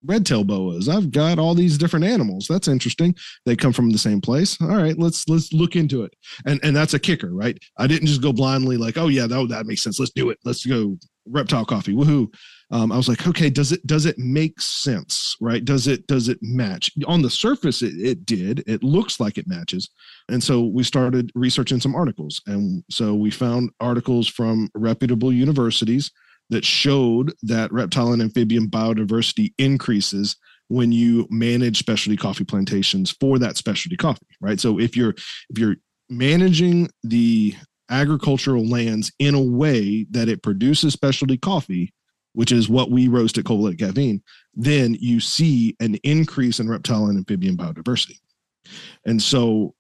red 0.06 0.26
tail 0.26 0.44
boas. 0.44 0.88
I've 0.88 1.12
got 1.12 1.40
all 1.40 1.54
these 1.54 1.78
different 1.78 2.06
animals. 2.06 2.48
That's 2.50 2.68
interesting. 2.68 3.16
They 3.46 3.56
come 3.56 3.74
from 3.74 3.90
the 3.90 3.98
same 3.98 4.22
place. 4.22 4.58
All 4.62 4.68
right, 4.68 4.98
let's 4.98 5.28
let's 5.28 5.54
look 5.54 5.76
into 5.76 6.04
it. 6.04 6.14
And 6.46 6.60
and 6.64 6.76
that's 6.76 6.94
a 6.94 7.00
kicker, 7.00 7.34
right? 7.34 7.58
I 7.78 7.88
didn't 7.88 8.08
just 8.08 8.22
go 8.22 8.34
blindly 8.34 8.78
like, 8.78 8.98
oh 8.98 9.08
yeah, 9.08 9.28
that 9.28 9.48
that 9.50 9.66
makes 9.66 9.84
sense. 9.84 10.00
Let's 10.00 10.12
do 10.12 10.30
it. 10.30 10.38
Let's 10.44 10.66
go 10.66 10.98
reptile 11.26 11.66
coffee. 11.66 11.94
Woohoo. 11.94 12.34
Um, 12.72 12.92
I 12.92 12.98
was 12.98 13.10
like, 13.10 13.28
okay, 13.28 13.50
does 13.50 13.72
it 13.72 13.86
does 13.88 14.06
it 14.06 14.18
make 14.20 14.60
sense, 14.62 15.36
right? 15.42 15.66
Does 15.66 15.88
it 15.88 16.06
does 16.06 16.30
it 16.30 16.38
match? 16.42 16.92
On 17.08 17.22
the 17.22 17.30
surface, 17.30 17.82
it, 17.82 17.94
it 17.96 18.26
did. 18.26 18.64
It 18.68 18.84
looks 18.84 19.20
like 19.20 19.40
it 19.40 19.48
matches, 19.48 19.90
and 20.30 20.44
so 20.44 20.66
we 20.66 20.84
started 20.84 21.32
researching 21.34 21.82
some 21.82 21.96
articles, 21.96 22.40
and 22.46 22.84
so 22.92 23.16
we 23.16 23.32
found 23.32 23.72
articles 23.80 24.28
from 24.28 24.70
reputable 24.76 25.34
universities 25.34 26.12
that 26.50 26.66
showed 26.66 27.34
that 27.44 27.72
reptile 27.72 28.14
and 28.14 28.22
amphibian 28.22 28.68
biodiversity 28.68 29.54
increases 29.58 30.36
when 30.68 30.92
you 30.92 31.28
manage 31.30 31.78
specialty 31.78 32.18
coffee 32.18 32.46
plantations 32.46 33.12
for 33.20 33.40
that 33.40 33.58
specialty 33.58 33.98
coffee, 33.98 34.28
right? 34.40 34.60
So 34.60 34.80
if 34.80 34.96
you're 34.96 35.16
if 35.50 35.58
you're 35.58 35.78
managing 36.10 36.90
the 37.04 37.56
agricultural 37.90 38.68
lands 38.68 39.12
in 39.20 39.34
a 39.34 39.42
way 39.42 40.06
that 40.12 40.30
it 40.30 40.44
produces 40.44 40.94
specialty 40.94 41.38
coffee, 41.38 41.92
which 42.34 42.52
is 42.52 42.70
what 42.70 42.92
we 42.92 43.08
roast 43.08 43.38
at 43.38 43.46
Cold 43.46 43.78
Caffeine, 43.78 44.22
then 44.54 44.96
you 45.00 45.20
see 45.20 45.76
an 45.80 45.96
increase 46.04 46.60
in 46.60 46.70
reptile 46.70 47.08
and 47.08 47.18
amphibian 47.18 47.58
biodiversity. 47.58 48.18
And 49.06 49.22
so 49.22 49.74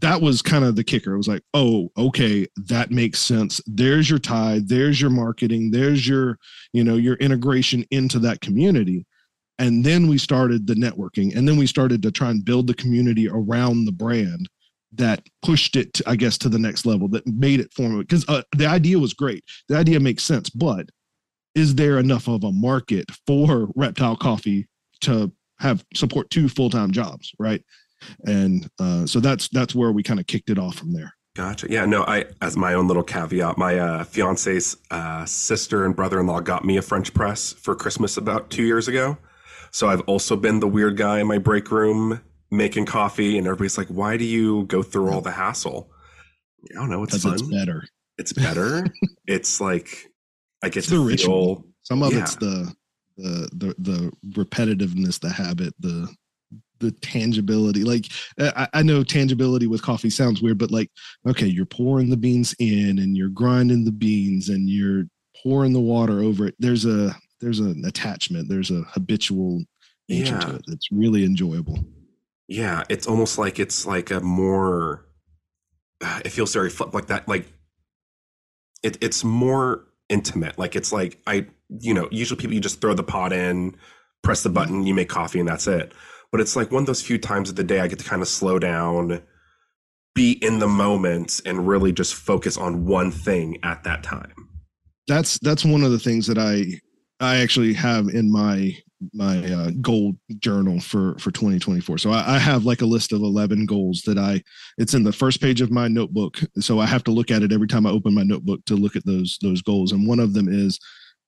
that 0.00 0.20
was 0.20 0.42
kind 0.42 0.64
of 0.64 0.76
the 0.76 0.84
kicker. 0.84 1.14
It 1.14 1.18
was 1.18 1.28
like, 1.28 1.42
oh, 1.54 1.90
okay, 1.96 2.46
that 2.66 2.90
makes 2.90 3.18
sense. 3.18 3.60
There's 3.66 4.10
your 4.10 4.18
tie, 4.18 4.60
there's 4.64 5.00
your 5.00 5.10
marketing, 5.10 5.70
there's 5.70 6.06
your, 6.06 6.38
you 6.72 6.84
know, 6.84 6.96
your 6.96 7.14
integration 7.16 7.84
into 7.90 8.18
that 8.20 8.40
community. 8.40 9.06
And 9.58 9.84
then 9.84 10.06
we 10.06 10.18
started 10.18 10.66
the 10.66 10.74
networking 10.74 11.34
and 11.34 11.48
then 11.48 11.56
we 11.56 11.66
started 11.66 12.02
to 12.02 12.10
try 12.10 12.30
and 12.30 12.44
build 12.44 12.66
the 12.66 12.74
community 12.74 13.26
around 13.28 13.86
the 13.86 13.92
brand 13.92 14.48
that 14.92 15.22
pushed 15.42 15.76
it, 15.76 15.94
to, 15.94 16.04
I 16.06 16.16
guess, 16.16 16.36
to 16.38 16.48
the 16.48 16.58
next 16.58 16.86
level, 16.86 17.08
that 17.08 17.26
made 17.26 17.60
it 17.60 17.72
form. 17.72 17.98
Because 17.98 18.28
uh, 18.28 18.42
the 18.56 18.66
idea 18.66 18.98
was 18.98 19.14
great. 19.14 19.44
The 19.68 19.76
idea 19.76 19.98
makes 20.00 20.24
sense, 20.24 20.50
but 20.50 20.90
is 21.54 21.74
there 21.74 21.98
enough 21.98 22.28
of 22.28 22.44
a 22.44 22.52
market 22.52 23.06
for 23.26 23.68
reptile 23.74 24.16
coffee 24.16 24.68
to 25.00 25.32
have 25.58 25.84
support 25.94 26.28
two 26.28 26.48
full-time 26.48 26.90
jobs, 26.90 27.32
right? 27.38 27.62
And 28.24 28.68
uh, 28.78 29.06
so 29.06 29.20
that's 29.20 29.48
that's 29.48 29.74
where 29.74 29.92
we 29.92 30.02
kind 30.02 30.20
of 30.20 30.26
kicked 30.26 30.50
it 30.50 30.58
off 30.58 30.76
from 30.76 30.92
there. 30.92 31.14
Gotcha. 31.34 31.66
Yeah. 31.68 31.84
No. 31.84 32.02
I, 32.04 32.24
as 32.40 32.56
my 32.56 32.72
own 32.74 32.88
little 32.88 33.02
caveat, 33.02 33.58
my 33.58 33.78
uh, 33.78 34.04
fiance's 34.04 34.76
uh, 34.90 35.26
sister 35.26 35.84
and 35.84 35.94
brother-in-law 35.94 36.40
got 36.40 36.64
me 36.64 36.78
a 36.78 36.82
French 36.82 37.12
press 37.12 37.52
for 37.52 37.74
Christmas 37.74 38.16
about 38.16 38.48
two 38.48 38.62
years 38.62 38.88
ago. 38.88 39.18
So 39.70 39.88
I've 39.88 40.00
also 40.02 40.36
been 40.36 40.60
the 40.60 40.66
weird 40.66 40.96
guy 40.96 41.20
in 41.20 41.26
my 41.26 41.36
break 41.36 41.70
room 41.70 42.22
making 42.50 42.86
coffee, 42.86 43.36
and 43.36 43.46
everybody's 43.46 43.76
like, 43.76 43.88
"Why 43.88 44.16
do 44.16 44.24
you 44.24 44.64
go 44.64 44.82
through 44.82 45.10
all 45.10 45.20
the 45.20 45.32
hassle?" 45.32 45.90
I 46.70 46.74
don't 46.74 46.88
know. 46.88 47.02
It's 47.02 47.22
fun. 47.22 47.34
It's 47.34 47.42
better. 47.42 47.84
It's 48.16 48.32
better. 48.32 48.86
it's 49.26 49.60
like 49.60 50.10
I 50.62 50.68
get 50.68 50.78
it's 50.78 50.88
the 50.88 51.00
ritual. 51.00 51.66
Some 51.82 52.02
of 52.02 52.12
yeah. 52.12 52.20
it's 52.20 52.36
the, 52.36 52.74
the 53.16 53.50
the 53.52 53.74
the 53.78 54.12
repetitiveness, 54.42 55.20
the 55.20 55.30
habit, 55.30 55.74
the 55.78 56.08
the 56.78 56.90
tangibility. 56.90 57.84
Like 57.84 58.06
uh, 58.38 58.52
I, 58.56 58.80
I, 58.80 58.82
know 58.82 59.02
tangibility 59.02 59.66
with 59.66 59.82
coffee 59.82 60.10
sounds 60.10 60.42
weird, 60.42 60.58
but 60.58 60.70
like 60.70 60.90
okay, 61.28 61.46
you're 61.46 61.66
pouring 61.66 62.10
the 62.10 62.16
beans 62.16 62.54
in 62.58 62.98
and 62.98 63.16
you're 63.16 63.28
grinding 63.28 63.84
the 63.84 63.92
beans 63.92 64.48
and 64.48 64.68
you're 64.68 65.04
pouring 65.42 65.72
the 65.72 65.80
water 65.80 66.22
over 66.22 66.46
it. 66.46 66.54
There's 66.58 66.84
a 66.84 67.14
there's 67.40 67.60
an 67.60 67.84
attachment. 67.86 68.48
There's 68.48 68.70
a 68.70 68.82
habitual 68.82 69.64
nature 70.08 70.34
yeah. 70.34 70.40
to 70.40 70.54
it. 70.56 70.62
It's 70.68 70.88
really 70.90 71.24
enjoyable. 71.24 71.78
Yeah, 72.48 72.84
it's 72.88 73.06
almost 73.06 73.38
like 73.38 73.58
it's 73.58 73.86
like 73.86 74.10
a 74.10 74.20
more 74.20 75.06
it 76.24 76.30
feels 76.30 76.52
very 76.52 76.70
like 76.92 77.06
that 77.06 77.28
like 77.28 77.46
it, 78.82 78.98
it's 79.00 79.24
more 79.24 79.86
intimate 80.08 80.56
like 80.58 80.76
it's 80.76 80.92
like 80.92 81.20
i 81.26 81.44
you 81.80 81.92
know 81.92 82.08
usually 82.12 82.38
people 82.38 82.54
you 82.54 82.60
just 82.60 82.80
throw 82.80 82.94
the 82.94 83.02
pot 83.02 83.32
in 83.32 83.74
press 84.22 84.42
the 84.42 84.48
mm-hmm. 84.48 84.54
button 84.54 84.86
you 84.86 84.94
make 84.94 85.08
coffee 85.08 85.40
and 85.40 85.48
that's 85.48 85.66
it 85.66 85.92
but 86.32 86.40
it's 86.40 86.56
like 86.56 86.70
one 86.70 86.82
of 86.82 86.86
those 86.86 87.02
few 87.02 87.18
times 87.18 87.50
of 87.50 87.56
the 87.56 87.64
day 87.64 87.80
i 87.80 87.88
get 87.88 87.98
to 87.98 88.04
kind 88.04 88.22
of 88.22 88.28
slow 88.28 88.58
down 88.58 89.22
be 90.16 90.32
in 90.42 90.58
the 90.58 90.66
moment 90.66 91.40
and 91.44 91.68
really 91.68 91.92
just 91.92 92.14
focus 92.14 92.56
on 92.56 92.86
one 92.86 93.12
thing 93.12 93.58
at 93.62 93.84
that 93.84 94.02
time. 94.02 94.32
That's 95.06 95.38
that's 95.38 95.64
one 95.64 95.84
of 95.84 95.92
the 95.92 96.00
things 96.00 96.26
that 96.26 96.38
i 96.38 96.64
i 97.20 97.36
actually 97.36 97.72
have 97.74 98.08
in 98.08 98.32
my 98.32 98.76
my 99.12 99.38
uh, 99.44 99.70
goal 99.80 100.14
journal 100.38 100.80
for 100.80 101.16
for 101.18 101.30
2024 101.30 101.98
so 101.98 102.10
I, 102.10 102.36
I, 102.36 102.38
have 102.38 102.64
like 102.64 102.80
a 102.80 102.86
list 102.86 103.12
of 103.12 103.20
11 103.20 103.66
goals 103.66 104.02
that 104.06 104.18
i 104.18 104.42
it's 104.78 104.94
in 104.94 105.04
the 105.04 105.12
first 105.12 105.40
page 105.40 105.60
of 105.60 105.70
my 105.70 105.86
notebook 105.86 106.40
so 106.58 106.80
i 106.80 106.86
have 106.86 107.04
to 107.04 107.10
look 107.10 107.30
at 107.30 107.42
it 107.42 107.52
every 107.52 107.68
time 107.68 107.86
i 107.86 107.90
open 107.90 108.14
my 108.14 108.22
notebook 108.22 108.64
to 108.64 108.74
look 108.74 108.96
at 108.96 109.04
those 109.04 109.38
those 109.42 109.60
goals 109.60 109.92
and 109.92 110.08
one 110.08 110.18
of 110.18 110.32
them 110.32 110.48
is 110.48 110.80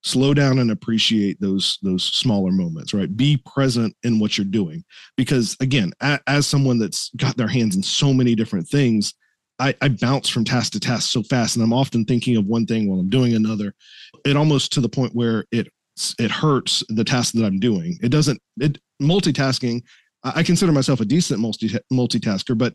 slow 0.02 0.32
down 0.32 0.58
and 0.58 0.70
appreciate 0.70 1.40
those 1.40 1.78
those 1.82 2.04
smaller 2.04 2.52
moments 2.52 2.94
right 2.94 3.16
be 3.16 3.36
present 3.44 3.94
in 4.04 4.18
what 4.18 4.38
you're 4.38 4.44
doing 4.44 4.84
because 5.16 5.56
again 5.60 5.92
a, 6.00 6.18
as 6.26 6.46
someone 6.46 6.78
that's 6.78 7.10
got 7.16 7.36
their 7.36 7.48
hands 7.48 7.74
in 7.74 7.82
so 7.82 8.12
many 8.14 8.34
different 8.34 8.68
things 8.68 9.14
I, 9.60 9.74
I 9.80 9.88
bounce 9.88 10.28
from 10.28 10.44
task 10.44 10.72
to 10.72 10.80
task 10.80 11.10
so 11.10 11.22
fast 11.24 11.56
and 11.56 11.64
i'm 11.64 11.72
often 11.72 12.04
thinking 12.04 12.36
of 12.36 12.46
one 12.46 12.64
thing 12.64 12.88
while 12.88 13.00
i'm 13.00 13.10
doing 13.10 13.34
another 13.34 13.74
it 14.24 14.36
almost 14.36 14.72
to 14.74 14.80
the 14.80 14.88
point 14.88 15.14
where 15.14 15.44
it 15.50 15.68
it 16.18 16.30
hurts 16.30 16.82
the 16.88 17.04
task 17.04 17.34
that 17.34 17.44
I'm 17.44 17.58
doing. 17.58 17.98
It 18.02 18.10
doesn't 18.10 18.40
it 18.60 18.78
multitasking. 19.00 19.82
I 20.24 20.42
consider 20.42 20.72
myself 20.72 21.00
a 21.00 21.04
decent 21.04 21.40
multi 21.40 21.68
multitasker, 21.92 22.56
but 22.56 22.74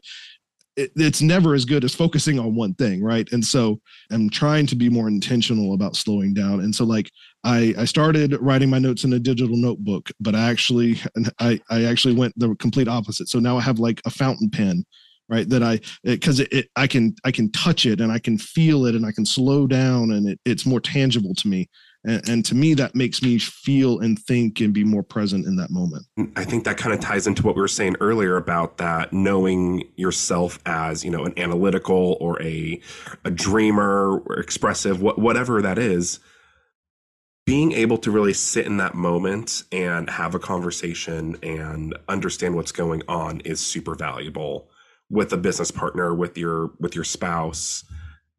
it, 0.75 0.91
it's 0.95 1.21
never 1.21 1.53
as 1.53 1.65
good 1.65 1.83
as 1.83 1.93
focusing 1.93 2.39
on 2.39 2.55
one 2.55 2.73
thing, 2.75 3.03
right? 3.03 3.31
And 3.31 3.43
so 3.43 3.79
I'm 4.11 4.29
trying 4.29 4.65
to 4.67 4.75
be 4.75 4.89
more 4.89 5.07
intentional 5.07 5.73
about 5.73 5.95
slowing 5.95 6.33
down. 6.33 6.61
And 6.61 6.73
so 6.73 6.83
like 6.83 7.09
I 7.43 7.73
I 7.77 7.85
started 7.85 8.37
writing 8.41 8.69
my 8.69 8.79
notes 8.79 9.03
in 9.03 9.13
a 9.13 9.19
digital 9.19 9.57
notebook, 9.57 10.09
but 10.19 10.35
I 10.35 10.49
actually 10.49 10.99
I 11.39 11.59
I 11.69 11.85
actually 11.85 12.15
went 12.15 12.37
the 12.37 12.55
complete 12.55 12.87
opposite. 12.87 13.29
So 13.29 13.39
now 13.39 13.57
I 13.57 13.61
have 13.61 13.79
like 13.79 14.01
a 14.05 14.09
fountain 14.09 14.49
pen 14.49 14.85
right 15.29 15.47
that 15.47 15.63
i 15.63 15.79
because 16.03 16.41
it, 16.41 16.51
it, 16.51 16.67
i 16.75 16.85
can 16.85 17.15
i 17.23 17.31
can 17.31 17.49
touch 17.53 17.85
it 17.85 18.01
and 18.01 18.11
i 18.11 18.19
can 18.19 18.37
feel 18.37 18.85
it 18.85 18.93
and 18.93 19.05
i 19.05 19.11
can 19.11 19.25
slow 19.25 19.65
down 19.65 20.11
and 20.11 20.27
it, 20.27 20.39
it's 20.43 20.65
more 20.65 20.81
tangible 20.81 21.33
to 21.33 21.47
me 21.47 21.69
and, 22.05 22.27
and, 22.27 22.45
to 22.45 22.55
me, 22.55 22.73
that 22.73 22.95
makes 22.95 23.21
me 23.21 23.37
feel 23.39 23.99
and 23.99 24.19
think 24.19 24.59
and 24.59 24.73
be 24.73 24.83
more 24.83 25.03
present 25.03 25.45
in 25.45 25.55
that 25.55 25.69
moment. 25.69 26.05
I 26.35 26.43
think 26.43 26.65
that 26.65 26.77
kind 26.77 26.93
of 26.93 26.99
ties 26.99 27.27
into 27.27 27.43
what 27.43 27.55
we 27.55 27.61
were 27.61 27.67
saying 27.67 27.95
earlier 28.01 28.35
about 28.35 28.77
that 28.77 29.13
knowing 29.13 29.83
yourself 29.95 30.59
as, 30.65 31.05
you 31.05 31.11
know, 31.11 31.23
an 31.23 31.33
analytical 31.37 32.17
or 32.19 32.41
a, 32.41 32.81
a 33.23 33.31
dreamer 33.31 34.19
or 34.19 34.39
expressive, 34.39 35.01
what, 35.01 35.17
whatever 35.17 35.61
that 35.61 35.77
is, 35.77 36.19
being 37.45 37.71
able 37.71 37.97
to 37.97 38.11
really 38.11 38.33
sit 38.33 38.65
in 38.65 38.77
that 38.77 38.95
moment 38.95 39.63
and 39.71 40.09
have 40.09 40.35
a 40.35 40.39
conversation 40.39 41.37
and 41.41 41.95
understand 42.09 42.55
what's 42.55 42.71
going 42.71 43.01
on 43.07 43.39
is 43.41 43.59
super 43.59 43.95
valuable 43.95 44.69
with 45.09 45.31
a 45.31 45.37
business 45.37 45.71
partner, 45.71 46.13
with 46.13 46.37
your, 46.37 46.71
with 46.79 46.95
your 46.95 47.03
spouse 47.03 47.85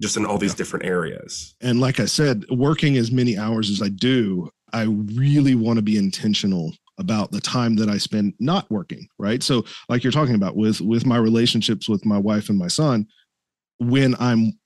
just 0.00 0.16
in 0.16 0.26
all 0.26 0.38
these 0.38 0.52
yeah. 0.52 0.56
different 0.56 0.84
areas. 0.84 1.54
And 1.60 1.80
like 1.80 2.00
I 2.00 2.06
said, 2.06 2.44
working 2.50 2.96
as 2.96 3.12
many 3.12 3.38
hours 3.38 3.70
as 3.70 3.80
I 3.80 3.88
do, 3.88 4.50
I 4.72 4.82
really 4.82 5.54
want 5.54 5.76
to 5.76 5.82
be 5.82 5.96
intentional 5.96 6.72
about 6.98 7.30
the 7.30 7.40
time 7.40 7.76
that 7.76 7.88
I 7.88 7.98
spend 7.98 8.34
not 8.38 8.70
working, 8.70 9.08
right? 9.18 9.42
So 9.42 9.64
like 9.88 10.04
you're 10.04 10.12
talking 10.12 10.34
about 10.34 10.56
with 10.56 10.80
with 10.80 11.06
my 11.06 11.16
relationships 11.16 11.88
with 11.88 12.04
my 12.04 12.18
wife 12.18 12.48
and 12.48 12.58
my 12.58 12.68
son, 12.68 13.06
when 13.78 14.14
I'm 14.20 14.58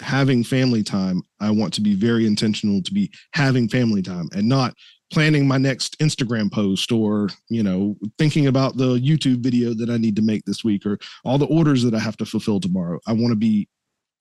having 0.00 0.42
family 0.44 0.82
time, 0.82 1.22
I 1.40 1.50
want 1.50 1.74
to 1.74 1.80
be 1.80 1.94
very 1.94 2.26
intentional 2.26 2.82
to 2.82 2.92
be 2.92 3.10
having 3.34 3.68
family 3.68 4.02
time 4.02 4.28
and 4.34 4.48
not 4.48 4.74
planning 5.12 5.46
my 5.46 5.58
next 5.58 5.98
Instagram 5.98 6.50
post 6.50 6.90
or, 6.90 7.28
you 7.50 7.62
know, 7.62 7.96
thinking 8.18 8.46
about 8.46 8.78
the 8.78 8.98
YouTube 8.98 9.40
video 9.42 9.74
that 9.74 9.90
I 9.90 9.98
need 9.98 10.16
to 10.16 10.22
make 10.22 10.44
this 10.46 10.64
week 10.64 10.86
or 10.86 10.98
all 11.24 11.36
the 11.36 11.46
orders 11.46 11.82
that 11.82 11.94
I 11.94 11.98
have 11.98 12.16
to 12.16 12.24
fulfill 12.24 12.60
tomorrow. 12.60 12.98
I 13.06 13.12
want 13.12 13.30
to 13.30 13.36
be 13.36 13.68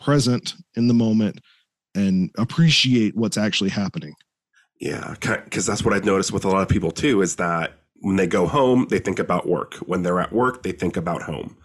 present 0.02 0.56
in 0.76 0.88
the 0.88 0.94
moment 0.94 1.40
and 1.96 2.32
appreciate 2.38 3.16
what's 3.16 3.38
actually 3.38 3.70
happening. 3.70 4.14
Yeah, 4.80 5.16
because 5.20 5.66
that's 5.66 5.86
what 5.86 5.94
I've 5.94 6.06
noticed 6.06 6.32
with 6.32 6.46
a 6.46 6.50
lot 6.50 6.64
of 6.64 6.70
people 6.70 6.92
too 6.92 7.22
is 7.22 7.36
that 7.36 7.74
when 8.02 8.16
they 8.16 8.28
go 8.28 8.48
home, 8.48 8.88
they 8.90 9.00
think 9.00 9.20
about 9.20 9.48
work. 9.48 9.76
When 9.76 10.02
they're 10.02 10.20
at 10.20 10.34
work, 10.34 10.64
they 10.64 10.72
think 10.72 10.98
about 10.98 11.22
home. 11.22 11.56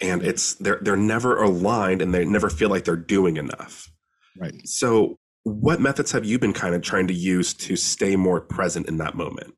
And 0.00 0.22
it's 0.22 0.54
they're 0.54 0.80
they're 0.82 0.96
never 0.96 1.40
aligned 1.40 2.02
and 2.02 2.12
they 2.12 2.24
never 2.24 2.50
feel 2.50 2.68
like 2.68 2.84
they're 2.84 2.96
doing 2.96 3.36
enough. 3.36 3.88
Right. 4.40 4.66
So 4.66 5.18
what 5.44 5.80
methods 5.80 6.10
have 6.12 6.24
you 6.24 6.38
been 6.38 6.52
kind 6.52 6.74
of 6.74 6.82
trying 6.82 7.06
to 7.06 7.14
use 7.14 7.54
to 7.54 7.76
stay 7.76 8.16
more 8.16 8.40
present 8.40 8.88
in 8.88 8.98
that 8.98 9.14
moment? 9.14 9.54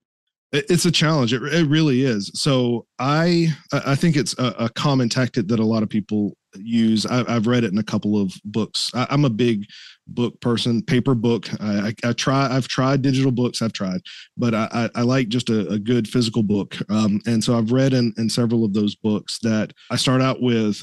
It's 0.52 0.84
a 0.84 0.92
challenge. 0.92 1.32
It, 1.32 1.42
it 1.42 1.66
really 1.68 2.02
is. 2.02 2.30
So 2.34 2.86
I 2.98 3.48
I 3.72 3.94
think 3.94 4.16
it's 4.16 4.34
a, 4.38 4.54
a 4.58 4.68
common 4.68 5.08
tactic 5.08 5.48
that 5.48 5.58
a 5.58 5.64
lot 5.64 5.82
of 5.82 5.88
people 5.88 6.36
use. 6.60 7.06
I, 7.06 7.30
have 7.30 7.46
read 7.46 7.64
it 7.64 7.72
in 7.72 7.78
a 7.78 7.82
couple 7.82 8.20
of 8.20 8.32
books. 8.44 8.90
I, 8.94 9.06
am 9.10 9.24
a 9.24 9.30
big 9.30 9.66
book 10.06 10.40
person, 10.40 10.82
paper 10.82 11.14
book. 11.14 11.48
I, 11.60 11.88
I, 11.88 12.08
I, 12.08 12.12
try. 12.12 12.54
I've 12.54 12.68
tried 12.68 13.02
digital 13.02 13.32
books. 13.32 13.62
I've 13.62 13.72
tried, 13.72 14.00
but 14.36 14.54
I, 14.54 14.90
I 14.94 15.02
like 15.02 15.28
just 15.28 15.50
a, 15.50 15.68
a, 15.68 15.78
good 15.78 16.08
physical 16.08 16.42
book. 16.42 16.76
Um, 16.90 17.20
and 17.26 17.42
so 17.42 17.56
I've 17.56 17.72
read 17.72 17.92
in, 17.92 18.12
in 18.16 18.28
several 18.28 18.64
of 18.64 18.72
those 18.72 18.94
books 18.94 19.38
that 19.42 19.72
I 19.90 19.96
start 19.96 20.22
out 20.22 20.40
with 20.40 20.82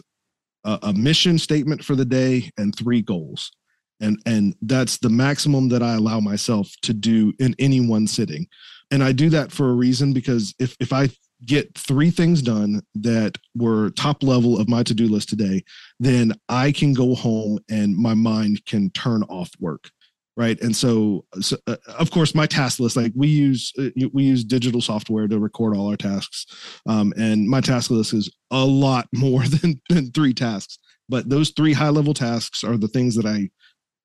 a, 0.64 0.80
a 0.84 0.94
mission 0.94 1.38
statement 1.38 1.84
for 1.84 1.96
the 1.96 2.06
day 2.06 2.52
and 2.58 2.76
three 2.76 3.02
goals. 3.02 3.52
And, 4.00 4.22
and 4.26 4.56
that's 4.62 4.98
the 4.98 5.10
maximum 5.10 5.70
that 5.70 5.84
I 5.84 5.94
allow 5.94 6.20
myself 6.20 6.70
to 6.82 6.94
do 6.94 7.34
in 7.40 7.56
any 7.60 7.80
one 7.80 8.08
sitting. 8.08 8.48
And 8.92 9.04
I 9.04 9.12
do 9.12 9.30
that 9.30 9.52
for 9.52 9.70
a 9.70 9.74
reason 9.74 10.14
because 10.14 10.54
if, 10.60 10.76
if 10.80 10.92
I 10.92 11.10
get 11.46 11.78
three 11.78 12.10
things 12.10 12.42
done 12.42 12.82
that 12.96 13.38
were 13.56 13.90
top 13.92 14.24
level 14.24 14.60
of 14.60 14.70
my 14.70 14.84
to-do 14.84 15.08
list 15.08 15.30
today 15.30 15.64
then 16.00 16.34
i 16.50 16.72
can 16.72 16.94
go 16.94 17.16
home 17.16 17.60
and 17.70 17.96
my 17.96 18.14
mind 18.14 18.64
can 18.66 18.90
turn 18.92 19.24
off 19.24 19.52
work 19.60 19.90
right? 20.36 20.60
And 20.62 20.76
so, 20.76 21.26
so 21.42 21.58
uh, 21.68 21.76
of 21.88 22.12
course 22.12 22.34
my 22.34 22.46
task 22.46 22.80
list 22.80 22.96
like 22.96 23.12
we 23.16 23.28
use 23.28 23.72
uh, 23.80 23.90
we 24.12 24.24
use 24.24 24.44
digital 24.44 24.82
software 24.82 25.28
to 25.28 25.40
record 25.40 25.76
all 25.76 25.90
our 25.90 25.98
tasks 25.98 26.46
um, 26.88 27.14
and 27.18 27.48
my 27.48 27.62
task 27.62 27.92
list 27.92 28.14
is 28.14 28.32
a 28.52 28.66
lot 28.66 29.08
more 29.14 29.44
than, 29.44 29.82
than 29.90 30.12
three 30.12 30.34
tasks. 30.34 30.80
But 31.10 31.30
those 31.30 31.52
three 31.52 31.74
high 31.74 31.90
level 31.90 32.14
tasks 32.14 32.64
are 32.64 32.78
the 32.78 32.88
things 32.88 33.16
that 33.16 33.26
i 33.26 33.50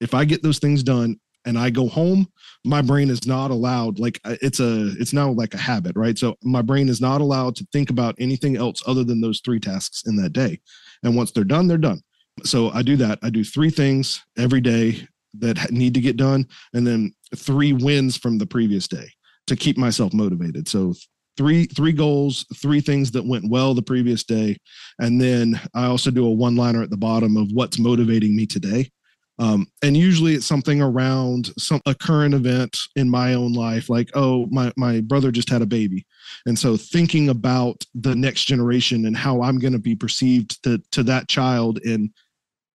if 0.00 0.14
i 0.14 0.24
get 0.24 0.42
those 0.42 0.58
things 0.58 0.82
done 0.82 1.18
and 1.44 1.58
I 1.58 1.70
go 1.70 1.88
home, 1.88 2.28
my 2.64 2.82
brain 2.82 3.10
is 3.10 3.26
not 3.26 3.50
allowed 3.50 3.98
like 3.98 4.20
uh, 4.24 4.36
it's 4.42 4.60
a 4.60 4.88
it's 4.98 5.12
now 5.12 5.30
like 5.30 5.54
a 5.54 5.58
habit, 5.58 5.96
right? 5.96 6.18
So 6.18 6.36
my 6.42 6.62
brain 6.62 6.88
is 6.88 7.00
not 7.00 7.20
allowed 7.20 7.56
to 7.56 7.66
think 7.72 7.90
about 7.90 8.14
anything 8.18 8.56
else 8.56 8.82
other 8.86 9.04
than 9.04 9.20
those 9.20 9.40
three 9.40 9.60
tasks 9.60 10.02
in 10.06 10.16
that 10.16 10.32
day. 10.32 10.60
And 11.02 11.16
once 11.16 11.32
they're 11.32 11.44
done, 11.44 11.68
they're 11.68 11.78
done. 11.78 12.00
So 12.44 12.70
I 12.70 12.82
do 12.82 12.96
that. 12.96 13.18
I 13.22 13.30
do 13.30 13.44
three 13.44 13.70
things 13.70 14.22
every 14.36 14.60
day 14.60 15.06
that 15.38 15.70
need 15.70 15.94
to 15.94 16.00
get 16.00 16.16
done 16.16 16.46
and 16.72 16.86
then 16.86 17.14
three 17.36 17.72
wins 17.72 18.16
from 18.16 18.38
the 18.38 18.46
previous 18.46 18.88
day 18.88 19.10
to 19.46 19.56
keep 19.56 19.76
myself 19.76 20.12
motivated. 20.12 20.68
So 20.68 20.94
three 21.36 21.66
three 21.66 21.92
goals, 21.92 22.44
three 22.56 22.80
things 22.80 23.10
that 23.12 23.26
went 23.26 23.48
well 23.48 23.74
the 23.74 23.82
previous 23.82 24.24
day, 24.24 24.56
and 24.98 25.20
then 25.20 25.58
I 25.74 25.86
also 25.86 26.10
do 26.10 26.26
a 26.26 26.30
one 26.30 26.56
liner 26.56 26.82
at 26.82 26.90
the 26.90 26.96
bottom 26.96 27.36
of 27.36 27.48
what's 27.52 27.78
motivating 27.78 28.36
me 28.36 28.46
today. 28.46 28.90
Um, 29.38 29.68
and 29.82 29.96
usually 29.96 30.34
it's 30.34 30.46
something 30.46 30.82
around 30.82 31.50
some 31.58 31.80
a 31.86 31.94
current 31.94 32.34
event 32.34 32.76
in 32.96 33.08
my 33.08 33.34
own 33.34 33.52
life, 33.52 33.88
like, 33.88 34.10
oh, 34.14 34.46
my 34.50 34.72
my 34.76 35.00
brother 35.00 35.30
just 35.30 35.48
had 35.48 35.62
a 35.62 35.66
baby. 35.66 36.06
And 36.46 36.58
so 36.58 36.76
thinking 36.76 37.28
about 37.28 37.84
the 37.94 38.14
next 38.14 38.44
generation 38.44 39.06
and 39.06 39.16
how 39.16 39.42
I'm 39.42 39.58
going 39.58 39.72
to 39.72 39.78
be 39.78 39.94
perceived 39.94 40.62
to, 40.64 40.82
to 40.92 41.02
that 41.04 41.28
child 41.28 41.78
in 41.84 42.12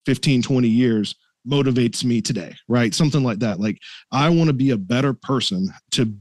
15, 0.06 0.42
20 0.42 0.68
years 0.68 1.14
motivates 1.46 2.04
me 2.04 2.22
today, 2.22 2.54
right? 2.68 2.94
Something 2.94 3.22
like 3.22 3.40
that. 3.40 3.60
Like 3.60 3.78
I 4.10 4.30
want 4.30 4.48
to 4.48 4.54
be 4.54 4.70
a 4.70 4.76
better 4.78 5.12
person 5.12 5.68
to 5.92 6.14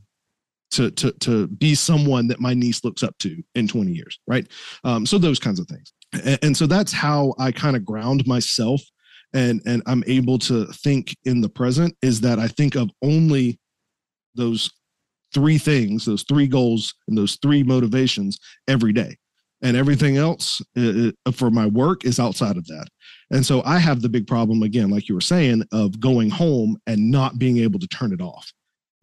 to 0.71 0.91
to 0.91 1.11
to 1.11 1.47
be 1.47 1.75
someone 1.75 2.27
that 2.27 2.41
my 2.41 2.53
niece 2.53 2.83
looks 2.83 3.03
up 3.03 3.17
to 3.19 3.41
in 3.55 3.67
20 3.67 3.91
years, 3.91 4.19
right? 4.27 4.47
Um, 4.83 5.05
so 5.05 5.17
those 5.17 5.39
kinds 5.39 5.59
of 5.59 5.67
things. 5.67 5.93
And, 6.13 6.39
and 6.41 6.57
so 6.57 6.67
that's 6.67 6.91
how 6.91 7.33
I 7.39 7.51
kind 7.51 7.75
of 7.75 7.85
ground 7.85 8.27
myself 8.27 8.81
and 9.33 9.61
and 9.65 9.81
i'm 9.85 10.03
able 10.07 10.37
to 10.37 10.65
think 10.67 11.15
in 11.25 11.41
the 11.41 11.49
present 11.49 11.95
is 12.01 12.21
that 12.21 12.39
i 12.39 12.47
think 12.47 12.75
of 12.75 12.89
only 13.01 13.59
those 14.35 14.69
three 15.33 15.57
things 15.57 16.05
those 16.05 16.23
three 16.23 16.47
goals 16.47 16.93
and 17.07 17.17
those 17.17 17.37
three 17.41 17.63
motivations 17.63 18.39
every 18.67 18.93
day. 18.93 19.17
And 19.61 19.77
everything 19.77 20.17
else 20.17 20.61
it, 20.75 21.15
for 21.33 21.49
my 21.49 21.65
work 21.65 22.03
is 22.03 22.19
outside 22.19 22.57
of 22.57 22.67
that. 22.67 22.87
And 23.31 23.45
so 23.45 23.63
i 23.63 23.79
have 23.79 24.01
the 24.01 24.09
big 24.09 24.27
problem 24.27 24.61
again 24.63 24.89
like 24.89 25.07
you 25.09 25.15
were 25.15 25.21
saying 25.21 25.63
of 25.71 25.99
going 25.99 26.29
home 26.29 26.77
and 26.85 27.09
not 27.11 27.39
being 27.39 27.57
able 27.57 27.79
to 27.79 27.87
turn 27.87 28.13
it 28.13 28.21
off. 28.21 28.51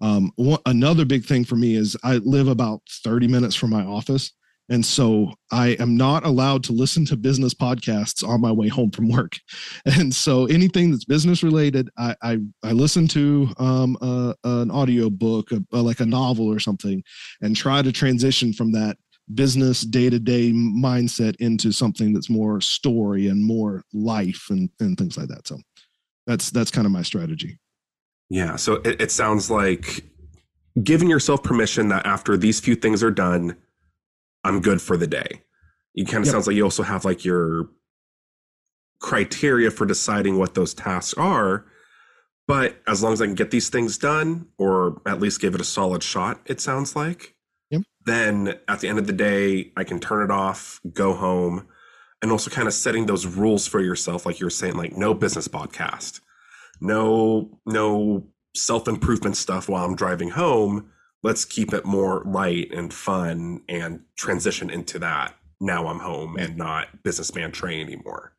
Um, 0.03 0.33
one, 0.37 0.61
another 0.67 1.05
big 1.05 1.25
thing 1.25 1.45
for 1.45 1.57
me 1.57 1.75
is 1.75 1.97
i 2.05 2.17
live 2.17 2.49
about 2.49 2.81
30 3.05 3.29
minutes 3.29 3.55
from 3.55 3.71
my 3.71 3.83
office 3.83 4.33
And 4.71 4.87
so 4.87 5.35
I 5.51 5.71
am 5.81 5.97
not 5.97 6.25
allowed 6.25 6.63
to 6.65 6.73
listen 6.73 7.05
to 7.07 7.17
business 7.17 7.53
podcasts 7.53 8.27
on 8.27 8.41
my 8.41 8.53
way 8.53 8.69
home 8.69 8.91
from 8.93 9.09
work. 9.09 9.39
And 9.85 10.15
so 10.15 10.47
anything 10.47 10.91
that's 10.91 11.05
business 11.05 11.43
related, 11.43 11.91
I 11.99 12.15
I, 12.23 12.39
I 12.63 12.73
listen 12.73 13.09
to 13.09 13.49
um, 13.59 13.99
an 14.45 14.71
audio 14.71 15.11
book, 15.11 15.51
like 15.73 16.01
a 16.01 16.07
novel 16.07 16.47
or 16.47 16.61
something, 16.61 17.03
and 17.41 17.57
try 17.57 17.83
to 17.83 17.93
transition 17.93 18.53
from 18.53 18.73
that 18.73 18.97
business 19.35 19.83
day 19.83 20.11
to 20.11 20.19
day 20.19 20.53
mindset 20.53 21.37
into 21.37 21.73
something 21.73 22.13
that's 22.13 22.31
more 22.31 22.61
story 22.61 23.29
and 23.29 23.45
more 23.45 23.85
life 23.93 24.47
and, 24.51 24.71
and 24.81 24.97
things 24.97 25.17
like 25.17 25.29
that. 25.29 25.47
So 25.47 25.59
that's 26.27 26.51
that's 26.51 26.71
kind 26.71 26.87
of 26.87 26.93
my 26.93 27.03
strategy. 27.03 27.59
Yeah. 28.29 28.57
So 28.57 28.75
it, 28.77 29.01
it 29.01 29.11
sounds 29.11 29.51
like 29.51 30.05
giving 30.83 31.11
yourself 31.11 31.43
permission 31.43 31.89
that 31.89 32.07
after 32.07 32.37
these 32.37 32.61
few 32.61 32.77
things 32.77 33.03
are 33.03 33.11
done, 33.11 33.57
I'm 34.45 34.61
good 34.61 34.81
for 34.81 34.97
the 34.97 35.07
day. 35.07 35.43
It 35.95 36.07
kind 36.07 36.23
of 36.23 36.27
yep. 36.27 36.33
sounds 36.33 36.47
like 36.47 36.57
you 36.57 36.65
also 36.65 36.83
have 36.83 37.05
like 37.05 37.25
your 37.25 37.69
criteria 39.01 39.71
for 39.71 39.87
deciding 39.87 40.39
what 40.39 40.55
those 40.55 40.75
tasks 40.75 41.15
are. 41.15 41.65
But 42.47 42.81
as 42.87 43.03
long 43.03 43.13
as 43.13 43.23
I 43.23 43.27
can 43.27 43.35
get 43.35 43.51
these 43.51 43.69
things 43.69 43.97
done, 43.97 44.49
or 44.59 45.01
at 45.07 45.21
least 45.21 45.41
give 45.41 45.55
it 45.55 45.61
a 45.61 45.65
solid 45.65 46.03
shot, 46.03 46.41
it 46.47 46.61
sounds 46.61 46.97
like, 46.97 47.35
yep. 47.71 47.83
then 48.07 48.59
at 48.67 48.81
the 48.81 48.89
end 48.89 48.99
of 48.99 49.07
the 49.07 49.13
day, 49.13 49.73
I 49.77 49.85
can 49.85 50.01
turn 50.01 50.25
it 50.25 50.33
off, 50.33 50.81
go 50.93 51.15
home, 51.15 51.69
and 52.23 52.33
also 52.33 52.51
kind 52.51 52.67
of 52.67 52.75
setting 52.75 53.07
those 53.07 53.27
rules 53.27 53.67
for 53.67 53.81
yourself, 53.81 54.27
like 54.27 54.41
you're 54.41 54.51
saying, 54.51 54.75
like 54.75 54.97
no 54.97 55.15
business 55.15 55.49
podcast, 55.49 56.21
no, 56.81 57.59
no 57.67 58.27
self 58.57 58.89
improvement 58.89 59.37
stuff 59.37 59.69
while 59.69 59.85
I'm 59.85 59.97
driving 59.97 60.31
home 60.31 60.91
let's 61.23 61.45
keep 61.45 61.73
it 61.73 61.85
more 61.85 62.23
light 62.25 62.73
and 62.73 62.93
fun 62.93 63.63
and 63.69 64.01
transition 64.17 64.71
into 64.71 64.99
that. 64.99 65.35
Now 65.61 65.87
i'm 65.89 65.99
home 65.99 66.37
and 66.37 66.57
not 66.57 67.03
businessman 67.03 67.53
trey 67.53 67.81
anymore. 67.81 68.33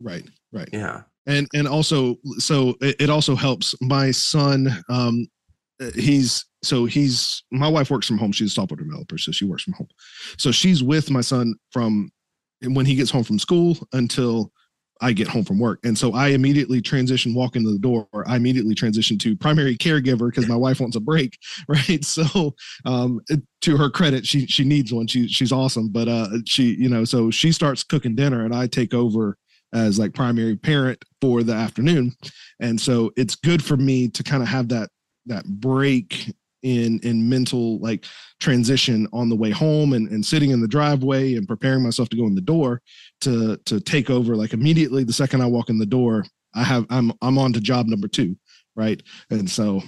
Right 0.00 0.24
right. 0.52 0.68
Yeah. 0.72 1.02
And 1.26 1.46
and 1.54 1.68
also 1.68 2.16
so 2.38 2.74
it, 2.80 2.96
it 3.00 3.10
also 3.10 3.34
helps 3.34 3.74
my 3.80 4.10
son 4.10 4.68
um 4.88 5.26
he's 5.94 6.44
so 6.62 6.86
he's 6.86 7.42
my 7.50 7.68
wife 7.68 7.90
works 7.90 8.06
from 8.06 8.18
home. 8.18 8.32
She's 8.32 8.52
a 8.52 8.54
software 8.54 8.76
developer 8.76 9.18
so 9.18 9.32
she 9.32 9.44
works 9.44 9.62
from 9.62 9.74
home. 9.74 9.88
So 10.38 10.50
she's 10.50 10.82
with 10.82 11.10
my 11.10 11.20
son 11.20 11.54
from 11.70 12.10
when 12.62 12.86
he 12.86 12.94
gets 12.94 13.10
home 13.10 13.24
from 13.24 13.38
school 13.38 13.76
until 13.92 14.50
I 15.00 15.12
get 15.12 15.28
home 15.28 15.44
from 15.44 15.58
work. 15.58 15.80
And 15.84 15.96
so 15.96 16.14
I 16.14 16.28
immediately 16.28 16.80
transition, 16.80 17.34
walk 17.34 17.56
into 17.56 17.70
the 17.70 17.78
door. 17.78 18.08
I 18.26 18.36
immediately 18.36 18.74
transition 18.74 19.18
to 19.18 19.36
primary 19.36 19.76
caregiver 19.76 20.30
because 20.30 20.48
my 20.48 20.56
wife 20.56 20.80
wants 20.80 20.96
a 20.96 21.00
break. 21.00 21.38
Right. 21.68 22.04
So 22.04 22.54
um, 22.84 23.20
to 23.62 23.76
her 23.76 23.90
credit, 23.90 24.26
she 24.26 24.46
she 24.46 24.64
needs 24.64 24.92
one. 24.92 25.06
She 25.06 25.26
she's 25.26 25.52
awesome. 25.52 25.88
But 25.88 26.06
uh 26.08 26.28
she, 26.46 26.74
you 26.74 26.88
know, 26.88 27.04
so 27.04 27.30
she 27.30 27.50
starts 27.50 27.82
cooking 27.82 28.14
dinner 28.14 28.44
and 28.44 28.54
I 28.54 28.66
take 28.66 28.94
over 28.94 29.36
as 29.72 29.98
like 29.98 30.14
primary 30.14 30.56
parent 30.56 31.04
for 31.20 31.42
the 31.42 31.54
afternoon. 31.54 32.14
And 32.60 32.80
so 32.80 33.10
it's 33.16 33.34
good 33.34 33.64
for 33.64 33.76
me 33.76 34.08
to 34.08 34.22
kind 34.22 34.42
of 34.42 34.48
have 34.48 34.68
that 34.68 34.90
that 35.26 35.44
break 35.44 36.32
in 36.66 36.98
in 37.00 37.28
mental 37.28 37.78
like 37.78 38.04
transition 38.40 39.06
on 39.12 39.28
the 39.28 39.36
way 39.36 39.50
home 39.50 39.92
and, 39.92 40.08
and 40.08 40.24
sitting 40.24 40.50
in 40.50 40.60
the 40.60 40.68
driveway 40.68 41.34
and 41.34 41.48
preparing 41.48 41.82
myself 41.82 42.08
to 42.08 42.16
go 42.16 42.26
in 42.26 42.34
the 42.34 42.40
door 42.40 42.82
to 43.20 43.56
to 43.64 43.80
take 43.80 44.10
over 44.10 44.36
like 44.36 44.52
immediately 44.52 45.04
the 45.04 45.12
second 45.12 45.40
i 45.40 45.46
walk 45.46 45.70
in 45.70 45.78
the 45.78 45.86
door 45.86 46.24
i 46.54 46.62
have 46.62 46.84
i'm 46.90 47.12
i'm 47.22 47.38
on 47.38 47.52
to 47.52 47.60
job 47.60 47.86
number 47.86 48.08
two 48.08 48.36
right? 48.76 49.02
And 49.30 49.50
so 49.50 49.82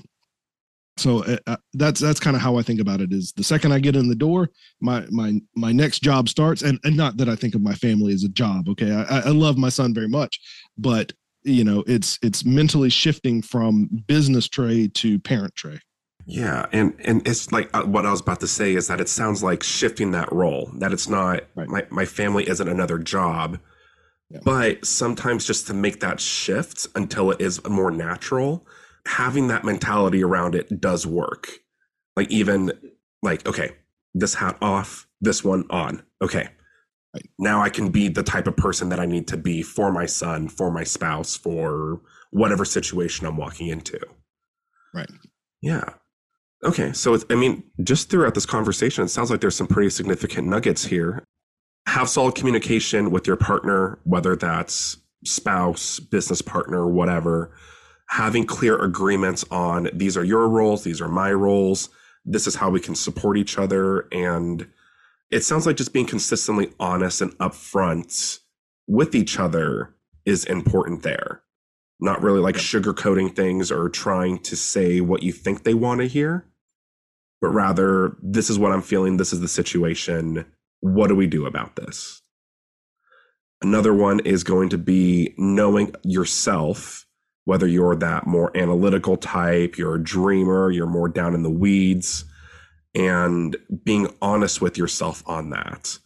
so 0.97 1.23
uh, 1.23 1.37
uh 1.47 1.57
that's 1.75 2.01
that's 2.01 2.19
kind 2.19 2.35
of 2.35 2.43
how 2.43 2.57
i 2.57 2.63
think 2.63 2.81
about 2.81 3.01
it 3.01 3.13
is 3.13 3.33
the 3.37 3.45
second 3.45 3.71
i 3.71 3.79
get 3.79 3.95
in 3.95 4.09
the 4.09 4.17
door 4.17 4.51
my 4.81 5.07
my 5.11 5.41
my 5.55 5.71
next 5.71 6.01
job 6.01 6.29
starts 6.29 6.63
and 6.63 6.77
and 6.83 6.97
not 6.97 7.17
that 7.17 7.29
i 7.29 7.37
think 7.37 7.55
of 7.55 7.63
my 7.63 7.73
family 7.75 8.13
as 8.13 8.25
a 8.25 8.29
job 8.29 8.69
okay? 8.69 8.91
I, 8.91 9.21
I 9.21 9.29
love 9.29 9.57
my 9.57 9.69
son 9.69 9.95
very 9.95 10.09
much 10.09 10.41
but 10.77 11.13
you 11.45 11.63
know 11.63 11.85
it's 11.87 12.19
it's 12.21 12.45
mentally 12.45 12.91
shifting 12.91 13.43
from 13.43 13.89
business 14.09 14.49
Trey 14.49 14.89
to 14.95 15.21
parent 15.21 15.55
Trey 15.55 15.79
yeah, 16.31 16.67
and 16.73 16.95
and 17.03 17.27
it's 17.27 17.51
like 17.53 17.71
uh, 17.75 17.85
what 17.85 18.05
I 18.05 18.11
was 18.11 18.21
about 18.21 18.41
to 18.41 18.47
say 18.47 18.75
is 18.75 18.89
that 18.89 19.01
it 19.01 19.09
sounds 19.09 19.43
like 19.43 19.63
shifting 19.63 20.11
that 20.11 20.31
role. 20.31 20.71
That 20.75 20.93
it's 20.93 21.09
not 21.09 21.45
right. 21.55 21.69
my 21.69 21.87
my 21.89 22.05
family 22.05 22.47
isn't 22.47 22.69
another 22.69 22.99
job, 22.99 23.59
yeah. 24.29 24.41
but 24.45 24.85
sometimes 24.85 25.47
just 25.47 25.67
to 25.69 25.75
make 25.75 26.01
that 26.01 26.21
shift 26.21 26.87
until 26.95 27.31
it 27.31 27.41
is 27.41 27.67
more 27.67 27.91
natural, 27.91 28.67
having 29.07 29.49
that 29.49 29.65
mentality 29.65 30.23
around 30.23 30.55
it 30.55 30.83
does 30.83 31.07
work. 31.07 31.49
Like 32.15 32.31
even 32.31 32.73
like 33.23 33.49
okay, 33.49 33.77
this 34.13 34.35
hat 34.35 34.59
off, 34.61 35.09
this 35.23 35.43
one 35.43 35.65
on. 35.71 36.03
Okay. 36.21 36.49
Right. 37.15 37.27
Now 37.39 37.63
I 37.63 37.71
can 37.71 37.89
be 37.89 38.09
the 38.09 38.23
type 38.23 38.47
of 38.47 38.55
person 38.55 38.91
that 38.91 39.01
I 39.01 39.07
need 39.07 39.29
to 39.29 39.39
be 39.39 39.63
for 39.63 39.91
my 39.91 40.05
son, 40.05 40.49
for 40.51 40.71
my 40.71 40.85
spouse, 40.85 41.37
for 41.37 42.03
whatever 42.33 42.67
situation 42.67 43.27
I'm 43.27 43.39
walking 43.39 43.69
into. 43.69 43.99
Right. 44.93 45.09
Yeah. 45.63 45.95
Okay, 46.65 46.93
so 46.93 47.17
I 47.31 47.35
mean, 47.35 47.63
just 47.85 48.11
throughout 48.11 48.35
this 48.35 48.47
conversation, 48.47 49.05
it 49.05 49.09
sounds 49.09 49.31
like 49.31 49.41
there's 49.41 49.57
some 49.57 49.69
pretty 49.69 49.91
significant 49.91 50.49
nuggets 50.49 50.85
here. 50.85 51.23
Have 51.87 52.09
solid 52.09 52.35
communication 52.35 53.11
with 53.11 53.27
your 53.27 53.37
partner, 53.37 53.99
whether 54.05 54.35
that's 54.35 54.97
spouse, 55.25 56.01
business 56.01 56.43
partner, 56.43 56.87
whatever. 56.87 57.53
Having 58.11 58.47
clear 58.47 58.77
agreements 58.77 59.45
on 59.51 59.89
these 59.93 60.17
are 60.17 60.25
your 60.25 60.49
roles, 60.49 60.83
these 60.83 61.01
are 61.01 61.09
my 61.09 61.33
roles. 61.33 61.91
This 62.25 62.47
is 62.47 62.57
how 62.57 62.71
we 62.71 62.81
can 62.81 62.95
support 62.95 63.37
each 63.37 63.57
other. 63.57 64.09
And 64.11 64.69
it 65.31 65.45
sounds 65.45 65.67
like 65.67 65.77
just 65.77 65.93
being 65.93 66.07
consistently 66.07 66.73
honest 66.81 67.21
and 67.21 67.33
upfront 67.39 68.41
with 68.87 69.15
each 69.15 69.39
other 69.39 69.95
is 70.25 70.45
important 70.45 71.03
there 71.03 71.43
not 72.01 72.23
really 72.23 72.41
like 72.41 72.57
sugarcoating 72.57 73.35
things 73.35 73.73
or 73.73 73.89
trying 73.89 74.39
to 74.39 74.57
say 74.57 75.01
what 75.01 75.23
you 75.23 75.33
think 75.33 75.65
they 75.65 75.75
want 75.75 76.01
to 76.01 76.07
hear, 76.07 76.47
but 77.41 77.49
rather, 77.49 78.17
this 78.23 78.51
is 78.51 78.59
what 78.59 78.73
I'm 78.73 78.83
feeling. 78.83 79.17
This 79.17 79.33
is 79.33 79.41
the 79.41 79.49
situation. 79.49 80.45
What 80.81 81.09
do 81.09 81.15
we 81.15 81.27
do 81.27 81.47
about 81.47 81.77
this? 81.77 82.23
Another 83.61 83.93
one 83.93 84.21
is 84.21 84.45
going 84.45 84.69
to 84.69 84.79
be 84.79 85.35
knowing 85.37 85.93
yourself, 86.05 87.07
whether 87.45 87.67
you're 87.67 87.97
that 87.97 88.27
more 88.27 88.57
analytical 88.57 89.17
type, 89.17 89.77
you're 89.77 89.97
a 89.97 90.03
dreamer, 90.03 90.71
you're 90.71 90.87
more 90.87 91.09
down 91.09 91.35
in 91.35 91.43
the 91.43 91.51
weeds, 91.51 92.25
and 92.95 93.57
being 93.85 94.09
honest 94.23 94.61
with 94.61 94.79
yourself 94.79 95.23
on 95.27 95.51
that. 95.51 95.99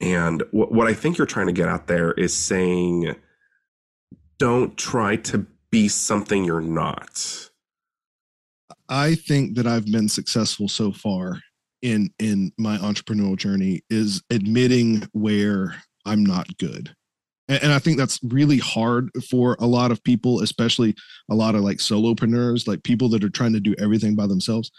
And 0.00 0.42
what, 0.50 0.72
what 0.72 0.86
I 0.86 0.94
think 0.94 1.18
you're 1.18 1.26
trying 1.26 1.48
to 1.48 1.52
get 1.52 1.68
at 1.68 1.88
there 1.88 2.12
is 2.12 2.34
saying, 2.34 3.16
don't 4.38 4.76
try 4.78 5.16
to 5.16 5.46
be 5.70 5.88
something 5.88 6.44
you're 6.44 6.60
not. 6.60 7.47
I 8.88 9.14
think 9.14 9.56
that 9.56 9.66
I've 9.66 9.86
been 9.86 10.08
successful 10.08 10.68
so 10.68 10.92
far 10.92 11.40
in 11.82 12.10
in 12.18 12.52
my 12.58 12.76
entrepreneurial 12.78 13.36
journey 13.36 13.82
is 13.90 14.22
admitting 14.30 15.06
where 15.12 15.76
I'm 16.04 16.24
not 16.24 16.56
good. 16.58 16.94
And, 17.48 17.64
and 17.64 17.72
I 17.72 17.78
think 17.78 17.98
that's 17.98 18.18
really 18.24 18.58
hard 18.58 19.10
for 19.30 19.56
a 19.60 19.66
lot 19.66 19.90
of 19.90 20.02
people, 20.02 20.40
especially 20.40 20.94
a 21.30 21.34
lot 21.34 21.54
of 21.54 21.62
like 21.62 21.78
solopreneurs, 21.78 22.66
like 22.66 22.82
people 22.82 23.08
that 23.10 23.22
are 23.22 23.30
trying 23.30 23.52
to 23.52 23.60
do 23.60 23.74
everything 23.78 24.14
by 24.14 24.26
themselves. 24.26 24.70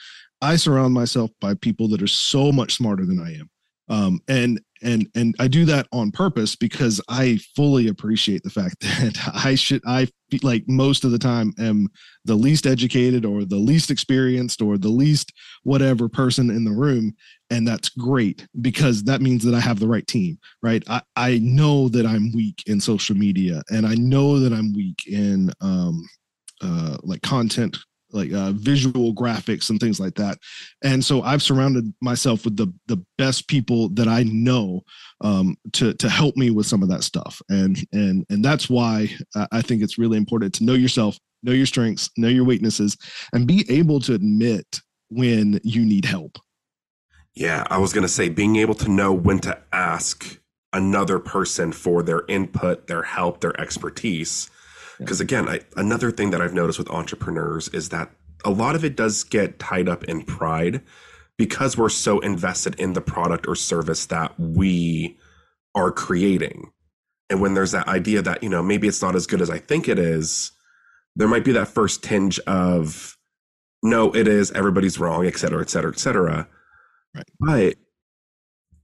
I 0.41 0.55
surround 0.55 0.93
myself 0.93 1.31
by 1.39 1.53
people 1.53 1.87
that 1.89 2.01
are 2.01 2.07
so 2.07 2.51
much 2.51 2.75
smarter 2.75 3.05
than 3.05 3.19
I 3.19 3.35
am 3.35 3.49
um, 3.89 4.21
and 4.27 4.61
and 4.81 5.07
and 5.15 5.35
I 5.39 5.47
do 5.47 5.65
that 5.65 5.87
on 5.91 6.11
purpose 6.11 6.55
because 6.55 7.01
I 7.09 7.39
fully 7.55 7.87
appreciate 7.87 8.43
the 8.43 8.49
fact 8.49 8.79
that 8.81 9.17
I 9.33 9.55
should 9.55 9.81
I 9.85 10.07
like 10.43 10.63
most 10.67 11.03
of 11.03 11.11
the 11.11 11.19
time 11.19 11.53
am 11.59 11.87
the 12.25 12.35
least 12.35 12.67
educated 12.67 13.25
or 13.25 13.45
the 13.45 13.57
least 13.57 13.89
experienced 13.89 14.61
or 14.61 14.77
the 14.77 14.89
least 14.89 15.33
whatever 15.63 16.07
person 16.07 16.49
in 16.49 16.65
the 16.65 16.71
room 16.71 17.13
and 17.49 17.67
that's 17.67 17.89
great 17.89 18.47
because 18.61 19.03
that 19.03 19.21
means 19.21 19.43
that 19.43 19.55
I 19.55 19.59
have 19.59 19.79
the 19.79 19.87
right 19.87 20.05
team 20.05 20.37
right? 20.61 20.83
I 20.87 21.01
I 21.15 21.39
know 21.39 21.89
that 21.89 22.05
I'm 22.05 22.31
weak 22.33 22.63
in 22.67 22.79
social 22.79 23.15
media 23.15 23.61
and 23.69 23.85
I 23.85 23.95
know 23.95 24.39
that 24.39 24.53
I'm 24.53 24.73
weak 24.73 25.07
in 25.07 25.51
um 25.61 26.07
uh 26.61 26.97
like 27.03 27.21
content 27.21 27.77
like 28.11 28.31
uh, 28.31 28.51
visual 28.53 29.13
graphics 29.13 29.69
and 29.69 29.79
things 29.79 29.99
like 29.99 30.15
that. 30.15 30.37
And 30.83 31.03
so 31.03 31.21
I've 31.21 31.43
surrounded 31.43 31.93
myself 32.01 32.45
with 32.45 32.57
the 32.57 32.73
the 32.87 33.03
best 33.17 33.47
people 33.47 33.89
that 33.89 34.07
I 34.07 34.23
know 34.23 34.81
um, 35.21 35.55
to 35.73 35.93
to 35.93 36.09
help 36.09 36.35
me 36.35 36.49
with 36.49 36.65
some 36.65 36.83
of 36.83 36.89
that 36.89 37.03
stuff. 37.03 37.41
And 37.49 37.77
and 37.91 38.25
and 38.29 38.43
that's 38.43 38.69
why 38.69 39.09
I 39.51 39.61
think 39.61 39.81
it's 39.81 39.97
really 39.97 40.17
important 40.17 40.53
to 40.55 40.63
know 40.63 40.73
yourself, 40.73 41.17
know 41.43 41.53
your 41.53 41.65
strengths, 41.65 42.09
know 42.17 42.27
your 42.27 42.45
weaknesses, 42.45 42.97
and 43.33 43.47
be 43.47 43.65
able 43.69 43.99
to 44.01 44.13
admit 44.13 44.81
when 45.09 45.59
you 45.63 45.85
need 45.85 46.05
help. 46.05 46.37
Yeah, 47.35 47.63
I 47.69 47.77
was 47.77 47.93
going 47.93 48.03
to 48.03 48.09
say 48.09 48.29
being 48.29 48.55
able 48.57 48.75
to 48.75 48.89
know 48.89 49.13
when 49.13 49.39
to 49.39 49.57
ask 49.71 50.39
another 50.73 51.19
person 51.19 51.71
for 51.71 52.03
their 52.03 52.23
input, 52.27 52.87
their 52.87 53.03
help, 53.03 53.41
their 53.41 53.59
expertise 53.59 54.49
because 54.99 55.19
again, 55.19 55.49
I, 55.49 55.61
another 55.75 56.11
thing 56.11 56.29
that 56.31 56.41
I've 56.41 56.53
noticed 56.53 56.77
with 56.77 56.89
entrepreneurs 56.89 57.67
is 57.69 57.89
that 57.89 58.11
a 58.45 58.51
lot 58.51 58.75
of 58.75 58.85
it 58.85 58.95
does 58.95 59.23
get 59.23 59.59
tied 59.59 59.89
up 59.89 60.03
in 60.03 60.23
pride 60.23 60.81
because 61.37 61.77
we're 61.77 61.89
so 61.89 62.19
invested 62.19 62.75
in 62.79 62.93
the 62.93 63.01
product 63.01 63.47
or 63.47 63.55
service 63.55 64.05
that 64.07 64.37
we 64.39 65.17
are 65.73 65.91
creating. 65.91 66.71
And 67.29 67.41
when 67.41 67.53
there's 67.53 67.71
that 67.71 67.87
idea 67.87 68.21
that, 68.21 68.43
you 68.43 68.49
know, 68.49 68.61
maybe 68.61 68.87
it's 68.87 69.01
not 69.01 69.15
as 69.15 69.27
good 69.27 69.41
as 69.41 69.49
I 69.49 69.57
think 69.57 69.87
it 69.87 69.99
is, 69.99 70.51
there 71.15 71.27
might 71.27 71.43
be 71.43 71.51
that 71.53 71.67
first 71.67 72.03
tinge 72.03 72.39
of, 72.39 73.17
no, 73.83 74.13
it 74.13 74.27
is, 74.27 74.51
everybody's 74.51 74.99
wrong, 74.99 75.25
et 75.25 75.37
cetera, 75.37 75.61
et 75.61 75.69
cetera, 75.69 75.91
et 75.91 75.99
cetera. 75.99 76.47
Right. 77.15 77.25
But 77.39 77.75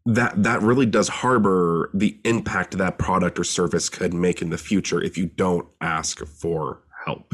that 0.06 0.44
that 0.44 0.62
really 0.62 0.86
does 0.86 1.08
harbor 1.08 1.90
the 1.94 2.20
impact 2.26 2.78
that 2.78 3.00
product 3.00 3.40
or 3.40 3.44
service 3.44 3.90
could 3.90 4.14
make 4.14 4.42
in 4.42 4.50
the 4.50 4.58
future 4.58 5.02
if 5.02 5.18
you 5.18 5.26
don't 5.26 5.68
ask 5.82 6.26
for 6.26 6.84
help. 7.06 7.34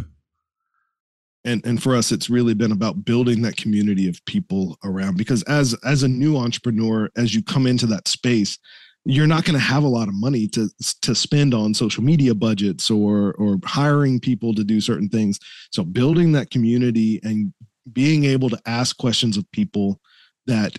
And 1.44 1.66
and 1.66 1.82
for 1.82 1.96
us 1.96 2.12
it's 2.12 2.30
really 2.30 2.54
been 2.54 2.72
about 2.72 3.04
building 3.04 3.42
that 3.42 3.58
community 3.58 4.08
of 4.08 4.24
people 4.26 4.78
around 4.84 5.18
because 5.18 5.44
as 5.44 5.74
as 5.84 6.04
a 6.04 6.08
new 6.08 6.38
entrepreneur 6.38 7.10
as 7.18 7.36
you 7.36 7.44
come 7.44 7.68
into 7.68 7.88
that 7.88 8.08
space 8.08 8.58
you're 9.06 9.28
not 9.28 9.46
going 9.46 9.58
to 9.58 9.66
have 9.66 9.84
a 9.84 9.88
lot 9.88 10.08
of 10.08 10.14
money 10.14 10.48
to 10.48 10.70
to 11.02 11.16
spend 11.16 11.54
on 11.54 11.74
social 11.74 12.04
media 12.04 12.36
budgets 12.36 12.92
or 12.92 13.34
or 13.34 13.58
hiring 13.66 14.20
people 14.20 14.54
to 14.54 14.64
do 14.64 14.80
certain 14.80 15.10
things. 15.10 15.40
So 15.72 15.84
building 15.84 16.32
that 16.34 16.52
community 16.52 17.20
and 17.24 17.54
being 17.92 18.26
able 18.26 18.50
to 18.50 18.60
ask 18.66 18.98
questions 18.98 19.38
of 19.38 19.52
people 19.52 20.00
that 20.46 20.78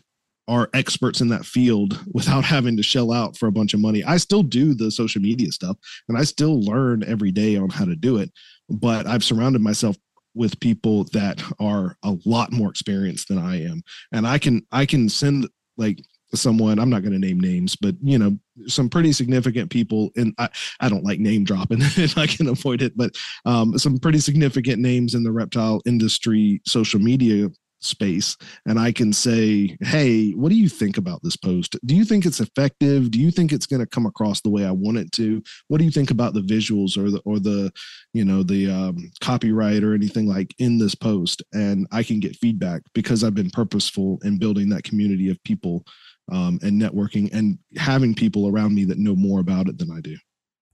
are 0.49 0.69
experts 0.75 1.21
in 1.21 1.29
that 1.29 1.45
field 1.45 2.01
without 2.13 2.45
having 2.45 2.77
to 2.77 2.83
shell 2.83 3.13
out 3.13 3.37
for 3.37 3.47
a 3.47 3.53
bunch 3.53 3.75
of 3.75 3.81
money. 3.81 4.03
I 4.05 4.17
still 4.17 4.43
do 4.43 4.75
the 4.75 4.91
social 4.91 5.23
media 5.23 5.53
stuff 5.53 5.77
and 6.09 6.19
I 6.19 6.25
still 6.25 6.61
learn 6.61 7.05
every 7.05 7.31
day 7.31 7.57
on 7.57 7.71
how 7.71 7.85
to 7.85 7.97
do 7.97 8.17
it, 8.19 8.31
but 8.69 9.07
I've 9.07 9.25
surrounded 9.25 9.63
myself 9.63 9.97
with 10.35 10.59
people 10.61 11.05
that 11.13 11.43
are 11.61 11.97
a 12.03 12.17
lot 12.25 12.53
more 12.53 12.71
experienced 12.71 13.29
than 13.29 13.39
I 13.39 13.63
am. 13.63 13.83
And 14.13 14.27
I 14.27 14.39
can 14.39 14.67
I 14.73 14.87
can 14.87 15.09
send 15.09 15.49
like 15.77 16.03
someone 16.35 16.79
i'm 16.79 16.91
not 16.91 17.03
going 17.03 17.13
to 17.13 17.19
name 17.19 17.39
names 17.39 17.77
but 17.77 17.95
you 18.03 18.19
know 18.19 18.37
some 18.67 18.89
pretty 18.89 19.13
significant 19.13 19.71
people 19.71 20.11
and 20.17 20.35
i, 20.39 20.49
I 20.81 20.89
don't 20.89 21.05
like 21.05 21.21
name 21.21 21.45
dropping 21.45 21.79
if 21.83 22.17
i 22.17 22.27
can 22.27 22.49
avoid 22.49 22.83
it 22.83 22.97
but 22.97 23.15
um, 23.45 23.79
some 23.79 23.99
pretty 23.99 24.19
significant 24.19 24.81
names 24.81 25.15
in 25.15 25.23
the 25.23 25.33
reptile 25.33 25.83
industry 25.85 26.61
social 26.67 27.01
media 27.01 27.51
space 27.85 28.37
and 28.67 28.79
I 28.79 28.93
can 28.93 29.13
say, 29.13 29.77
Hey, 29.81 30.31
what 30.33 30.51
do 30.51 30.57
you 30.57 30.69
think 30.69 30.97
about 30.97 31.21
this 31.23 31.37
post? 31.37 31.77
Do 31.85 31.95
you 31.95 32.05
think 32.05 32.27
it's 32.27 32.41
effective? 32.41 33.11
Do 33.11 33.19
you 33.19 33.31
think 33.31 33.53
it's 33.53 33.67
going 33.67 33.81
to 33.81 33.87
come 33.87 34.07
across 34.07 34.41
the 34.41 34.51
way 34.51 34.65
I 34.65 34.71
want 34.71 34.99
it 34.99 35.13
to? 35.13 35.43
What 35.69 35.79
do 35.79 35.85
you 35.85 35.91
think 35.91 36.11
about 36.11 36.35
the 36.35 36.41
visuals 36.41 36.97
or 36.97 37.11
the, 37.11 37.21
or 37.25 37.39
the, 37.39 37.73
you 38.13 38.25
know, 38.25 38.43
the 38.43 38.71
um, 38.71 39.11
copyright 39.21 39.83
or 39.83 39.95
anything 39.95 40.27
like 40.27 40.55
in 40.59 40.79
this 40.79 40.95
post? 40.95 41.43
And 41.53 41.87
I 41.93 42.03
can 42.03 42.21
get 42.21 42.37
feedback 42.37 42.83
because 42.95 43.25
I've 43.25 43.35
been 43.35 43.51
purposeful 43.51 44.19
in 44.23 44.39
building 44.39 44.69
that 44.71 44.85
community 44.85 45.31
of 45.31 45.43
people 45.45 45.85
um, 46.31 46.59
and 46.63 46.81
networking 46.81 47.33
and 47.33 47.59
having 47.77 48.15
people 48.15 48.49
around 48.49 48.75
me 48.75 48.85
that 48.85 48.99
know 48.99 49.17
more 49.17 49.41
about 49.41 49.69
it 49.69 49.79
than 49.79 49.91
I 49.91 50.01
do. 50.01 50.17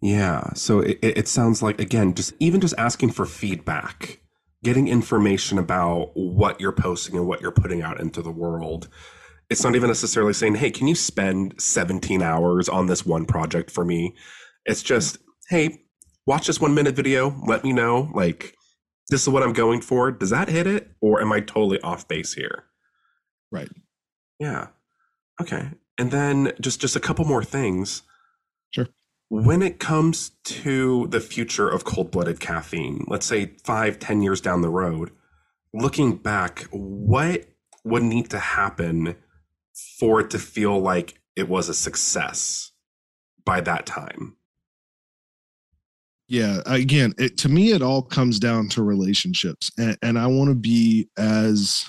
Yeah. 0.00 0.52
So 0.54 0.80
it, 0.80 0.98
it 1.02 1.28
sounds 1.28 1.62
like, 1.62 1.80
again, 1.80 2.14
just 2.14 2.32
even 2.38 2.60
just 2.60 2.74
asking 2.78 3.10
for 3.10 3.26
feedback 3.26 4.20
getting 4.64 4.88
information 4.88 5.58
about 5.58 6.10
what 6.14 6.60
you're 6.60 6.72
posting 6.72 7.16
and 7.16 7.26
what 7.26 7.40
you're 7.40 7.50
putting 7.52 7.82
out 7.82 8.00
into 8.00 8.22
the 8.22 8.30
world. 8.30 8.88
It's 9.50 9.64
not 9.64 9.74
even 9.76 9.88
necessarily 9.88 10.32
saying, 10.32 10.56
hey, 10.56 10.70
can 10.70 10.88
you 10.88 10.94
spend 10.94 11.54
17 11.60 12.22
hours 12.22 12.68
on 12.68 12.86
this 12.86 13.06
one 13.06 13.24
project 13.24 13.70
for 13.70 13.84
me? 13.84 14.14
It's 14.66 14.82
just, 14.82 15.18
hey, 15.48 15.84
watch 16.26 16.46
this 16.46 16.60
one 16.60 16.74
minute 16.74 16.94
video. 16.94 17.34
Let 17.46 17.64
me 17.64 17.72
know, 17.72 18.10
like, 18.14 18.54
this 19.10 19.22
is 19.22 19.28
what 19.28 19.42
I'm 19.42 19.54
going 19.54 19.80
for. 19.80 20.10
Does 20.10 20.30
that 20.30 20.48
hit 20.48 20.66
it? 20.66 20.90
Or 21.00 21.20
am 21.20 21.32
I 21.32 21.40
totally 21.40 21.80
off 21.80 22.06
base 22.06 22.34
here? 22.34 22.64
Right. 23.50 23.70
Yeah. 24.38 24.68
Okay. 25.40 25.70
And 25.96 26.10
then 26.10 26.52
just 26.60 26.80
just 26.80 26.96
a 26.96 27.00
couple 27.00 27.24
more 27.24 27.42
things. 27.42 28.02
When 29.30 29.60
it 29.60 29.78
comes 29.78 30.30
to 30.44 31.06
the 31.08 31.20
future 31.20 31.68
of 31.68 31.84
cold-blooded 31.84 32.40
caffeine 32.40 33.04
let's 33.08 33.26
say 33.26 33.56
five 33.64 33.98
ten 33.98 34.22
years 34.22 34.40
down 34.40 34.62
the 34.62 34.70
road 34.70 35.10
looking 35.74 36.16
back 36.16 36.66
what 36.70 37.44
would 37.84 38.02
need 38.02 38.30
to 38.30 38.38
happen 38.38 39.16
for 39.98 40.20
it 40.20 40.30
to 40.30 40.38
feel 40.38 40.78
like 40.80 41.20
it 41.36 41.48
was 41.48 41.68
a 41.68 41.74
success 41.74 42.72
by 43.44 43.60
that 43.60 43.86
time? 43.86 44.36
Yeah 46.26 46.62
again 46.66 47.14
it, 47.18 47.36
to 47.38 47.48
me 47.48 47.72
it 47.72 47.82
all 47.82 48.02
comes 48.02 48.38
down 48.38 48.68
to 48.70 48.82
relationships 48.82 49.70
and, 49.78 49.96
and 50.02 50.18
i 50.18 50.26
want 50.26 50.48
to 50.50 50.54
be 50.54 51.08
as 51.16 51.84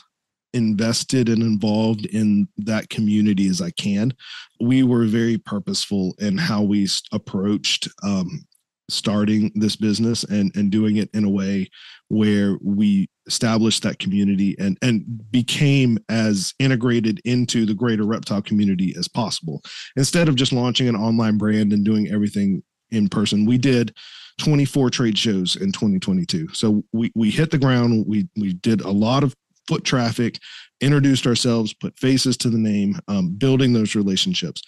invested 0.53 1.29
and 1.29 1.41
involved 1.41 2.05
in 2.07 2.47
that 2.57 2.89
community 2.89 3.47
as 3.47 3.61
I 3.61 3.71
can. 3.71 4.13
We 4.59 4.83
were 4.83 5.05
very 5.05 5.37
purposeful 5.37 6.15
in 6.19 6.37
how 6.37 6.63
we 6.63 6.87
approached 7.11 7.87
um, 8.03 8.45
starting 8.89 9.51
this 9.55 9.75
business 9.75 10.23
and 10.23 10.51
and 10.55 10.71
doing 10.71 10.97
it 10.97 11.09
in 11.13 11.23
a 11.23 11.29
way 11.29 11.69
where 12.07 12.57
we 12.61 13.07
established 13.27 13.83
that 13.83 13.99
community 13.99 14.55
and 14.59 14.77
and 14.81 15.05
became 15.31 15.97
as 16.09 16.53
integrated 16.59 17.21
into 17.23 17.65
the 17.65 17.73
greater 17.73 18.03
reptile 18.03 18.41
community 18.41 18.95
as 18.97 19.07
possible 19.07 19.61
instead 19.95 20.27
of 20.27 20.35
just 20.35 20.51
launching 20.51 20.87
an 20.87 20.95
online 20.95 21.37
brand 21.37 21.71
and 21.71 21.85
doing 21.85 22.09
everything 22.09 22.63
in 22.89 23.07
person 23.07 23.45
we 23.45 23.57
did 23.57 23.95
24 24.39 24.89
trade 24.89 25.17
shows 25.17 25.55
in 25.55 25.71
2022 25.71 26.47
so 26.53 26.83
we 26.91 27.11
we 27.15 27.29
hit 27.29 27.51
the 27.51 27.57
ground 27.57 28.03
we 28.07 28.27
we 28.35 28.53
did 28.53 28.81
a 28.81 28.89
lot 28.89 29.23
of 29.23 29.35
foot 29.69 29.83
traffic, 29.83 30.39
introduced 30.81 31.27
ourselves, 31.27 31.73
put 31.73 31.97
faces 31.97 32.35
to 32.37 32.49
the 32.49 32.57
name, 32.57 32.99
um, 33.07 33.35
building 33.35 33.71
those 33.71 33.95
relationships. 33.95 34.63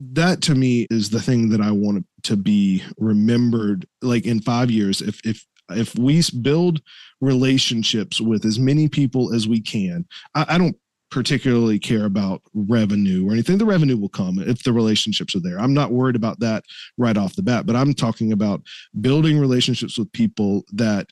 That 0.00 0.40
to 0.42 0.54
me 0.54 0.86
is 0.88 1.10
the 1.10 1.20
thing 1.20 1.50
that 1.50 1.60
I 1.60 1.72
want 1.72 2.06
to 2.22 2.36
be 2.36 2.82
remembered. 2.96 3.86
Like 4.00 4.24
in 4.24 4.40
five 4.40 4.70
years, 4.70 5.02
if 5.02 5.20
if 5.26 5.44
if 5.70 5.98
we 5.98 6.22
build 6.40 6.80
relationships 7.20 8.20
with 8.20 8.44
as 8.44 8.58
many 8.58 8.88
people 8.88 9.34
as 9.34 9.46
we 9.46 9.60
can, 9.60 10.06
I, 10.34 10.46
I 10.50 10.58
don't 10.58 10.76
particularly 11.10 11.78
care 11.78 12.04
about 12.04 12.40
revenue 12.54 13.28
or 13.28 13.32
anything. 13.32 13.58
The 13.58 13.66
revenue 13.66 13.96
will 13.96 14.08
come 14.08 14.38
if 14.38 14.62
the 14.62 14.72
relationships 14.72 15.34
are 15.34 15.40
there. 15.40 15.58
I'm 15.58 15.74
not 15.74 15.90
worried 15.90 16.16
about 16.16 16.38
that 16.40 16.64
right 16.96 17.16
off 17.16 17.34
the 17.34 17.42
bat, 17.42 17.66
but 17.66 17.76
I'm 17.76 17.94
talking 17.94 18.32
about 18.32 18.62
building 19.00 19.38
relationships 19.38 19.98
with 19.98 20.12
people 20.12 20.64
that 20.72 21.08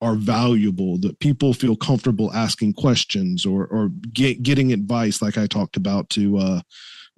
are 0.00 0.14
valuable 0.14 0.98
that 0.98 1.18
people 1.20 1.52
feel 1.52 1.76
comfortable 1.76 2.32
asking 2.32 2.72
questions 2.72 3.44
or 3.44 3.66
or 3.66 3.90
get, 4.12 4.42
getting 4.42 4.72
advice 4.72 5.20
like 5.20 5.38
i 5.38 5.46
talked 5.46 5.76
about 5.76 6.08
to 6.10 6.38
uh, 6.38 6.60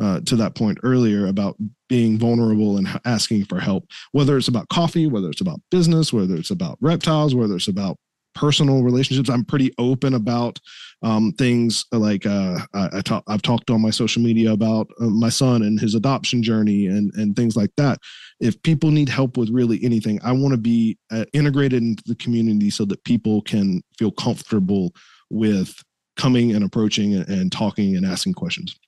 uh, 0.01 0.21
to 0.21 0.35
that 0.35 0.55
point 0.55 0.79
earlier 0.83 1.27
about 1.27 1.57
being 1.89 2.19
vulnerable 2.19 2.79
and 2.79 2.89
asking 3.05 3.45
for 3.45 3.61
help 3.61 3.85
whether 4.13 4.37
it's 4.37 4.49
about 4.49 4.69
coffee 4.69 5.07
whether 5.07 5.29
it's 5.29 5.41
about 5.41 5.61
business 5.71 6.13
whether 6.13 6.37
it's 6.37 6.51
about 6.51 6.79
reptiles 6.81 7.35
whether 7.35 7.57
it's 7.57 7.69
about 7.69 7.99
personal 8.35 8.83
relationships. 8.83 9.28
I'm 9.28 9.45
pretty 9.45 9.72
open 9.78 10.14
about 10.14 10.59
um, 11.03 11.33
things 11.33 11.85
like 11.93 12.26
uh, 12.26 12.59
I, 12.74 12.89
I 12.95 13.01
talk, 13.01 13.24
I've 13.26 13.43
talked 13.43 13.70
on 13.70 13.81
my 13.81 13.91
social 13.91 14.22
media 14.22 14.53
about 14.53 14.89
uh, 15.01 15.07
my 15.07 15.28
son 15.28 15.62
and 15.62 15.81
his 15.81 15.95
adoption 15.95 16.43
journey 16.43 16.87
and 16.87 17.12
and 17.14 17.35
things 17.35 17.57
like 17.57 17.70
that. 17.76 17.99
If 18.41 18.62
people 18.62 18.91
need 18.91 19.09
help 19.09 19.37
with 19.37 19.51
really 19.51 19.83
anything, 19.83 20.20
I 20.22 20.33
want 20.33 20.53
to 20.53 20.59
be 20.59 20.99
uh, 21.11 21.24
integrated 21.33 21.83
into 21.83 22.03
the 22.07 22.16
community 22.16 22.70
so 22.70 22.85
that 22.87 23.05
people 23.05 23.43
can 23.43 23.83
feel 23.99 24.11
comfortable 24.11 24.95
with 25.31 25.74
coming 26.16 26.55
and 26.55 26.64
approaching 26.64 27.14
and, 27.14 27.28
and 27.28 27.53
talking 27.53 27.97
and 27.97 28.05
asking 28.05 28.35
questions. 28.35 28.78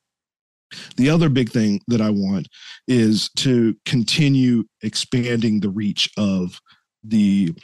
The 0.97 1.11
other 1.11 1.28
big 1.28 1.51
thing 1.51 1.80
that 1.88 2.01
I 2.01 2.11
want 2.11 2.49
is 2.88 3.30
to 3.36 3.76
continue 3.84 4.64
expanding 4.82 5.61
the 5.61 5.70
reach 5.70 6.11
of 6.16 6.61
the 7.05 7.55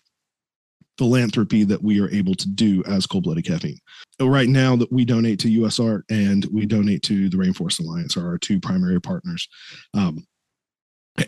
philanthropy 0.99 1.65
that 1.65 1.83
we 1.83 2.01
are 2.01 2.11
able 2.11 2.35
to 2.35 2.49
do 2.49 2.83
as 2.85 3.07
cold 3.07 3.25
blooded 3.25 3.47
caffeine. 3.47 3.79
Right 4.21 4.49
now, 4.49 4.77
that 4.77 4.93
we 4.93 5.05
donate 5.05 5.39
to 5.41 5.61
USARK 5.61 6.03
and 6.11 6.45
we 6.53 6.67
donate 6.67 7.03
to 7.05 7.29
the 7.29 7.37
Rainforest 7.37 7.81
Alliance, 7.81 8.17
are 8.17 8.27
our 8.27 8.39
two 8.39 8.61
primary 8.61 9.01
partners. 9.01 9.49
Um, 9.95 10.27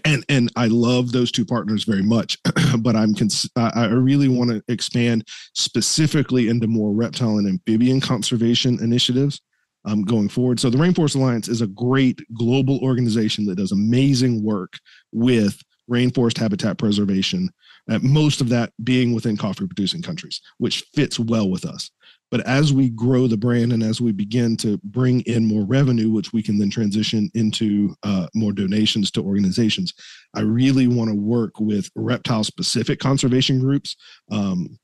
and 0.04 0.24
and 0.28 0.52
I 0.56 0.66
love 0.66 1.12
those 1.12 1.32
two 1.32 1.44
partners 1.44 1.84
very 1.84 2.02
much, 2.02 2.38
but 2.78 2.94
I'm 2.94 3.14
cons- 3.14 3.50
I 3.56 3.86
really 3.86 4.28
want 4.28 4.50
to 4.50 4.62
expand 4.68 5.26
specifically 5.54 6.48
into 6.48 6.66
more 6.66 6.92
reptile 6.92 7.38
and 7.38 7.48
amphibian 7.48 8.00
conservation 8.00 8.78
initiatives 8.82 9.40
um, 9.84 10.02
going 10.02 10.28
forward. 10.28 10.60
So 10.60 10.70
the 10.70 10.78
Rainforest 10.78 11.16
Alliance 11.16 11.48
is 11.48 11.60
a 11.60 11.66
great 11.66 12.20
global 12.34 12.78
organization 12.80 13.46
that 13.46 13.56
does 13.56 13.72
amazing 13.72 14.44
work 14.44 14.78
with 15.12 15.60
rainforest 15.90 16.38
habitat 16.38 16.78
preservation 16.78 17.50
most 17.98 18.40
of 18.40 18.48
that 18.50 18.72
being 18.84 19.14
within 19.14 19.36
coffee 19.36 19.66
producing 19.66 20.02
countries, 20.02 20.40
which 20.58 20.84
fits 20.94 21.18
well 21.18 21.50
with 21.50 21.64
us. 21.64 21.90
But 22.30 22.46
as 22.46 22.72
we 22.72 22.90
grow 22.90 23.26
the 23.26 23.36
brand 23.36 23.72
and 23.72 23.82
as 23.82 24.00
we 24.00 24.12
begin 24.12 24.56
to 24.58 24.78
bring 24.84 25.22
in 25.22 25.44
more 25.44 25.64
revenue, 25.66 26.10
which 26.12 26.32
we 26.32 26.42
can 26.42 26.58
then 26.58 26.70
transition 26.70 27.28
into 27.34 27.94
uh, 28.04 28.28
more 28.34 28.52
donations 28.52 29.10
to 29.12 29.22
organizations, 29.22 29.92
I 30.34 30.42
really 30.42 30.86
want 30.86 31.10
to 31.10 31.16
work 31.16 31.58
with 31.58 31.90
reptile 31.96 32.44
specific 32.44 33.00
conservation 33.00 33.58
groups. 33.58 33.96
Um, 34.30 34.78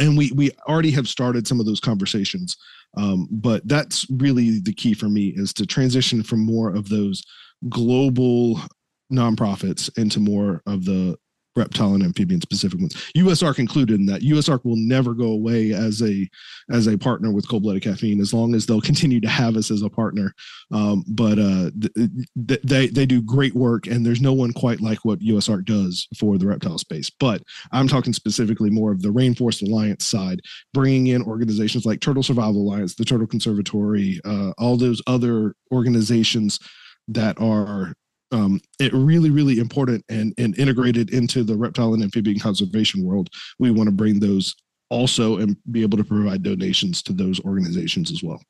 and 0.00 0.16
we 0.16 0.32
we 0.34 0.50
already 0.66 0.90
have 0.92 1.06
started 1.06 1.46
some 1.46 1.60
of 1.60 1.66
those 1.66 1.80
conversations 1.80 2.56
Um, 2.96 3.28
but 3.30 3.66
that's 3.68 4.06
really 4.10 4.60
the 4.60 4.72
key 4.72 4.94
for 4.94 5.08
me 5.08 5.34
is 5.36 5.52
to 5.54 5.66
transition 5.66 6.22
from 6.22 6.40
more 6.40 6.74
of 6.74 6.88
those 6.88 7.22
global 7.68 8.60
nonprofits 9.12 9.90
into 9.98 10.20
more 10.20 10.62
of 10.66 10.84
the 10.84 11.16
reptile 11.56 11.94
and 11.94 12.02
amphibian 12.02 12.40
specific 12.40 12.78
ones. 12.78 12.94
USARK 13.16 13.58
included 13.58 13.98
in 13.98 14.06
that. 14.06 14.22
USARK 14.22 14.64
will 14.64 14.76
never 14.76 15.14
go 15.14 15.26
away 15.26 15.72
as 15.72 16.02
a 16.02 16.28
as 16.70 16.86
a 16.86 16.98
partner 16.98 17.32
with 17.32 17.48
Cold 17.48 17.62
Blooded 17.62 17.82
Caffeine 17.82 18.20
as 18.20 18.32
long 18.32 18.54
as 18.54 18.66
they'll 18.66 18.80
continue 18.86 19.20
to 19.20 19.28
have 19.28 19.56
us 19.56 19.70
as 19.70 19.82
a 19.82 19.90
partner. 19.90 20.32
Um, 20.72 21.04
but 21.08 21.38
uh, 21.38 21.70
th- 21.80 22.60
they 22.62 22.88
they 22.88 23.06
do 23.06 23.22
great 23.22 23.54
work, 23.54 23.86
and 23.86 24.04
there's 24.04 24.20
no 24.20 24.32
one 24.32 24.52
quite 24.52 24.80
like 24.80 25.04
what 25.04 25.20
USARK 25.20 25.64
does 25.64 26.06
for 26.18 26.38
the 26.38 26.46
reptile 26.46 26.78
space. 26.78 27.10
But 27.10 27.42
I'm 27.72 27.88
talking 27.88 28.12
specifically 28.12 28.70
more 28.70 28.92
of 28.92 29.02
the 29.02 29.12
Rainforest 29.12 29.66
Alliance 29.66 30.06
side, 30.06 30.40
bringing 30.74 31.08
in 31.08 31.22
organizations 31.22 31.86
like 31.86 32.00
Turtle 32.00 32.22
Survival 32.22 32.62
Alliance, 32.62 32.94
the 32.94 33.04
Turtle 33.04 33.26
Conservancy, 33.26 34.20
uh, 34.24 34.52
all 34.58 34.76
those 34.76 35.02
other 35.06 35.54
organizations 35.72 36.58
that 37.08 37.40
are 37.40 37.94
um, 38.32 38.60
it 38.80 38.92
really, 38.92 39.30
really 39.30 39.58
important 39.58 40.04
and, 40.08 40.34
and 40.38 40.58
integrated 40.58 41.10
into 41.12 41.42
the 41.42 41.56
reptile 41.56 41.94
and 41.94 42.02
amphibian 42.02 42.38
conservation 42.38 43.04
world. 43.04 43.28
We 43.58 43.70
want 43.70 43.88
to 43.88 43.94
bring 43.94 44.20
those 44.20 44.54
also 44.90 45.38
and 45.38 45.56
be 45.70 45.82
able 45.82 45.98
to 45.98 46.04
provide 46.04 46.42
donations 46.42 47.02
to 47.02 47.12
those 47.12 47.40
organizations 47.40 48.10
as 48.10 48.22
well. 48.22 48.40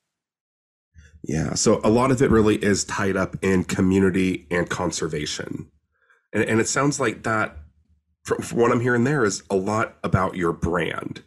Yeah. 1.22 1.54
So 1.54 1.80
a 1.82 1.90
lot 1.90 2.10
of 2.10 2.22
it 2.22 2.30
really 2.30 2.56
is 2.56 2.84
tied 2.84 3.16
up 3.16 3.36
in 3.42 3.64
community 3.64 4.46
and 4.50 4.68
conservation. 4.68 5.70
And, 6.32 6.44
and 6.44 6.60
it 6.60 6.68
sounds 6.68 7.00
like 7.00 7.22
that, 7.24 7.56
from, 8.24 8.42
from 8.42 8.58
what 8.58 8.70
I'm 8.70 8.80
hearing 8.80 9.04
there, 9.04 9.24
is 9.24 9.42
a 9.50 9.56
lot 9.56 9.96
about 10.04 10.36
your 10.36 10.52
brand. 10.52 11.22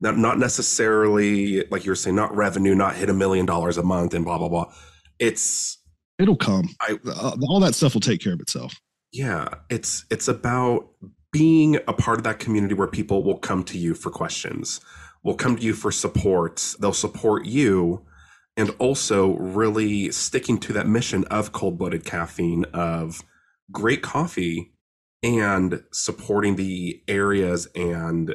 Not, 0.00 0.18
not 0.18 0.38
necessarily, 0.38 1.64
like 1.70 1.84
you're 1.84 1.94
saying, 1.94 2.16
not 2.16 2.34
revenue, 2.34 2.74
not 2.74 2.96
hit 2.96 3.10
a 3.10 3.14
million 3.14 3.46
dollars 3.46 3.78
a 3.78 3.82
month 3.82 4.14
and 4.14 4.24
blah, 4.24 4.38
blah, 4.38 4.48
blah. 4.48 4.72
It's 5.18 5.78
It'll 6.18 6.36
come. 6.36 6.68
I, 6.80 6.98
uh, 7.06 7.36
all 7.48 7.60
that 7.60 7.74
stuff 7.74 7.94
will 7.94 8.00
take 8.00 8.20
care 8.20 8.32
of 8.32 8.40
itself. 8.40 8.74
Yeah, 9.12 9.48
it's 9.70 10.04
it's 10.10 10.28
about 10.28 10.88
being 11.32 11.76
a 11.88 11.92
part 11.92 12.18
of 12.18 12.24
that 12.24 12.38
community 12.38 12.74
where 12.74 12.88
people 12.88 13.24
will 13.24 13.38
come 13.38 13.64
to 13.64 13.78
you 13.78 13.94
for 13.94 14.10
questions, 14.10 14.80
will 15.22 15.34
come 15.34 15.56
to 15.56 15.62
you 15.62 15.72
for 15.72 15.90
support. 15.90 16.74
They'll 16.80 16.92
support 16.92 17.46
you, 17.46 18.04
and 18.56 18.70
also 18.78 19.36
really 19.36 20.10
sticking 20.12 20.58
to 20.58 20.72
that 20.74 20.86
mission 20.86 21.24
of 21.24 21.52
cold 21.52 21.78
blooded 21.78 22.04
caffeine 22.04 22.64
of 22.72 23.22
great 23.72 24.02
coffee 24.02 24.72
and 25.22 25.82
supporting 25.92 26.56
the 26.56 27.02
areas 27.08 27.66
and 27.74 28.34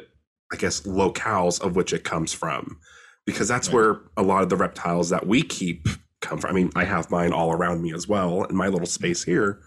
I 0.52 0.56
guess 0.56 0.80
locales 0.82 1.60
of 1.60 1.76
which 1.76 1.92
it 1.92 2.04
comes 2.04 2.32
from, 2.32 2.78
because 3.24 3.48
that's 3.48 3.68
right. 3.68 3.74
where 3.74 4.00
a 4.16 4.22
lot 4.22 4.42
of 4.42 4.48
the 4.48 4.56
reptiles 4.56 5.10
that 5.10 5.26
we 5.26 5.42
keep 5.42 5.88
come 6.20 6.38
from. 6.38 6.50
I 6.50 6.52
mean, 6.54 6.70
I 6.76 6.84
have 6.84 7.10
mine 7.10 7.32
all 7.32 7.52
around 7.52 7.82
me 7.82 7.92
as 7.92 8.08
well 8.08 8.44
in 8.44 8.56
my 8.56 8.68
little 8.68 8.86
space 8.86 9.22
here. 9.22 9.60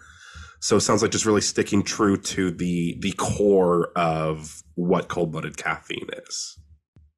So 0.60 0.76
it 0.76 0.80
sounds 0.80 1.02
like 1.02 1.10
just 1.10 1.26
really 1.26 1.40
sticking 1.40 1.82
true 1.82 2.16
to 2.16 2.50
the 2.50 2.96
the 3.00 3.12
core 3.12 3.90
of 3.96 4.62
what 4.76 5.08
cold 5.08 5.32
blooded 5.32 5.56
caffeine 5.56 6.08
is. 6.26 6.58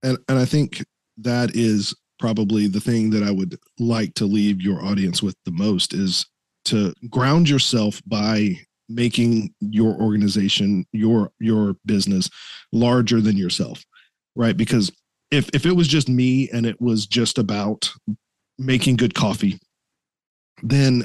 And 0.03 0.19
and 0.29 0.39
I 0.39 0.45
think 0.45 0.85
that 1.19 1.55
is 1.55 1.95
probably 2.19 2.67
the 2.67 2.81
thing 2.81 3.11
that 3.11 3.23
I 3.23 3.31
would 3.31 3.59
like 3.79 4.15
to 4.15 4.25
leave 4.25 4.61
your 4.61 4.85
audience 4.85 5.23
with 5.23 5.37
the 5.45 5.53
most 5.53 5.93
is 5.93 6.27
to 6.67 6.93
ground 7.09 7.49
yourself 7.49 8.03
by 8.07 8.57
making 8.89 9.55
your 9.61 9.95
organization 10.01 10.87
your 10.93 11.31
your 11.41 11.77
business 11.85 12.31
larger 12.73 13.21
than 13.21 13.37
yourself 13.37 13.85
right 14.37 14.57
because 14.57 14.93
if 15.33 15.49
if 15.53 15.67
it 15.67 15.75
was 15.75 15.89
just 15.89 16.09
me 16.09 16.49
and 16.53 16.67
it 16.67 16.81
was 16.81 17.07
just 17.07 17.37
about 17.37 17.91
making 18.59 18.97
good 18.97 19.15
coffee, 19.15 19.59
then 20.63 21.05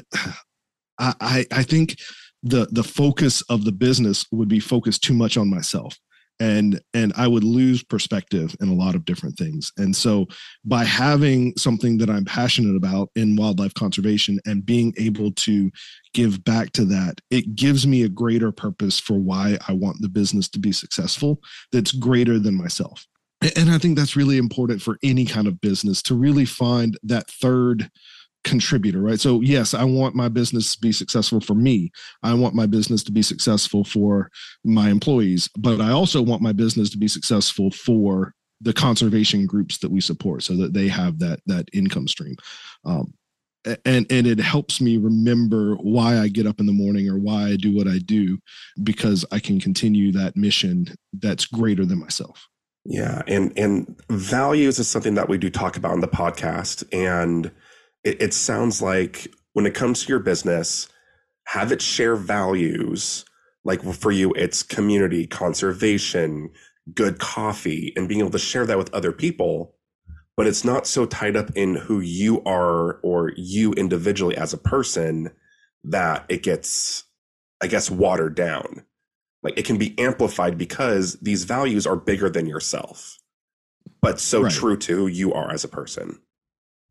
I, 0.98 1.14
I, 1.20 1.46
I 1.52 1.62
think 1.62 1.96
the 2.42 2.66
the 2.70 2.84
focus 2.84 3.42
of 3.42 3.64
the 3.64 3.72
business 3.72 4.26
would 4.32 4.48
be 4.48 4.60
focused 4.60 5.02
too 5.02 5.14
much 5.14 5.36
on 5.36 5.48
myself. 5.48 5.96
And 6.40 6.80
and 6.92 7.12
i 7.16 7.28
would 7.28 7.44
lose 7.44 7.84
perspective 7.84 8.56
in 8.60 8.68
a 8.68 8.74
lot 8.74 8.94
of 8.94 9.04
different 9.04 9.36
things. 9.36 9.70
And 9.76 9.94
so 9.94 10.26
by 10.64 10.82
having 10.82 11.52
something 11.56 11.98
that 11.98 12.10
i'm 12.10 12.24
passionate 12.24 12.74
about 12.74 13.10
in 13.14 13.36
wildlife 13.36 13.74
conservation 13.74 14.40
and 14.46 14.66
being 14.66 14.92
able 14.96 15.32
to 15.32 15.70
give 16.14 16.42
back 16.42 16.72
to 16.72 16.84
that 16.86 17.20
it 17.30 17.54
gives 17.54 17.86
me 17.86 18.02
a 18.02 18.08
greater 18.08 18.50
purpose 18.50 18.98
for 18.98 19.18
why 19.18 19.58
i 19.68 19.72
want 19.72 19.98
the 20.00 20.08
business 20.08 20.48
to 20.48 20.58
be 20.58 20.72
successful 20.72 21.38
that's 21.70 21.92
greater 21.92 22.38
than 22.38 22.54
myself 22.54 23.06
and 23.56 23.70
i 23.70 23.78
think 23.78 23.96
that's 23.96 24.16
really 24.16 24.38
important 24.38 24.80
for 24.80 24.98
any 25.02 25.24
kind 25.24 25.46
of 25.46 25.60
business 25.60 26.02
to 26.02 26.14
really 26.14 26.44
find 26.44 26.98
that 27.02 27.28
third 27.28 27.90
contributor 28.44 29.00
right? 29.00 29.20
So 29.20 29.40
yes 29.40 29.72
i 29.72 29.84
want 29.84 30.16
my 30.16 30.28
business 30.28 30.74
to 30.74 30.80
be 30.80 30.90
successful 30.90 31.40
for 31.40 31.54
me. 31.54 31.92
I 32.24 32.34
want 32.34 32.56
my 32.56 32.66
business 32.66 33.04
to 33.04 33.12
be 33.12 33.22
successful 33.22 33.84
for 33.84 34.30
my 34.64 34.90
employees 34.90 35.48
but 35.56 35.80
i 35.80 35.90
also 35.90 36.20
want 36.20 36.42
my 36.42 36.52
business 36.52 36.90
to 36.90 36.98
be 36.98 37.08
successful 37.08 37.70
for 37.70 38.34
the 38.62 38.72
conservation 38.72 39.44
groups 39.44 39.78
that 39.78 39.90
we 39.90 40.00
support 40.00 40.42
so 40.42 40.56
that 40.56 40.72
they 40.72 40.88
have 40.88 41.18
that 41.18 41.40
that 41.46 41.68
income 41.72 42.08
stream. 42.08 42.36
Um, 42.84 43.12
and 43.84 44.06
and 44.10 44.26
it 44.26 44.38
helps 44.38 44.80
me 44.80 44.96
remember 44.96 45.74
why 45.76 46.18
I 46.18 46.28
get 46.28 46.46
up 46.46 46.60
in 46.60 46.66
the 46.66 46.72
morning 46.72 47.08
or 47.08 47.18
why 47.18 47.48
I 47.48 47.56
do 47.56 47.74
what 47.74 47.88
I 47.88 47.98
do 47.98 48.38
because 48.82 49.24
I 49.30 49.38
can 49.38 49.60
continue 49.60 50.12
that 50.12 50.36
mission 50.36 50.86
that's 51.12 51.46
greater 51.46 51.84
than 51.84 51.98
myself. 51.98 52.48
Yeah, 52.84 53.22
and 53.28 53.56
and 53.56 53.96
values 54.10 54.78
is 54.78 54.88
something 54.88 55.14
that 55.14 55.28
we 55.28 55.38
do 55.38 55.50
talk 55.50 55.76
about 55.76 55.92
on 55.92 56.00
the 56.00 56.08
podcast, 56.08 56.84
and 56.92 57.46
it, 58.02 58.20
it 58.20 58.34
sounds 58.34 58.82
like 58.82 59.28
when 59.52 59.66
it 59.66 59.74
comes 59.74 60.02
to 60.02 60.08
your 60.08 60.18
business, 60.18 60.88
have 61.46 61.70
it 61.70 61.80
share 61.80 62.16
values. 62.16 63.24
Like 63.64 63.82
for 63.82 64.10
you, 64.10 64.32
it's 64.34 64.64
community, 64.64 65.28
conservation, 65.28 66.50
good 66.92 67.20
coffee, 67.20 67.92
and 67.94 68.08
being 68.08 68.20
able 68.20 68.30
to 68.30 68.38
share 68.38 68.66
that 68.66 68.78
with 68.78 68.92
other 68.92 69.12
people. 69.12 69.76
But 70.36 70.48
it's 70.48 70.64
not 70.64 70.86
so 70.86 71.06
tied 71.06 71.36
up 71.36 71.50
in 71.54 71.76
who 71.76 72.00
you 72.00 72.42
are 72.44 72.94
or 73.04 73.32
you 73.36 73.72
individually 73.74 74.36
as 74.36 74.52
a 74.52 74.58
person 74.58 75.30
that 75.84 76.24
it 76.28 76.42
gets, 76.42 77.04
I 77.60 77.68
guess, 77.68 77.90
watered 77.90 78.34
down 78.34 78.84
like 79.42 79.58
it 79.58 79.64
can 79.64 79.78
be 79.78 79.98
amplified 79.98 80.56
because 80.56 81.14
these 81.20 81.44
values 81.44 81.86
are 81.86 81.96
bigger 81.96 82.28
than 82.30 82.46
yourself 82.46 83.18
but 84.00 84.18
so 84.18 84.42
right. 84.42 84.52
true 84.52 84.76
to 84.76 84.96
who 84.96 85.06
you 85.06 85.32
are 85.32 85.50
as 85.50 85.64
a 85.64 85.68
person 85.68 86.18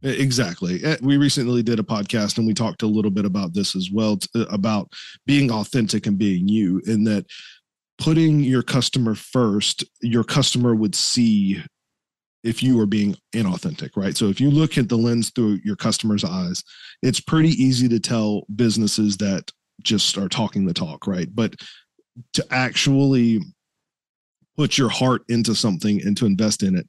exactly 0.04 0.82
we 1.02 1.18
recently 1.18 1.62
did 1.62 1.80
a 1.80 1.84
podcast 1.84 2.38
and 2.38 2.48
we 2.48 2.54
talked 2.54 2.82
a 2.82 2.88
little 2.88 3.12
bit 3.12 3.26
about 3.26 3.54
this 3.54 3.76
as 3.76 3.90
well 3.92 4.18
uh, 4.36 4.46
about 4.50 4.92
being 5.26 5.52
authentic 5.52 6.08
and 6.08 6.18
being 6.18 6.48
you 6.48 6.82
in 6.88 7.04
that 7.04 7.26
putting 8.00 8.40
your 8.40 8.64
customer 8.64 9.14
first 9.14 9.84
your 10.02 10.24
customer 10.24 10.74
would 10.74 10.96
see 10.96 11.62
if 12.44 12.64
you 12.64 12.80
are 12.80 12.86
being 12.86 13.16
inauthentic, 13.34 13.92
right? 13.96 14.18
So 14.18 14.28
if 14.28 14.42
you 14.42 14.50
look 14.50 14.78
at 14.78 14.90
the 14.90 14.98
lens 14.98 15.32
through 15.34 15.60
your 15.64 15.76
customer's 15.76 16.24
eyes, 16.24 16.64
it's 17.02 17.20
pretty 17.20 17.50
easy 17.50 17.88
to 17.90 18.00
tell 18.00 18.44
businesses 18.56 19.18
that 19.18 19.52
just 19.82 20.18
are 20.18 20.30
talking 20.30 20.66
the 20.66 20.74
talk, 20.74 21.08
right? 21.08 21.28
But 21.34 21.56
to 22.34 22.46
actually 22.52 23.42
put 24.58 24.78
your 24.78 24.90
heart 24.90 25.24
into 25.30 25.56
something 25.56 26.02
and 26.06 26.18
to 26.18 26.26
invest 26.26 26.64
in 26.64 26.76
it 26.76 26.88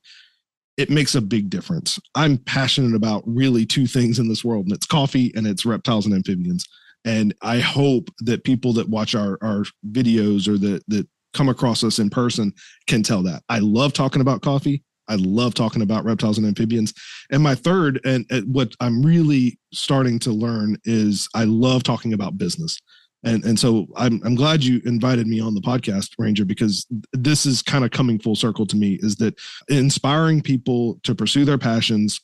it 0.78 0.90
makes 0.90 1.14
a 1.14 1.20
big 1.20 1.50
difference. 1.50 1.98
I'm 2.14 2.38
passionate 2.38 2.96
about 2.96 3.22
really 3.26 3.66
two 3.66 3.86
things 3.86 4.18
in 4.18 4.28
this 4.28 4.44
world 4.44 4.66
and 4.66 4.74
it's 4.74 4.86
coffee 4.86 5.30
and 5.34 5.46
it's 5.46 5.66
reptiles 5.66 6.06
and 6.06 6.14
amphibians. 6.14 6.66
And 7.04 7.34
i 7.42 7.58
hope 7.58 8.10
that 8.20 8.44
people 8.44 8.72
that 8.74 8.88
watch 8.88 9.14
our 9.14 9.38
our 9.42 9.64
videos 9.90 10.48
or 10.48 10.56
that 10.58 10.82
that 10.88 11.06
come 11.34 11.48
across 11.48 11.82
us 11.82 11.98
in 11.98 12.10
person 12.10 12.52
can 12.86 13.02
tell 13.02 13.22
that. 13.24 13.42
I 13.48 13.58
love 13.58 13.92
talking 13.92 14.20
about 14.20 14.42
coffee. 14.42 14.82
I 15.08 15.16
love 15.16 15.54
talking 15.54 15.82
about 15.82 16.04
reptiles 16.04 16.38
and 16.38 16.46
amphibians. 16.46 16.94
And 17.30 17.42
my 17.42 17.54
third, 17.54 18.00
and, 18.04 18.24
and, 18.30 18.54
what 18.54 18.72
I'm 18.80 19.02
really 19.02 19.58
starting 19.72 20.18
to 20.20 20.30
learn 20.30 20.76
is 20.84 21.28
I 21.34 21.44
love 21.44 21.82
talking 21.82 22.12
about 22.12 22.38
business 22.38 22.78
and 23.24 23.44
and 23.44 23.58
so 23.58 23.86
I'm 23.96 24.20
I'm 24.24 24.34
glad 24.34 24.64
you 24.64 24.80
invited 24.84 25.26
me 25.26 25.40
on 25.40 25.54
the 25.54 25.60
podcast, 25.60 26.10
Ranger, 26.18 26.44
because 26.44 26.86
this 27.12 27.46
is 27.46 27.62
kind 27.62 27.84
of 27.84 27.90
coming 27.90 28.18
full 28.18 28.36
circle 28.36 28.66
to 28.66 28.76
me. 28.76 28.98
Is 29.02 29.16
that 29.16 29.38
inspiring 29.68 30.42
people 30.42 30.98
to 31.04 31.14
pursue 31.14 31.44
their 31.44 31.58
passions, 31.58 32.20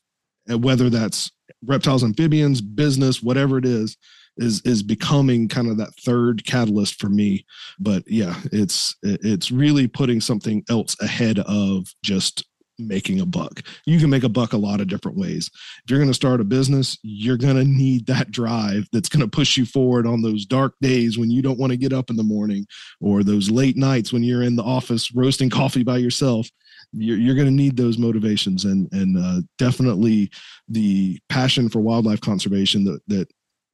uh, 0.50 0.58
whether 0.58 0.90
that's 0.90 1.30
reptiles, 1.64 2.04
amphibians, 2.04 2.60
business, 2.60 3.22
whatever 3.22 3.58
it 3.58 3.64
is, 3.64 3.96
is 4.38 4.60
is 4.62 4.82
becoming 4.82 5.48
kind 5.48 5.68
of 5.68 5.76
that 5.78 5.94
third 6.04 6.44
catalyst 6.46 7.00
for 7.00 7.08
me. 7.08 7.44
But 7.78 8.02
yeah, 8.06 8.40
it's 8.52 8.96
it's 9.02 9.50
really 9.50 9.86
putting 9.86 10.20
something 10.20 10.64
else 10.68 10.96
ahead 11.00 11.38
of 11.40 11.86
just 12.02 12.44
making 12.78 13.20
a 13.20 13.26
buck. 13.26 13.62
You 13.86 13.98
can 13.98 14.10
make 14.10 14.24
a 14.24 14.28
buck 14.28 14.52
a 14.52 14.58
lot 14.58 14.80
of 14.80 14.88
different 14.88 15.18
ways. 15.18 15.50
If 15.84 15.90
you're 15.90 15.98
going 15.98 16.10
to 16.10 16.14
start 16.14 16.40
a 16.40 16.44
business, 16.44 16.98
you're 17.02 17.36
going 17.36 17.56
to 17.56 17.64
need 17.64 18.06
that 18.06 18.30
drive 18.30 18.88
that's 18.92 19.08
going 19.08 19.24
to 19.24 19.28
push 19.28 19.56
you 19.56 19.66
forward 19.66 20.06
on 20.06 20.22
those 20.22 20.46
dark 20.46 20.74
days 20.80 21.18
when 21.18 21.30
you 21.30 21.42
don't 21.42 21.58
want 21.58 21.72
to 21.72 21.76
get 21.76 21.92
up 21.92 22.10
in 22.10 22.16
the 22.16 22.22
morning 22.22 22.66
or 23.00 23.22
those 23.22 23.50
late 23.50 23.76
nights 23.76 24.12
when 24.12 24.22
you're 24.22 24.42
in 24.42 24.56
the 24.56 24.62
office 24.62 25.12
roasting 25.14 25.50
coffee 25.50 25.82
by 25.82 25.98
yourself. 25.98 26.48
You're, 26.92 27.18
you're 27.18 27.34
going 27.34 27.48
to 27.48 27.52
need 27.52 27.76
those 27.76 27.98
motivations 27.98 28.64
and 28.64 28.88
and 28.92 29.18
uh, 29.18 29.42
definitely 29.58 30.30
the 30.68 31.18
passion 31.28 31.68
for 31.68 31.80
wildlife 31.80 32.20
conservation 32.20 32.84
that 32.84 33.00
that 33.08 33.28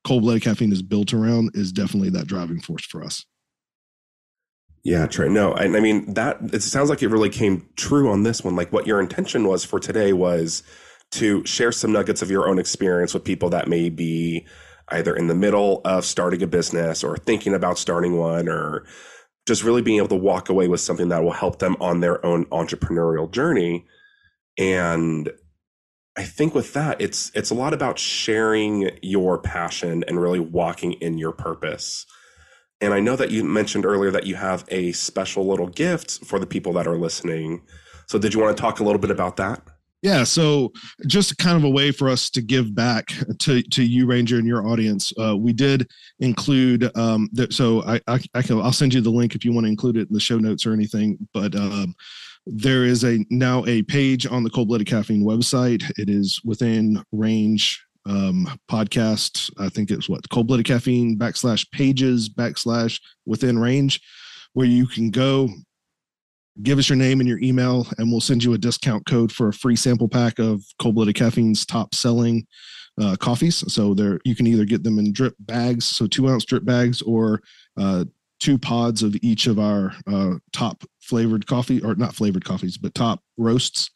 cold 0.04 0.22
blooded 0.22 0.42
caffeine 0.42 0.72
is 0.72 0.82
built 0.82 1.12
around 1.14 1.50
is 1.54 1.72
definitely 1.72 2.10
that 2.10 2.26
driving 2.26 2.60
force 2.60 2.84
for 2.84 3.02
us. 3.02 3.24
Yeah, 4.84 5.06
true. 5.06 5.30
No, 5.30 5.52
I, 5.52 5.64
I, 5.64 5.80
mean 5.80 6.12
that. 6.12 6.38
It 6.52 6.62
sounds 6.62 6.90
like 6.90 7.02
it 7.02 7.08
really 7.08 7.30
came 7.30 7.66
true 7.74 8.10
on 8.10 8.22
this 8.22 8.44
one. 8.44 8.54
Like 8.54 8.70
what 8.70 8.86
your 8.86 9.00
intention 9.00 9.48
was 9.48 9.64
for 9.64 9.80
today 9.80 10.12
was 10.12 10.62
to 11.12 11.44
share 11.46 11.72
some 11.72 11.90
nuggets 11.90 12.20
of 12.20 12.30
your 12.30 12.46
own 12.46 12.58
experience 12.58 13.14
with 13.14 13.24
people 13.24 13.48
that 13.50 13.66
may 13.66 13.88
be 13.88 14.46
either 14.88 15.16
in 15.16 15.26
the 15.26 15.34
middle 15.34 15.80
of 15.86 16.04
starting 16.04 16.42
a 16.42 16.46
business 16.46 17.02
or 17.02 17.16
thinking 17.16 17.54
about 17.54 17.78
starting 17.78 18.18
one, 18.18 18.46
or 18.46 18.84
just 19.46 19.64
really 19.64 19.80
being 19.80 19.96
able 19.96 20.08
to 20.08 20.14
walk 20.16 20.50
away 20.50 20.68
with 20.68 20.80
something 20.80 21.08
that 21.08 21.24
will 21.24 21.32
help 21.32 21.60
them 21.60 21.76
on 21.80 22.00
their 22.00 22.24
own 22.24 22.44
entrepreneurial 22.46 23.30
journey. 23.30 23.86
And 24.58 25.30
I 26.14 26.24
think 26.24 26.54
with 26.54 26.74
that, 26.74 27.00
it's 27.00 27.32
it's 27.34 27.50
a 27.50 27.54
lot 27.54 27.72
about 27.72 27.98
sharing 27.98 28.90
your 29.00 29.38
passion 29.38 30.04
and 30.06 30.20
really 30.20 30.40
walking 30.40 30.92
in 30.92 31.16
your 31.16 31.32
purpose 31.32 32.04
and 32.80 32.92
I 32.92 33.00
know 33.00 33.16
that 33.16 33.30
you 33.30 33.44
mentioned 33.44 33.86
earlier 33.86 34.10
that 34.10 34.26
you 34.26 34.34
have 34.34 34.64
a 34.68 34.92
special 34.92 35.46
little 35.46 35.68
gift 35.68 36.24
for 36.24 36.38
the 36.38 36.46
people 36.46 36.72
that 36.74 36.86
are 36.86 36.98
listening. 36.98 37.62
So, 38.06 38.18
did 38.18 38.34
you 38.34 38.40
want 38.40 38.56
to 38.56 38.60
talk 38.60 38.80
a 38.80 38.84
little 38.84 39.00
bit 39.00 39.10
about 39.10 39.36
that? 39.36 39.62
Yeah, 40.04 40.22
so 40.24 40.70
just 41.06 41.38
kind 41.38 41.56
of 41.56 41.64
a 41.64 41.70
way 41.70 41.90
for 41.90 42.10
us 42.10 42.28
to 42.28 42.42
give 42.42 42.74
back 42.74 43.06
to 43.40 43.62
to 43.62 43.82
you, 43.82 44.06
Ranger, 44.06 44.36
and 44.36 44.46
your 44.46 44.66
audience. 44.66 45.12
Uh, 45.18 45.34
we 45.34 45.54
did 45.54 45.88
include 46.20 46.94
um. 46.94 47.30
So 47.48 47.82
I, 47.84 47.98
I, 48.06 48.20
I 48.34 48.42
can 48.42 48.60
I'll 48.60 48.70
send 48.70 48.92
you 48.92 49.00
the 49.00 49.08
link 49.08 49.34
if 49.34 49.46
you 49.46 49.54
want 49.54 49.64
to 49.64 49.70
include 49.70 49.96
it 49.96 50.08
in 50.08 50.12
the 50.12 50.20
show 50.20 50.36
notes 50.36 50.66
or 50.66 50.74
anything. 50.74 51.16
But 51.32 51.54
um, 51.54 51.94
there 52.44 52.84
is 52.84 53.02
a 53.02 53.24
now 53.30 53.64
a 53.64 53.82
page 53.84 54.26
on 54.26 54.44
the 54.44 54.50
Cold 54.50 54.68
Blooded 54.68 54.86
Caffeine 54.86 55.24
website. 55.24 55.90
It 55.98 56.10
is 56.10 56.38
within 56.44 57.02
range 57.10 57.82
um, 58.06 58.48
podcast. 58.70 59.50
I 59.58 59.68
think 59.68 59.90
it's 59.90 60.08
what 60.08 60.28
cold 60.30 60.46
blooded 60.46 60.66
caffeine 60.66 61.18
backslash 61.18 61.70
pages 61.70 62.28
backslash 62.28 63.00
within 63.26 63.58
range, 63.58 64.00
where 64.52 64.66
you 64.66 64.86
can 64.86 65.10
go 65.10 65.48
give 66.62 66.78
us 66.78 66.88
your 66.88 66.96
name 66.96 67.20
and 67.20 67.28
your 67.28 67.40
email, 67.40 67.86
and 67.98 68.10
we'll 68.10 68.20
send 68.20 68.44
you 68.44 68.52
a 68.52 68.58
discount 68.58 69.06
code 69.06 69.32
for 69.32 69.48
a 69.48 69.52
free 69.52 69.76
sample 69.76 70.08
pack 70.08 70.38
of 70.38 70.62
cold 70.78 70.94
blooded 70.94 71.14
caffeine's 71.14 71.66
top 71.66 71.94
selling 71.94 72.46
uh, 73.00 73.16
coffees. 73.16 73.64
So 73.72 73.94
there, 73.94 74.20
you 74.24 74.36
can 74.36 74.46
either 74.46 74.64
get 74.64 74.84
them 74.84 74.98
in 74.98 75.12
drip 75.12 75.34
bags, 75.40 75.84
so 75.86 76.06
two 76.06 76.28
ounce 76.28 76.44
drip 76.44 76.64
bags, 76.64 77.02
or 77.02 77.40
uh, 77.76 78.04
two 78.38 78.58
pods 78.58 79.02
of 79.02 79.16
each 79.22 79.46
of 79.46 79.58
our 79.58 79.94
uh, 80.06 80.34
top 80.52 80.84
flavored 81.00 81.46
coffee, 81.46 81.82
or 81.82 81.94
not 81.96 82.14
flavored 82.14 82.44
coffees, 82.44 82.78
but 82.78 82.94
top 82.94 83.20
roasts. 83.36 83.90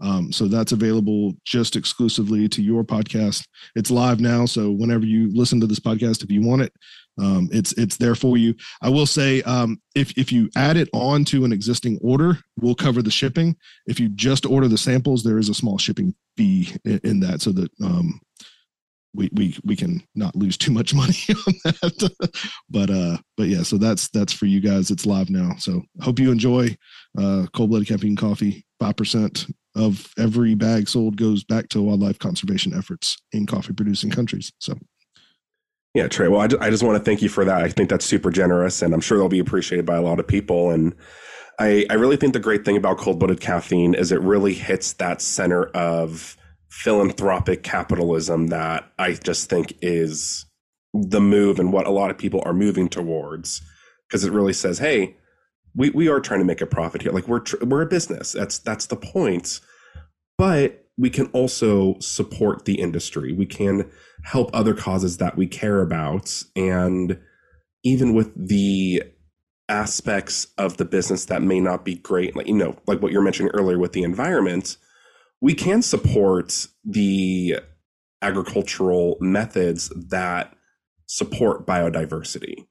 Um, 0.00 0.32
so 0.32 0.48
that's 0.48 0.72
available 0.72 1.34
just 1.44 1.76
exclusively 1.76 2.48
to 2.48 2.62
your 2.62 2.84
podcast. 2.84 3.46
It's 3.76 3.90
live 3.90 4.20
now, 4.20 4.44
so 4.44 4.70
whenever 4.70 5.06
you 5.06 5.30
listen 5.32 5.60
to 5.60 5.66
this 5.66 5.80
podcast, 5.80 6.22
if 6.22 6.30
you 6.30 6.42
want 6.42 6.62
it, 6.62 6.72
um, 7.18 7.48
it's 7.52 7.72
it's 7.74 7.96
there 7.96 8.14
for 8.14 8.36
you. 8.36 8.54
I 8.82 8.88
will 8.88 9.06
say 9.06 9.42
um, 9.42 9.80
if 9.94 10.16
if 10.18 10.32
you 10.32 10.50
add 10.56 10.76
it 10.76 10.88
on 10.92 11.24
to 11.26 11.44
an 11.44 11.52
existing 11.52 11.98
order, 12.02 12.38
we'll 12.60 12.74
cover 12.74 13.02
the 13.02 13.10
shipping. 13.10 13.56
If 13.86 14.00
you 14.00 14.08
just 14.08 14.46
order 14.46 14.66
the 14.68 14.78
samples, 14.78 15.22
there 15.22 15.38
is 15.38 15.48
a 15.48 15.54
small 15.54 15.78
shipping 15.78 16.14
fee 16.36 16.74
in, 16.84 17.00
in 17.04 17.20
that, 17.20 17.40
so 17.40 17.52
that 17.52 17.70
um, 17.82 18.20
we 19.14 19.30
we 19.32 19.56
we 19.64 19.76
can 19.76 20.02
not 20.14 20.34
lose 20.34 20.56
too 20.56 20.72
much 20.72 20.94
money 20.94 21.16
on 21.28 21.54
that. 21.64 22.32
but 22.68 22.90
uh, 22.90 23.18
but 23.36 23.48
yeah, 23.48 23.62
so 23.62 23.78
that's 23.78 24.08
that's 24.08 24.32
for 24.32 24.46
you 24.46 24.60
guys. 24.60 24.90
It's 24.90 25.06
live 25.06 25.30
now, 25.30 25.54
so 25.58 25.82
hope 26.00 26.18
you 26.18 26.30
enjoy 26.30 26.76
uh, 27.18 27.46
cold 27.52 27.70
blooded 27.70 27.88
caffeine 27.88 28.16
coffee. 28.16 28.64
Five 28.80 28.96
percent 28.96 29.46
of 29.76 30.12
every 30.18 30.54
bag 30.54 30.88
sold 30.88 31.16
goes 31.16 31.44
back 31.44 31.68
to 31.68 31.82
wildlife 31.82 32.18
conservation 32.18 32.74
efforts 32.74 33.16
in 33.32 33.46
coffee 33.46 33.72
producing 33.72 34.10
countries. 34.10 34.52
So, 34.60 34.78
yeah, 35.94 36.06
Trey. 36.06 36.28
Well, 36.28 36.40
I, 36.40 36.66
I 36.66 36.70
just 36.70 36.82
want 36.82 36.96
to 36.96 37.04
thank 37.04 37.22
you 37.22 37.28
for 37.28 37.44
that. 37.44 37.62
I 37.62 37.68
think 37.68 37.90
that's 37.90 38.04
super 38.04 38.30
generous, 38.30 38.82
and 38.82 38.94
I'm 38.94 39.00
sure 39.00 39.18
they'll 39.18 39.28
be 39.28 39.40
appreciated 39.40 39.86
by 39.86 39.96
a 39.96 40.02
lot 40.02 40.20
of 40.20 40.28
people. 40.28 40.70
And 40.70 40.94
I, 41.58 41.86
I 41.90 41.94
really 41.94 42.16
think 42.16 42.32
the 42.32 42.40
great 42.40 42.64
thing 42.64 42.76
about 42.76 42.98
cold 42.98 43.18
blooded 43.18 43.40
caffeine 43.40 43.94
is 43.94 44.12
it 44.12 44.20
really 44.20 44.54
hits 44.54 44.94
that 44.94 45.20
center 45.20 45.66
of 45.66 46.36
philanthropic 46.70 47.62
capitalism 47.62 48.48
that 48.48 48.90
I 48.98 49.12
just 49.12 49.48
think 49.48 49.74
is 49.80 50.46
the 50.92 51.20
move 51.20 51.58
and 51.58 51.72
what 51.72 51.86
a 51.86 51.90
lot 51.90 52.10
of 52.10 52.18
people 52.18 52.42
are 52.44 52.52
moving 52.52 52.88
towards 52.88 53.62
because 54.08 54.24
it 54.24 54.32
really 54.32 54.52
says, 54.52 54.78
hey, 54.78 55.16
we, 55.74 55.90
we 55.90 56.08
are 56.08 56.20
trying 56.20 56.40
to 56.40 56.46
make 56.46 56.60
a 56.60 56.66
profit 56.66 57.02
here. 57.02 57.12
Like 57.12 57.28
we're 57.28 57.40
tr- 57.40 57.64
we're 57.64 57.82
a 57.82 57.86
business. 57.86 58.32
That's 58.32 58.58
that's 58.58 58.86
the 58.86 58.96
point. 58.96 59.60
But 60.38 60.86
we 60.96 61.10
can 61.10 61.26
also 61.26 61.98
support 61.98 62.64
the 62.64 62.80
industry. 62.80 63.32
We 63.32 63.46
can 63.46 63.90
help 64.22 64.50
other 64.52 64.74
causes 64.74 65.18
that 65.18 65.36
we 65.36 65.46
care 65.46 65.80
about, 65.80 66.42
and 66.54 67.18
even 67.82 68.14
with 68.14 68.32
the 68.48 69.02
aspects 69.68 70.46
of 70.58 70.76
the 70.76 70.84
business 70.84 71.24
that 71.24 71.42
may 71.42 71.58
not 71.58 71.84
be 71.84 71.96
great, 71.96 72.36
like 72.36 72.46
you 72.46 72.54
know, 72.54 72.76
like 72.86 73.02
what 73.02 73.10
you're 73.10 73.22
mentioning 73.22 73.50
earlier 73.54 73.78
with 73.78 73.92
the 73.92 74.04
environment, 74.04 74.76
we 75.44 75.52
can 75.52 75.82
support 75.82 76.68
the 76.86 77.58
agricultural 78.22 79.18
methods 79.20 79.90
that 79.90 80.56
support 81.04 81.66
biodiversity. 81.66 82.66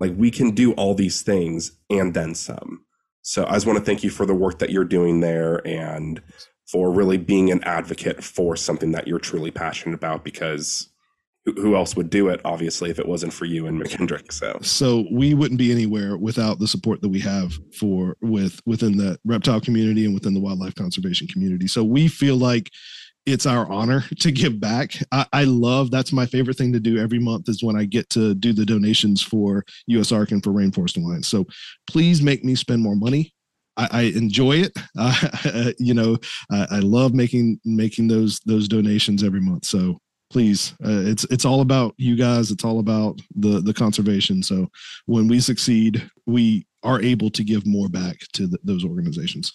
Like 0.00 0.14
we 0.16 0.30
can 0.30 0.52
do 0.52 0.72
all 0.72 0.94
these 0.94 1.20
things 1.20 1.72
and 1.90 2.14
then 2.14 2.34
some. 2.34 2.86
So 3.20 3.44
I 3.44 3.52
just 3.52 3.66
want 3.66 3.78
to 3.78 3.84
thank 3.84 4.02
you 4.02 4.08
for 4.08 4.24
the 4.24 4.34
work 4.34 4.60
that 4.60 4.70
you're 4.70 4.82
doing 4.82 5.20
there 5.20 5.60
and 5.68 6.22
for 6.66 6.90
really 6.90 7.18
being 7.18 7.52
an 7.52 7.62
advocate 7.64 8.24
for 8.24 8.56
something 8.56 8.92
that 8.92 9.06
you're 9.06 9.18
truly 9.18 9.50
passionate 9.50 9.94
about 9.94 10.24
because 10.24 10.88
who 11.56 11.76
else 11.76 11.96
would 11.96 12.10
do 12.10 12.28
it 12.28 12.40
obviously 12.44 12.90
if 12.90 12.98
it 12.98 13.06
wasn't 13.06 13.32
for 13.32 13.44
you 13.44 13.66
and 13.66 13.80
McKendrick 13.80 14.32
so 14.32 14.58
so 14.62 15.06
we 15.12 15.34
wouldn't 15.34 15.58
be 15.58 15.70
anywhere 15.70 16.16
without 16.16 16.58
the 16.58 16.66
support 16.66 17.00
that 17.02 17.08
we 17.08 17.20
have 17.20 17.52
for 17.78 18.16
with 18.20 18.60
within 18.66 18.96
the 18.96 19.18
reptile 19.24 19.60
community 19.60 20.04
and 20.04 20.14
within 20.14 20.34
the 20.34 20.40
wildlife 20.40 20.74
conservation 20.74 21.26
community 21.28 21.66
so 21.66 21.84
we 21.84 22.08
feel 22.08 22.36
like 22.36 22.70
it's 23.26 23.44
our 23.44 23.70
honor 23.70 24.04
to 24.20 24.30
give 24.30 24.60
back. 24.60 24.92
I, 25.12 25.26
I, 25.32 25.44
love 25.44 25.90
that's 25.90 26.12
my 26.12 26.26
favorite 26.26 26.56
thing 26.56 26.72
to 26.72 26.80
do 26.80 26.98
every 26.98 27.18
month 27.18 27.48
is 27.48 27.62
when 27.62 27.76
I 27.76 27.84
get 27.84 28.08
to 28.10 28.34
do 28.34 28.52
the 28.52 28.64
donations 28.64 29.20
for 29.20 29.64
USARK 29.90 30.30
and 30.30 30.42
for 30.42 30.52
Rainforest 30.52 30.96
Alliance. 30.96 31.28
So 31.28 31.44
please 31.88 32.22
make 32.22 32.44
me 32.44 32.54
spend 32.54 32.82
more 32.82 32.94
money. 32.96 33.34
I, 33.76 34.02
enjoy 34.02 34.52
it. 34.52 34.72
Uh, 34.98 35.72
you 35.78 35.92
know, 35.92 36.16
I, 36.50 36.78
love 36.78 37.12
making 37.12 37.60
making 37.66 38.08
those 38.08 38.40
those 38.46 38.66
donations 38.66 39.22
every 39.22 39.40
month. 39.40 39.66
So 39.66 40.00
please, 40.30 40.74
uh, 40.84 41.02
it's 41.04 41.24
it's 41.24 41.44
all 41.44 41.60
about 41.60 41.94
you 41.96 42.16
guys. 42.16 42.50
It's 42.50 42.64
all 42.64 42.78
about 42.78 43.20
the 43.34 43.60
the 43.60 43.74
conservation. 43.74 44.42
So 44.42 44.68
when 45.06 45.28
we 45.28 45.40
succeed, 45.40 46.08
we 46.26 46.66
are 46.82 47.00
able 47.00 47.30
to 47.30 47.44
give 47.44 47.66
more 47.66 47.88
back 47.88 48.16
to 48.34 48.48
those 48.62 48.84
organizations. 48.84 49.52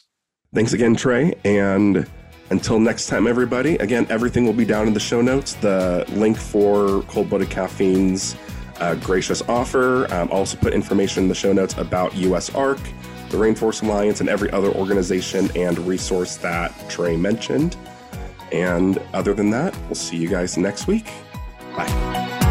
Thanks 0.54 0.74
again, 0.74 0.96
Trey, 0.96 1.34
and 1.46 2.06
until 2.50 2.80
next 2.80 3.08
time, 3.08 3.28
everybody, 3.28 3.76
again, 3.76 4.06
everything 4.10 4.46
will 4.46 4.54
be 4.54 4.66
down 4.66 4.86
in 4.86 4.94
the 4.94 5.00
show 5.00 5.22
notes. 5.22 5.54
The 5.54 6.06
link 6.10 6.38
for 6.38 7.02
Cold 7.04 7.30
Blooded 7.30 7.50
Caffeine's 7.50 8.36
uh, 8.82 8.96
gracious 8.96 9.42
offer. 9.44 10.14
Um, 10.14 10.30
also 10.32 10.58
put 10.58 10.74
information 10.74 11.24
in 11.24 11.30
the 11.30 11.36
show 11.36 11.54
notes 11.54 11.78
about 11.78 12.12
USARK, 12.12 12.80
the 13.30 13.38
Rainforest 13.38 13.84
Alliance, 13.84 14.20
and 14.20 14.28
every 14.28 14.52
other 14.52 14.70
organization 14.70 15.50
and 15.56 15.78
resource 15.80 16.36
that 16.38 16.74
Trey 16.90 17.16
mentioned. 17.16 17.78
And 18.52 19.02
other 19.14 19.34
than 19.34 19.50
that, 19.52 19.76
we'll 19.84 19.96
see 19.96 20.18
you 20.18 20.28
guys 20.28 20.58
next 20.58 20.88
week. 20.88 21.06
Bye. 21.76 22.51